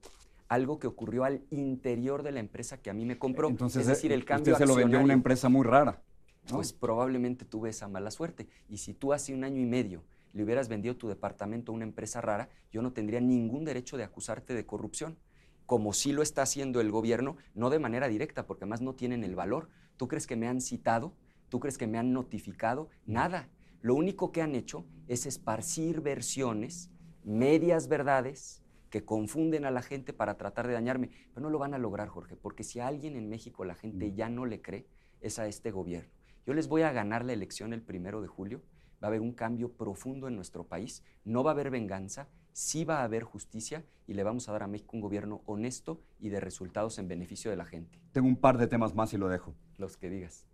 Algo 0.50 0.78
que 0.78 0.88
ocurrió 0.88 1.24
al 1.24 1.46
interior 1.52 2.22
de 2.22 2.34
la 2.34 2.41
empresa 2.41 2.82
que 2.82 2.89
a 2.89 2.93
mí 2.93 3.06
me 3.06 3.17
compró. 3.17 3.48
Entonces, 3.48 3.84
es 3.84 3.88
decir, 3.88 4.12
el 4.12 4.26
cambio 4.26 4.56
usted 4.56 4.65
se 4.65 4.67
lo 4.67 4.76
vendió 4.76 5.00
a 5.00 5.04
una 5.04 5.13
empresa 5.13 5.48
muy 5.48 5.65
rara. 5.65 6.04
¿no? 6.50 6.56
Pues 6.58 6.74
probablemente 6.74 7.46
tuve 7.46 7.70
esa 7.70 7.88
mala 7.88 8.12
suerte. 8.12 8.50
Y 8.67 8.80
si 8.80 8.93
tú 8.93 9.13
hace 9.13 9.34
un 9.34 9.46
año 9.46 9.62
y 9.62 9.65
medio 9.65 10.04
le 10.38 10.43
hubieras 10.43 10.69
vendido 10.69 10.95
tu 10.95 11.08
departamento 11.08 11.71
a 11.71 11.76
una 11.76 11.84
empresa 11.84 12.21
rara, 12.21 12.50
yo 12.71 12.82
no 12.82 12.93
tendría 12.93 13.19
ningún 13.19 13.65
derecho 13.65 13.97
de 13.97 14.04
acusarte 14.04 14.54
de 14.54 14.65
corrupción. 14.65 15.17
Como 15.65 15.93
sí 15.93 16.13
lo 16.13 16.21
está 16.21 16.43
haciendo 16.43 16.80
el 16.80 16.91
gobierno, 16.91 17.38
no 17.56 17.69
de 17.69 17.80
manera 17.80 18.08
directa, 18.08 18.45
porque 18.45 18.63
además 18.63 18.82
no 18.82 18.93
tienen 18.93 19.23
el 19.23 19.36
valor. 19.36 19.69
¿Tú 19.97 20.08
crees 20.08 20.28
que 20.28 20.36
me 20.36 20.47
han 20.47 20.62
citado? 20.62 21.13
¿Tú 21.50 21.60
crees 21.60 21.78
que 21.78 21.88
me 21.88 21.97
han 21.97 22.13
notificado? 22.13 22.89
Nada. 23.06 23.50
Lo 23.82 23.95
único 23.95 24.32
que 24.32 24.43
han 24.43 24.54
hecho 24.54 24.86
es 25.08 25.26
esparcir 25.26 26.02
versiones, 26.02 26.91
medias 27.23 27.88
verdades, 27.88 28.62
que 28.91 29.04
confunden 29.04 29.65
a 29.65 29.71
la 29.71 29.82
gente 29.82 30.13
para 30.13 30.38
tratar 30.38 30.67
de 30.67 30.73
dañarme. 30.73 31.10
Pero 31.34 31.41
no 31.41 31.50
lo 31.50 31.58
van 31.58 31.73
a 31.73 31.80
lograr, 31.80 32.08
Jorge, 32.10 32.36
porque 32.36 32.63
si 32.63 32.80
a 32.80 32.88
alguien 32.88 33.15
en 33.15 33.28
México 33.28 33.65
la 33.65 33.76
gente 33.76 34.13
ya 34.13 34.30
no 34.30 34.45
le 34.45 34.62
cree, 34.62 34.88
es 35.19 35.39
a 35.39 35.47
este 35.47 35.71
gobierno. 35.71 36.12
Yo 36.45 36.54
les 36.54 36.67
voy 36.67 36.84
a 36.84 36.91
ganar 36.91 37.26
la 37.26 37.34
elección 37.34 37.73
el 37.73 37.82
primero 37.82 38.21
de 38.21 38.28
julio. 38.28 38.62
Va 39.01 39.07
a 39.07 39.10
haber 39.10 39.21
un 39.21 39.33
cambio 39.33 39.71
profundo 39.71 40.27
en 40.27 40.36
nuestro 40.36 40.63
país. 40.65 41.03
No 41.23 41.43
va 41.43 41.51
a 41.51 41.53
haber 41.53 41.69
venganza, 41.69 42.27
sí 42.51 42.83
va 42.83 42.99
a 43.01 43.03
haber 43.03 43.23
justicia 43.23 43.86
y 44.07 44.13
le 44.13 44.23
vamos 44.23 44.49
a 44.49 44.51
dar 44.53 44.63
a 44.63 44.67
México 44.67 44.91
un 44.95 45.01
gobierno 45.01 45.41
honesto 45.45 46.01
y 46.19 46.29
de 46.29 46.39
resultados 46.39 46.97
en 46.97 47.07
beneficio 47.07 47.51
de 47.51 47.57
la 47.57 47.65
gente. 47.65 47.99
Tengo 48.12 48.27
un 48.27 48.38
par 48.38 48.57
de 48.57 48.67
temas 48.67 48.95
más 48.95 49.13
y 49.13 49.17
lo 49.17 49.29
dejo. 49.29 49.53
Los 49.77 49.97
que 49.97 50.10
digas. 50.10 50.45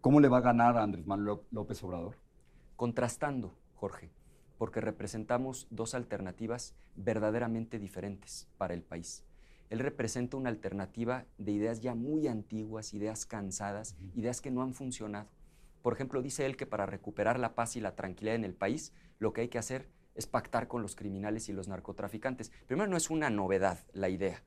¿Cómo 0.00 0.20
le 0.20 0.28
va 0.28 0.38
a 0.38 0.42
ganar 0.42 0.76
a 0.76 0.82
Andrés 0.82 1.06
Manuel 1.06 1.26
Ló- 1.26 1.44
López 1.50 1.82
Obrador? 1.82 2.16
Contrastando, 2.76 3.54
Jorge, 3.74 4.10
porque 4.58 4.80
representamos 4.80 5.66
dos 5.70 5.94
alternativas 5.94 6.74
verdaderamente 6.96 7.78
diferentes 7.78 8.48
para 8.58 8.74
el 8.74 8.82
país. 8.82 9.24
Él 9.70 9.78
representa 9.78 10.36
una 10.36 10.50
alternativa 10.50 11.24
de 11.38 11.52
ideas 11.52 11.80
ya 11.80 11.94
muy 11.94 12.28
antiguas, 12.28 12.92
ideas 12.94 13.24
cansadas, 13.26 13.96
ideas 14.14 14.40
que 14.40 14.50
no 14.50 14.62
han 14.62 14.74
funcionado. 14.74 15.28
Por 15.82 15.92
ejemplo, 15.92 16.22
dice 16.22 16.46
él 16.46 16.56
que 16.56 16.66
para 16.66 16.86
recuperar 16.86 17.38
la 17.38 17.54
paz 17.54 17.76
y 17.76 17.80
la 17.80 17.96
tranquilidad 17.96 18.36
en 18.36 18.44
el 18.44 18.54
país, 18.54 18.92
lo 19.18 19.32
que 19.32 19.42
hay 19.42 19.48
que 19.48 19.58
hacer 19.58 19.88
es 20.14 20.26
pactar 20.26 20.68
con 20.68 20.82
los 20.82 20.94
criminales 20.94 21.48
y 21.48 21.52
los 21.52 21.68
narcotraficantes. 21.68 22.52
Primero, 22.66 22.88
no 22.88 22.96
es 22.96 23.10
una 23.10 23.30
novedad 23.30 23.80
la 23.92 24.08
idea. 24.08 24.42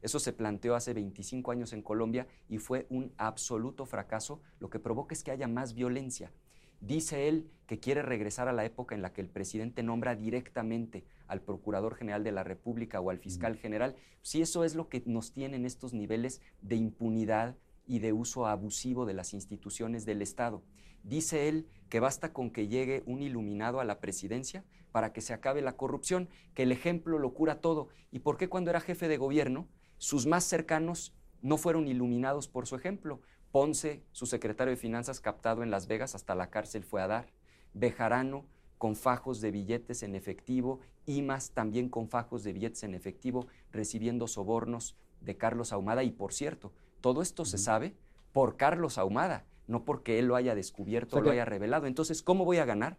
Eso 0.00 0.20
se 0.20 0.32
planteó 0.32 0.74
hace 0.76 0.94
25 0.94 1.50
años 1.50 1.72
en 1.72 1.82
Colombia 1.82 2.26
y 2.48 2.58
fue 2.58 2.86
un 2.88 3.12
absoluto 3.16 3.84
fracaso. 3.84 4.40
Lo 4.60 4.70
que 4.70 4.78
provoca 4.78 5.14
es 5.14 5.24
que 5.24 5.30
haya 5.30 5.48
más 5.48 5.74
violencia. 5.74 6.32
Dice 6.80 7.28
él 7.28 7.50
que 7.66 7.80
quiere 7.80 8.02
regresar 8.02 8.46
a 8.46 8.52
la 8.52 8.64
época 8.64 8.94
en 8.94 9.02
la 9.02 9.12
que 9.12 9.20
el 9.20 9.28
presidente 9.28 9.82
nombra 9.82 10.14
directamente 10.14 11.04
al 11.26 11.42
Procurador 11.42 11.96
General 11.96 12.22
de 12.22 12.30
la 12.30 12.44
República 12.44 13.00
o 13.00 13.10
al 13.10 13.18
Fiscal 13.18 13.56
General. 13.56 13.96
Si 14.22 14.40
eso 14.40 14.62
es 14.62 14.76
lo 14.76 14.88
que 14.88 15.02
nos 15.04 15.32
tiene 15.32 15.56
en 15.56 15.66
estos 15.66 15.92
niveles 15.92 16.40
de 16.62 16.76
impunidad 16.76 17.56
y 17.88 17.98
de 17.98 18.12
uso 18.12 18.46
abusivo 18.46 19.06
de 19.06 19.14
las 19.14 19.34
instituciones 19.34 20.04
del 20.04 20.22
Estado. 20.22 20.62
Dice 21.02 21.48
él 21.48 21.66
que 21.88 22.00
basta 22.00 22.32
con 22.32 22.50
que 22.50 22.68
llegue 22.68 23.02
un 23.06 23.22
iluminado 23.22 23.80
a 23.80 23.84
la 23.84 23.98
presidencia 23.98 24.64
para 24.92 25.12
que 25.12 25.20
se 25.20 25.32
acabe 25.32 25.62
la 25.62 25.76
corrupción, 25.76 26.28
que 26.54 26.62
el 26.64 26.72
ejemplo 26.72 27.18
lo 27.18 27.34
cura 27.34 27.60
todo. 27.60 27.88
¿Y 28.12 28.20
por 28.20 28.36
qué 28.36 28.48
cuando 28.48 28.70
era 28.70 28.80
jefe 28.80 29.08
de 29.08 29.16
gobierno 29.16 29.66
sus 29.96 30.26
más 30.26 30.44
cercanos 30.44 31.14
no 31.42 31.56
fueron 31.56 31.88
iluminados 31.88 32.46
por 32.46 32.66
su 32.66 32.76
ejemplo? 32.76 33.20
Ponce, 33.50 34.04
su 34.12 34.26
secretario 34.26 34.70
de 34.72 34.76
Finanzas 34.76 35.20
captado 35.20 35.62
en 35.62 35.70
Las 35.70 35.86
Vegas, 35.86 36.14
hasta 36.14 36.34
la 36.34 36.50
cárcel 36.50 36.84
fue 36.84 37.00
a 37.00 37.06
dar. 37.06 37.32
Bejarano, 37.72 38.44
con 38.76 38.94
fajos 38.94 39.40
de 39.40 39.50
billetes 39.50 40.02
en 40.02 40.14
efectivo. 40.14 40.80
Imas, 41.06 41.52
también 41.52 41.88
con 41.88 42.08
fajos 42.08 42.44
de 42.44 42.52
billetes 42.52 42.82
en 42.82 42.94
efectivo, 42.94 43.46
recibiendo 43.72 44.26
sobornos 44.26 44.96
de 45.20 45.36
Carlos 45.36 45.72
Ahumada. 45.72 46.04
Y 46.04 46.10
por 46.10 46.32
cierto, 46.32 46.72
todo 47.00 47.22
esto 47.22 47.44
se 47.44 47.58
sabe 47.58 47.94
por 48.32 48.56
Carlos 48.56 48.98
Ahumada, 48.98 49.44
no 49.66 49.84
porque 49.84 50.18
él 50.18 50.26
lo 50.26 50.36
haya 50.36 50.54
descubierto 50.54 51.16
O 51.16 51.18
sea 51.18 51.20
o 51.20 51.24
lo 51.24 51.30
haya 51.30 51.44
revelado. 51.44 51.86
Entonces, 51.86 52.22
¿cómo 52.22 52.44
voy 52.44 52.58
a 52.58 52.64
ganar? 52.64 52.98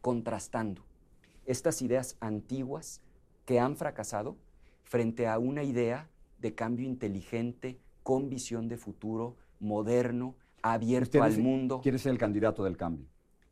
Contrastando 0.00 0.82
estas 1.46 1.82
ideas 1.82 2.16
antiguas 2.20 3.00
que 3.44 3.60
han 3.60 3.76
fracasado 3.76 4.36
frente 4.84 5.26
a 5.26 5.38
una 5.38 5.62
idea 5.62 6.08
de 6.38 6.54
cambio 6.54 6.86
inteligente, 6.86 7.78
con 8.02 8.28
visión 8.28 8.68
de 8.68 8.76
futuro, 8.76 9.36
moderno, 9.58 10.36
abierto 10.62 11.22
al 11.22 11.38
mundo, 11.38 11.80
Quiere 11.80 11.98
ser 11.98 12.12
el 12.12 12.18
candidato 12.18 12.62
del 12.64 12.76
cambio. 12.76 13.06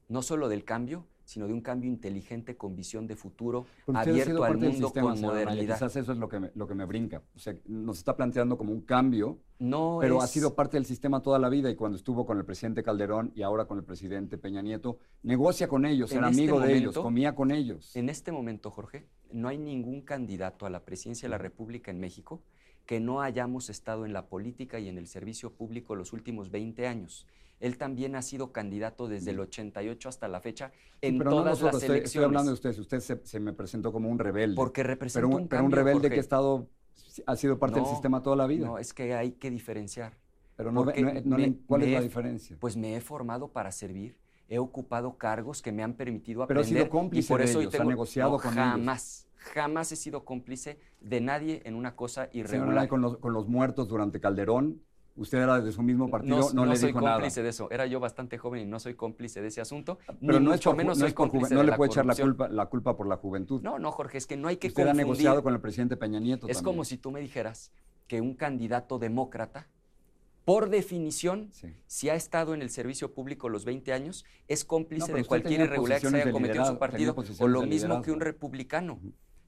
no 0.09 0.23
solo 0.23 0.49
del 0.49 0.65
cambio, 0.65 1.07
sino 1.25 1.47
de 1.47 1.53
un 1.53 1.61
cambio 1.61 1.89
inteligente 1.89 2.57
con 2.57 2.77
visión 2.77 3.07
de 3.07 3.17
futuro, 3.17 3.67
abierto 3.93 4.45
al 4.45 4.59
mundo 4.59 4.89
sistema, 4.89 5.11
con 5.11 5.21
modernidad. 5.21 5.77
Quizás 5.77 5.97
eso 5.97 6.13
es 6.13 6.19
lo 6.19 6.29
que 6.29 6.41
me, 6.41 6.51
lo 6.55 6.67
que 6.67 6.75
me 6.75 6.85
brinca. 6.85 7.23
O 7.35 7.39
sea, 7.39 7.55
nos 7.67 7.99
está 7.99 8.17
planteando 8.17 8.59
como 8.59 8.73
un 8.73 8.83
cambio, 8.83 9.39
No 9.59 9.99
pero 10.01 10.21
ha 10.21 10.27
sido 10.27 10.55
parte 10.55 10.77
del 10.77 10.87
sistema 10.87 11.23
toda 11.23 11.39
la 11.39 11.49
vida 11.49 11.71
y 11.71 11.75
cuando 11.75 11.97
estuvo 11.97 12.27
con 12.27 12.39
el 12.39 12.45
presidente 12.45 12.83
Calderón 12.83 13.33
y 13.35 13.43
ahora 13.43 13.67
con 13.67 13.79
el 13.79 13.85
presidente 13.85 14.39
Peña 14.39 14.63
Nieto, 14.63 14.99
negocia 15.23 15.69
con 15.69 15.87
ellos, 15.87 16.13
En 16.13 16.19
era 16.19 16.31
este 16.31 16.43
amigo 16.43 16.61
de 16.61 16.77
ellos, 16.77 16.99
comía 16.99 17.35
con 17.35 17.51
ellos. 17.51 17.95
En 17.97 18.09
este 18.09 18.33
momento, 18.33 18.71
Jorge, 18.71 19.07
no 19.33 19.49
hay 19.49 19.59
ningún 19.59 20.03
candidato 20.03 20.67
a 20.67 20.71
la 20.71 20.85
presidencia 20.85 21.27
de 21.27 21.31
la 21.31 21.39
República 21.39 21.91
en 21.91 22.01
México 22.01 22.43
que 22.87 23.01
no 23.01 23.23
hayamos 23.23 23.71
estado 23.71 24.05
en 24.05 24.13
la 24.13 24.27
política 24.27 24.79
y 24.79 24.89
en 24.89 24.99
el 24.99 25.07
servicio 25.07 25.53
público 25.53 25.97
los 25.97 26.13
últimos 26.13 26.51
20 26.51 26.87
años. 26.87 27.27
Él 27.65 27.79
también 27.79 28.15
ha 28.15 28.21
sido 28.21 28.53
candidato 28.53 29.09
desde 29.09 29.31
el 29.31 29.41
88 29.41 30.09
hasta 30.11 30.29
la 30.29 30.41
fecha 30.41 30.71
en 31.01 31.17
pero 31.17 31.31
no 31.31 31.37
todas 31.39 31.53
nosotros, 31.53 31.75
las 31.75 31.83
estoy, 31.85 31.97
elecciones. 31.99 32.05
estoy 32.11 32.25
hablando 32.25 32.51
de 32.51 32.55
usted. 32.55 32.79
Usted 32.79 33.01
se, 33.01 33.21
se 33.27 33.41
me 33.41 33.55
presentó 33.55 33.91
como 33.91 34.11
un 34.11 34.19
rebelde. 34.19 34.55
Porque 34.55 34.83
representa 34.83 35.27
un, 35.27 35.49
pero 35.49 35.65
un 35.65 35.71
rebelde 35.73 35.93
Jorge. 35.95 36.09
que 36.11 36.17
ha 36.17 36.21
estado, 36.21 36.69
ha 37.27 37.37
sido 37.37 37.59
parte 37.59 37.77
del 37.77 37.85
No, 37.85 37.91
sistema 37.91 38.23
toda 38.23 38.37
la 38.37 38.47
vida. 38.47 38.67
No, 38.67 38.77
es 38.79 38.93
que 38.93 39.15
hay 39.15 39.33
que 39.33 39.51
diferenciar. 39.51 40.13
pero 40.57 40.71
no, 40.73 40.85
no- 40.85 40.93
no 41.25 41.37
me- 41.39 41.57
¿cuál 41.67 41.83
es 41.83 41.89
me 41.89 41.95
la 41.95 42.01
he- 42.01 42.03
diferencia? 42.03 42.57
Pues 42.61 42.77
me 42.77 42.97
he 42.97 43.01
formado 43.01 43.49
para 43.49 43.73
servir, 43.73 44.15
he 44.51 44.59
ocupado 44.59 45.17
cargos 45.17 45.63
que 45.63 45.73
me 45.73 45.83
han 45.83 45.95
permitido 45.95 46.47
Pero 46.47 46.61
ha 46.61 46.63
aprender. 46.63 46.83
sido 46.85 46.91
cómplice 46.91 47.27
y 47.27 47.29
por 47.33 47.41
de 47.41 47.47
eso 47.47 47.61
ellos, 47.61 47.75
ha 47.75 47.79
tengo- 47.79 47.91
negociado 47.91 48.33
no, 48.33 48.37
con 48.41 48.53
ellos. 48.53 48.63
Jamás, 48.65 49.27
jamás 49.39 49.91
he 49.91 49.97
sido 49.97 50.23
cómplice 50.27 50.79
de 51.01 51.21
nadie 51.23 51.63
en 51.65 51.75
una 51.77 51.97
cosa 51.97 52.27
Señora 52.31 52.39
irregular. 52.41 52.73
Anaya, 52.73 52.89
con 52.89 53.01
los, 53.01 53.17
con 53.17 53.33
los 53.33 53.49
muertos 53.49 53.89
durante 53.89 54.21
Calderón, 54.21 54.83
usted 55.17 55.39
era 55.39 55.61
de 55.61 55.71
su 55.73 55.83
mismo 55.83 56.11
partido, 56.11 56.51
no, 56.53 56.67
le 56.67 56.77
soy 56.77 56.89
dijo 56.89 57.01
nada. 57.01 57.17
cómplice 57.17 57.43
de 57.43 57.49
eso. 57.51 57.71
Era 57.71 57.87
yo 57.87 58.01
bastante 58.01 58.37
joven 58.39 58.63
y 58.63 58.65
no 58.67 58.81
soy 58.81 58.95
cómplice 58.95 59.41
de 59.41 59.49
ese 59.49 59.61
asunto. 59.61 59.99
Pero 60.07 60.39
ni 60.41 60.45
no 60.45 60.53
es 60.53 60.59
mucho 60.59 60.71
por, 60.71 60.77
menos 60.77 60.99
no 60.99 61.03
soy 61.03 61.09
es 61.09 61.15
por 61.15 61.31
cómplice 61.31 61.55
no 61.55 61.61
de 61.61 61.65
le 61.67 61.71
la 61.71 61.77
puede 61.77 61.91
echar 61.93 62.07
la 62.07 62.15
culpa, 62.15 62.49
la 62.49 62.67
culpa 62.67 62.97
por 62.97 63.07
la 63.07 63.17
juventud. 63.17 63.63
No, 63.63 63.79
no, 63.79 63.93
Jorge, 63.93 64.19
es 64.19 64.27
que 64.27 64.37
no 64.37 64.49
hay 64.49 64.57
que 64.57 64.69
usted 64.69 64.83
ha 64.83 64.87
confundir. 64.87 65.07
negociado 65.07 65.43
con 65.43 65.55
el 65.55 65.61
presidente 65.61 65.97
Peña 65.97 66.21
Nieto 66.21 66.47
Es 66.49 66.57
también. 66.57 66.65
como 66.65 66.85
si 66.85 66.99
tú 66.99 67.11
me 67.11 67.21
dijeras 67.21 67.71
que 68.09 68.21
un 68.21 68.35
candidato 68.35 68.99
demócrata, 68.99 69.69
por 70.45 70.69
definición, 70.69 71.49
Sí. 71.53 71.69
si 71.87 72.11
ha 72.11 72.15
estado 72.17 72.53
en 72.53 72.61
el 72.61 72.69
servicio 72.69 73.15
público 73.15 73.49
los 73.49 73.65
20 73.65 73.93
años, 73.95 74.27
es 74.47 74.65
cómplice 74.65 75.11
No, 75.11 75.17
de 75.17 75.25
cualquier 75.25 75.61
irregularidad 75.63 76.03
que 76.03 76.09
se 76.11 76.23
haya 76.23 76.33
cometido 76.33 76.65
en 76.65 76.71
su 76.73 76.79
partido, 76.79 77.17
o 77.39 77.49
lo 77.49 77.63
mismo 77.63 78.03
que 78.03 78.13
un 78.13 78.21
republicano. 78.21 79.01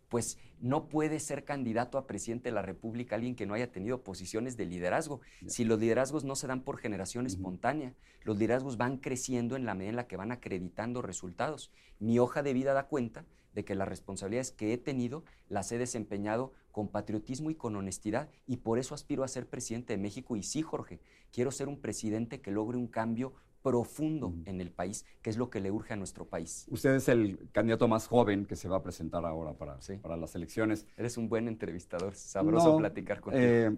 Pues 0.09 0.39
No 0.61 0.89
puede 0.89 1.21
ser 1.21 1.45
candidato 1.45 1.99
a 1.99 2.07
presidente 2.07 2.49
de 2.49 2.55
la 2.55 2.63
República 2.63 3.15
alguien 3.15 3.37
que 3.37 3.47
no 3.47 3.55
haya 3.55 3.71
tenido 3.71 4.03
posiciones 4.03 4.57
de 4.57 4.65
liderazgo. 4.65 5.21
Si 5.47 5.65
los 5.65 5.79
liderazgos 5.79 6.25
no 6.25 6.35
se 6.35 6.47
dan 6.47 6.63
por 6.63 6.79
generación 6.79 7.27
espontánea, 7.27 7.95
los 8.23 8.39
liderazgos 8.39 8.77
van 8.77 8.99
creciendo 8.99 9.57
en 9.57 9.67
la 9.67 9.75
medida 9.75 9.91
en 9.91 9.97
la 9.97 10.07
que 10.07 10.17
van 10.17 10.33
acreditando 10.33 11.03
resultados. 11.03 11.71
Mi 11.99 12.19
hoja 12.19 12.43
de 12.43 12.55
vida 12.55 12.73
da 12.73 12.89
cuenta 12.89 13.25
de 13.55 13.65
que 13.65 13.75
las 13.75 13.89
responsabilidades 13.89 14.53
que 14.53 14.73
he 14.73 14.79
tenido 14.79 15.25
las 15.49 15.73
he 15.73 15.79
desempeñado 15.79 16.53
con 16.73 16.89
patriotismo 16.89 17.51
y 17.51 17.55
con 17.55 17.75
honestidad 17.75 18.29
y 18.47 18.59
por 18.59 18.79
eso 18.79 18.95
aspiro 18.95 19.25
a 19.25 19.29
ser 19.29 19.49
presidente 19.49 19.95
de 19.95 20.03
México 20.03 20.37
y 20.37 20.43
sí, 20.43 20.61
Jorge, 20.61 21.01
quiero 21.33 21.51
ser 21.51 21.69
un 21.69 21.81
presidente 21.81 22.43
que 22.43 22.51
logre 22.51 22.77
un 22.77 22.87
cambio 22.87 23.33
profundo 23.67 24.33
en 24.45 24.61
el 24.61 24.71
país, 24.71 25.05
que 25.23 25.31
es 25.31 25.37
lo 25.37 25.51
que 25.51 25.59
le 25.59 25.73
urge 25.73 25.95
a 25.95 25.97
nuestro 25.97 26.25
país. 26.25 26.67
Usted 26.71 26.95
es 26.95 27.09
el 27.09 27.49
candidato 27.51 27.89
más 27.89 28.07
joven 28.07 28.47
que 28.47 28.55
se 28.55 28.69
va 28.69 28.77
a 28.77 28.83
presentar 28.85 29.27
ahora 29.27 29.55
para, 29.55 29.79
para 30.01 30.17
las 30.17 30.37
elecciones. 30.37 30.87
Eres 30.97 31.17
un 31.17 31.29
buen 31.29 31.49
entrevistador, 31.49 32.15
sabroso 32.15 32.77
platicar 32.79 33.21
contigo. 33.21 33.45
Eh, 33.45 33.77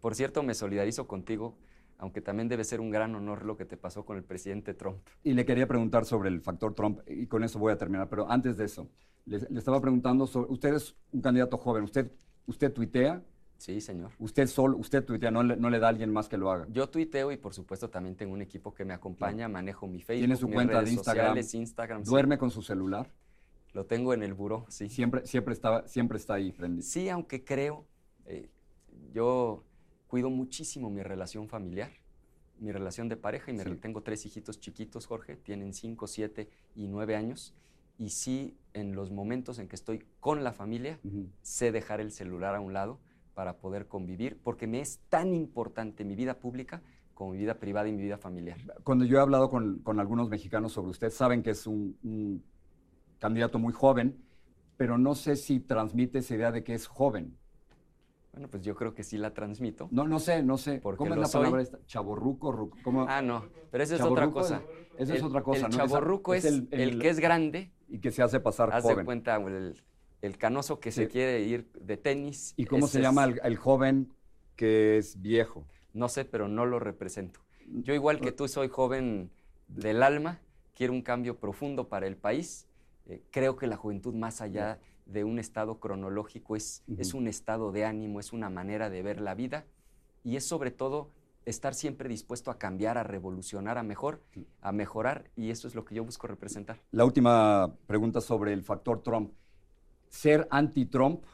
por 0.00 0.14
cierto, 0.14 0.42
me 0.42 0.54
solidarizo 0.54 1.06
contigo 1.06 1.58
aunque 1.98 2.20
también 2.20 2.48
debe 2.48 2.64
ser 2.64 2.80
un 2.80 2.90
gran 2.90 3.14
honor 3.14 3.44
lo 3.44 3.56
que 3.56 3.64
te 3.64 3.76
pasó 3.76 4.04
con 4.04 4.16
el 4.16 4.24
presidente 4.24 4.74
Trump. 4.74 4.98
Y 5.22 5.34
le 5.34 5.44
quería 5.44 5.68
preguntar 5.68 6.04
sobre 6.04 6.30
el 6.30 6.40
factor 6.40 6.74
Trump, 6.74 6.98
y 7.06 7.28
con 7.28 7.44
eso 7.44 7.60
voy 7.60 7.72
a 7.72 7.78
terminar, 7.78 8.08
pero 8.08 8.28
antes 8.28 8.56
de 8.56 8.64
eso, 8.64 8.88
le, 9.24 9.36
estaba 9.56 9.80
preguntando 9.80 10.26
sobre, 10.26 10.50
usted 10.50 10.74
es 10.74 10.96
un 11.12 11.20
candidato 11.20 11.56
joven, 11.58 11.84
¿usted, 11.84 12.10
usted 12.46 12.72
tuitea? 12.72 13.22
Sí, 13.62 13.80
señor. 13.80 14.10
¿Usted 14.18 14.48
solo, 14.48 14.76
usted 14.76 15.04
tuitea, 15.04 15.30
no 15.30 15.44
le, 15.44 15.56
no 15.56 15.70
le 15.70 15.78
da 15.78 15.86
a 15.86 15.90
alguien 15.90 16.12
más 16.12 16.28
que 16.28 16.36
lo 16.36 16.50
haga? 16.50 16.66
Yo 16.72 16.88
tuiteo 16.88 17.30
y 17.30 17.36
por 17.36 17.54
supuesto 17.54 17.88
también 17.88 18.16
tengo 18.16 18.34
un 18.34 18.42
equipo 18.42 18.74
que 18.74 18.84
me 18.84 18.92
acompaña, 18.92 19.46
manejo 19.46 19.86
mi 19.86 20.02
Facebook, 20.02 20.18
¿Tiene 20.18 20.34
su 20.34 20.50
cuenta 20.50 20.82
de 20.82 20.90
Instagram? 20.90 21.38
Instagram 21.38 22.02
¿Duerme 22.02 22.38
con 22.38 22.50
su 22.50 22.60
celular? 22.60 23.08
Lo 23.72 23.86
tengo 23.86 24.14
en 24.14 24.24
el 24.24 24.34
buró, 24.34 24.66
sí. 24.68 24.88
Siempre, 24.88 25.24
siempre, 25.26 25.54
está, 25.54 25.86
siempre 25.86 26.18
está 26.18 26.34
ahí 26.34 26.50
prendido. 26.50 26.82
Sí, 26.82 27.08
aunque 27.08 27.44
creo, 27.44 27.86
eh, 28.26 28.50
yo 29.14 29.62
cuido 30.08 30.28
muchísimo 30.28 30.90
mi 30.90 31.04
relación 31.04 31.48
familiar 31.48 31.92
mi 32.58 32.72
relación 32.72 33.08
de 33.08 33.16
pareja 33.16 33.52
y 33.52 33.54
me 33.54 33.64
tengo 33.64 34.02
tres 34.02 34.26
hijitos 34.26 34.58
chiquitos, 34.58 35.06
Jorge, 35.06 35.36
tienen 35.36 35.72
cinco, 35.72 36.08
siete 36.08 36.48
y 36.74 36.88
nueve 36.88 37.14
años. 37.14 37.54
Y 37.98 38.10
sí, 38.10 38.56
en 38.72 38.94
los 38.94 39.10
momentos 39.10 39.58
en 39.60 39.68
que 39.68 39.76
estoy 39.76 40.04
con 40.18 40.42
la 40.42 40.52
familia, 40.52 40.98
sé 41.42 41.70
dejar 41.70 42.00
el 42.00 42.10
celular 42.10 42.54
a 42.56 42.60
un 42.60 42.72
lado 42.72 43.00
para 43.34 43.58
poder 43.58 43.86
convivir, 43.86 44.38
porque 44.42 44.66
me 44.66 44.80
es 44.80 45.00
tan 45.08 45.34
importante 45.34 46.04
mi 46.04 46.14
vida 46.14 46.34
pública 46.34 46.82
como 47.14 47.32
mi 47.32 47.38
vida 47.38 47.54
privada 47.54 47.88
y 47.88 47.92
mi 47.92 48.02
vida 48.02 48.18
familiar. 48.18 48.58
Cuando 48.84 49.04
yo 49.04 49.18
he 49.18 49.20
hablado 49.20 49.48
con, 49.48 49.78
con 49.80 50.00
algunos 50.00 50.28
mexicanos 50.28 50.72
sobre 50.72 50.90
usted, 50.90 51.10
saben 51.10 51.42
que 51.42 51.50
es 51.50 51.66
un, 51.66 51.96
un 52.02 52.42
candidato 53.18 53.58
muy 53.58 53.72
joven, 53.72 54.16
pero 54.76 54.98
no 54.98 55.14
sé 55.14 55.36
si 55.36 55.60
transmite 55.60 56.18
esa 56.18 56.34
idea 56.34 56.52
de 56.52 56.64
que 56.64 56.74
es 56.74 56.86
joven. 56.86 57.36
Bueno, 58.32 58.48
pues 58.48 58.64
yo 58.64 58.74
creo 58.74 58.94
que 58.94 59.04
sí 59.04 59.18
la 59.18 59.34
transmito. 59.34 59.88
No, 59.90 60.08
no 60.08 60.18
sé, 60.18 60.42
no 60.42 60.56
sé. 60.56 60.80
¿Cómo 60.80 61.14
es 61.14 61.20
la 61.20 61.28
palabra 61.28 61.60
esta? 61.60 61.78
Chaborruco, 61.84 62.70
¿cómo? 62.82 63.04
Ah, 63.06 63.20
no, 63.20 63.44
pero 63.70 63.84
esa 63.84 63.96
es 63.96 64.00
otra 64.00 64.30
cosa. 64.30 64.62
Esa 64.96 65.14
es 65.14 65.22
otra 65.22 65.42
cosa, 65.42 65.66
el 65.66 65.72
Chaborruco 65.72 66.34
es, 66.34 66.44
el, 66.44 66.68
que 66.68 67.08
es 67.08 67.18
grande. 67.18 67.72
Y 67.88 67.98
que 67.98 68.10
se 68.10 68.22
hace 68.22 68.40
pasar 68.40 68.70
hace 68.72 69.04
cuenta 69.04 69.36
el, 69.36 69.82
canoso 70.38 70.80
que 70.80 70.92
se 70.92 71.08
quiere 71.08 71.40
ir 71.42 71.70
de 71.72 71.96
tenis. 71.96 72.54
¿Y 72.56 72.66
cómo 72.66 72.86
se 72.86 73.00
llama 73.00 73.24
el, 73.24 73.56
joven 73.56 74.12
que 74.56 74.98
es 74.98 75.20
viejo? 75.20 75.66
No 75.92 76.08
sé, 76.08 76.24
pero 76.24 76.48
no 76.48 76.64
lo 76.64 76.78
represento. 76.78 77.40
Yo 77.66 77.94
igual 77.94 78.20
que 78.20 78.32
tú 78.32 78.48
soy 78.48 78.68
joven 78.68 79.30
del 79.68 80.02
alma, 80.02 80.40
quiero 80.74 80.92
un 80.92 81.02
cambio 81.02 81.38
profundo 81.38 81.88
para 81.88 82.06
el 82.06 82.16
país. 82.16 82.66
Eh, 83.06 83.22
creo 83.30 83.56
que 83.56 83.66
la 83.66 83.76
juventud 83.76 84.14
más 84.14 84.40
allá 84.40 84.78
de 85.06 85.24
un 85.24 85.38
estado 85.38 85.80
cronológico, 85.80 86.54
es, 86.54 86.84
es 86.96 87.14
un 87.14 87.26
estado 87.26 87.72
de 87.72 87.84
ánimo, 87.84 88.20
es 88.20 88.32
una 88.32 88.48
manera 88.48 88.90
de 88.90 89.02
ver 89.02 89.20
la 89.20 89.34
vida 89.34 89.66
y 90.22 90.36
es 90.36 90.46
sobre 90.46 90.70
todo 90.70 91.10
estar 91.44 91.74
siempre 91.74 92.08
dispuesto 92.08 92.50
a 92.50 92.58
cambiar, 92.58 92.98
a 92.98 93.02
revolucionar, 93.02 93.78
a 93.78 93.82
mejor, 93.82 94.22
a 94.60 94.72
mejorar, 94.72 95.30
y 95.36 95.50
eso 95.50 95.66
es 95.66 95.74
lo 95.74 95.84
que 95.84 95.94
yo 95.94 96.04
busco 96.04 96.26
representar. 96.26 96.80
La 96.92 97.04
última 97.04 97.74
pregunta 97.86 98.20
sobre 98.20 98.52
el 98.52 98.62
factor 98.62 99.02
Trump. 99.02 99.32
¿Ser 100.12 100.46
anti-Trump 100.50 101.24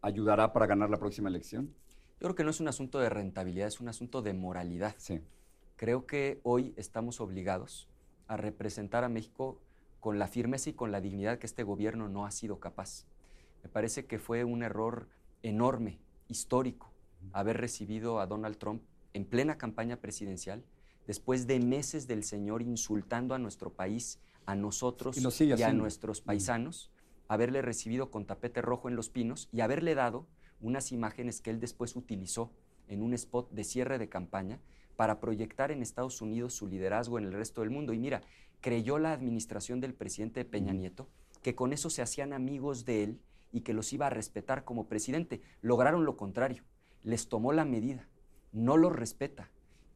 ayudará 0.00 0.52
para 0.52 0.66
ganar 0.66 0.88
la 0.88 0.96
próxima 0.96 1.28
elección? 1.28 1.74
Yo 2.20 2.28
creo 2.28 2.34
que 2.36 2.44
no 2.44 2.50
es 2.50 2.60
un 2.60 2.68
asunto 2.68 3.00
de 3.00 3.10
rentabilidad, 3.10 3.66
es 3.66 3.80
un 3.80 3.88
asunto 3.88 4.22
de 4.22 4.32
moralidad. 4.32 4.94
Sí. 4.96 5.20
Creo 5.76 6.06
que 6.06 6.40
hoy 6.44 6.72
estamos 6.76 7.20
obligados 7.20 7.88
a 8.28 8.36
representar 8.36 9.02
a 9.02 9.08
México 9.08 9.60
con 9.98 10.20
la 10.20 10.28
firmeza 10.28 10.70
y 10.70 10.72
con 10.72 10.92
la 10.92 11.00
dignidad 11.00 11.40
que 11.40 11.46
este 11.46 11.64
gobierno 11.64 12.08
no 12.08 12.24
ha 12.24 12.30
sido 12.30 12.60
capaz. 12.60 13.06
Me 13.64 13.68
parece 13.68 14.06
que 14.06 14.20
fue 14.20 14.44
un 14.44 14.62
error 14.62 15.08
enorme, 15.42 15.98
histórico, 16.28 16.92
haber 17.32 17.58
recibido 17.58 18.20
a 18.20 18.26
Donald 18.26 18.56
Trump 18.56 18.82
en 19.14 19.24
plena 19.24 19.58
campaña 19.58 19.96
presidencial, 19.96 20.64
después 21.08 21.48
de 21.48 21.58
meses 21.58 22.06
del 22.06 22.22
señor 22.22 22.62
insultando 22.62 23.34
a 23.34 23.38
nuestro 23.38 23.70
país, 23.70 24.20
a 24.46 24.54
nosotros 24.54 25.18
y, 25.40 25.62
a 25.62 25.72
nuestros 25.72 26.20
paisanos, 26.20 26.92
haberle 27.28 27.62
recibido 27.62 28.10
con 28.10 28.26
tapete 28.26 28.62
rojo 28.62 28.88
en 28.88 28.96
los 28.96 29.10
pinos 29.10 29.48
y 29.52 29.60
haberle 29.60 29.94
dado 29.94 30.26
unas 30.60 30.92
imágenes 30.92 31.40
que 31.40 31.50
él 31.50 31.60
después 31.60 31.96
utilizó 31.96 32.50
en 32.88 33.02
un 33.02 33.14
spot 33.14 33.50
de 33.50 33.64
cierre 33.64 33.98
de 33.98 34.08
campaña 34.08 34.60
para 34.96 35.20
proyectar 35.20 35.70
en 35.70 35.82
Estados 35.82 36.20
Unidos 36.20 36.54
su 36.54 36.66
liderazgo 36.66 37.18
en 37.18 37.24
el 37.24 37.32
resto 37.32 37.62
del 37.62 37.70
mundo. 37.70 37.92
Y 37.92 37.98
mira, 37.98 38.22
creyó 38.60 38.98
la 38.98 39.12
administración 39.12 39.80
del 39.80 39.94
presidente 39.94 40.44
Peña 40.44 40.72
Nieto 40.72 41.08
que 41.42 41.54
con 41.54 41.72
eso 41.72 41.90
se 41.90 42.02
hacían 42.02 42.32
amigos 42.32 42.84
de 42.84 43.02
él 43.02 43.20
y 43.50 43.60
que 43.60 43.74
los 43.74 43.92
iba 43.92 44.06
a 44.06 44.10
respetar 44.10 44.64
como 44.64 44.86
presidente. 44.86 45.42
Lograron 45.60 46.04
lo 46.04 46.16
contrario, 46.16 46.62
les 47.02 47.28
tomó 47.28 47.52
la 47.52 47.64
medida, 47.64 48.08
no 48.52 48.76
los 48.76 48.94
respeta. 48.94 49.50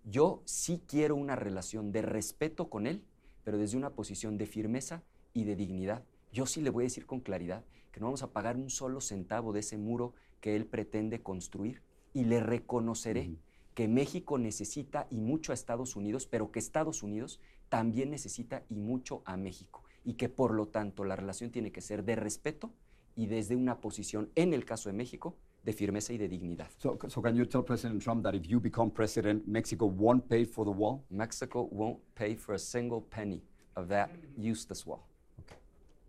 Yo 0.04 0.42
sí 0.44 0.82
quiero 0.86 1.16
una 1.16 1.36
relación 1.36 1.92
de 1.92 2.02
respeto 2.02 2.68
con 2.68 2.86
él, 2.86 3.02
pero 3.44 3.58
desde 3.58 3.76
una 3.76 3.90
posición 3.90 4.36
de 4.38 4.46
firmeza 4.46 5.02
y 5.32 5.44
de 5.44 5.56
dignidad. 5.56 6.04
Yo 6.32 6.46
sí 6.46 6.60
le 6.60 6.70
voy 6.70 6.84
a 6.84 6.86
decir 6.86 7.06
con 7.06 7.20
claridad 7.20 7.64
que 7.92 8.00
no 8.00 8.06
vamos 8.06 8.22
a 8.22 8.32
pagar 8.32 8.56
un 8.56 8.70
solo 8.70 9.00
centavo 9.00 9.52
de 9.52 9.60
ese 9.60 9.78
muro 9.78 10.14
que 10.40 10.54
él 10.54 10.66
pretende 10.66 11.22
construir 11.22 11.82
y 12.12 12.24
le 12.24 12.40
reconoceré 12.40 13.36
que 13.74 13.88
México 13.88 14.38
necesita 14.38 15.06
y 15.10 15.18
mucho 15.18 15.52
a 15.52 15.54
Estados 15.54 15.96
Unidos, 15.96 16.26
pero 16.26 16.50
que 16.50 16.58
Estados 16.58 17.02
Unidos 17.02 17.40
también 17.68 18.10
necesita 18.10 18.64
y 18.70 18.76
mucho 18.76 19.22
a 19.26 19.36
México 19.36 19.84
y 20.04 20.14
que 20.14 20.28
por 20.28 20.54
lo 20.54 20.68
tanto 20.68 21.04
la 21.04 21.16
relación 21.16 21.50
tiene 21.50 21.72
que 21.72 21.80
ser 21.80 22.04
de 22.04 22.16
respeto 22.16 22.72
y 23.16 23.26
desde 23.26 23.56
una 23.56 23.80
posición, 23.80 24.30
en 24.34 24.54
el 24.54 24.64
caso 24.64 24.88
de 24.88 24.94
México, 24.94 25.36
de 25.62 25.72
firmeza 25.72 26.12
y 26.12 26.18
de 26.18 26.28
dignidad. 26.28 26.70
So, 26.78 26.96
so 27.08 27.20
can 27.20 27.34
you 27.34 27.44
tell 27.44 27.62
President 27.64 28.02
Trump 28.02 28.22
that 28.22 28.34
if 28.34 28.46
you 28.46 28.60
become 28.60 28.90
president, 28.90 29.46
Mexico 29.46 29.86
won't 29.86 30.28
pay 30.28 30.44
for 30.44 30.64
the 30.64 30.70
wall? 30.70 31.04
Mexico 31.10 31.68
won't 31.70 31.98
pay 32.14 32.36
for 32.36 32.54
a 32.54 32.58
single 32.58 33.02
penny 33.02 33.42
of 33.74 33.88
that 33.88 34.10
useless 34.38 34.86
wall. 34.86 35.08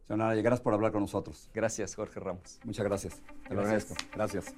Okay. 0.09 0.17
Señor 0.17 0.41
gracias 0.41 0.61
por 0.61 0.73
hablar 0.73 0.91
con 0.93 1.01
nosotros. 1.01 1.49
Gracias, 1.53 1.95
Jorge 1.95 2.19
Ramos. 2.19 2.59
Muchas 2.63 2.85
gracias. 2.85 3.21
Te 3.47 3.53
lo 3.53 3.61
agradezco. 3.61 3.93
Gracias. 4.15 4.53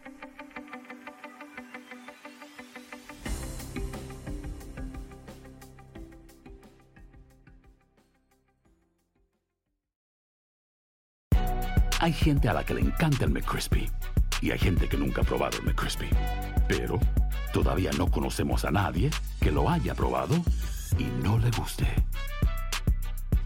Hay 12.02 12.14
gente 12.14 12.48
a 12.48 12.54
la 12.54 12.64
que 12.64 12.76
le 12.76 12.82
encanta 12.82 13.26
el 13.26 13.32
McCrispy 13.32 13.92
y 14.42 14.52
hay 14.52 14.60
gente 14.60 14.88
que 14.88 14.98
nunca 14.98 15.22
ha 15.22 15.26
probado 15.26 15.58
el 15.58 15.66
McCrispy. 15.66 16.10
Pero 16.68 17.00
todavía 17.52 17.92
no 17.98 18.10
conocemos 18.10 18.64
a 18.66 18.72
nadie 18.72 19.10
que 19.42 19.52
lo 19.52 19.70
haya 19.70 19.94
probado 19.96 20.36
y 20.98 21.06
no 21.24 21.38
le 21.40 21.52
guste. 21.52 21.88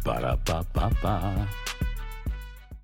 Para 0.03 0.37
pa 0.37 0.63
pa 0.63 0.89
pa. 1.01 1.47